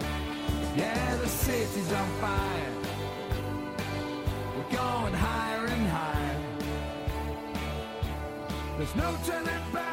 yeah 0.77 1.17
the 1.17 1.29
city's 1.29 1.93
on 1.93 2.09
fire 2.21 2.81
We're 4.61 4.77
going 4.77 5.15
higher 5.15 5.67
and 5.67 5.87
higher. 5.89 6.41
There's 8.77 8.95
no 8.95 9.17
turning 9.25 9.73
back. 9.73 9.90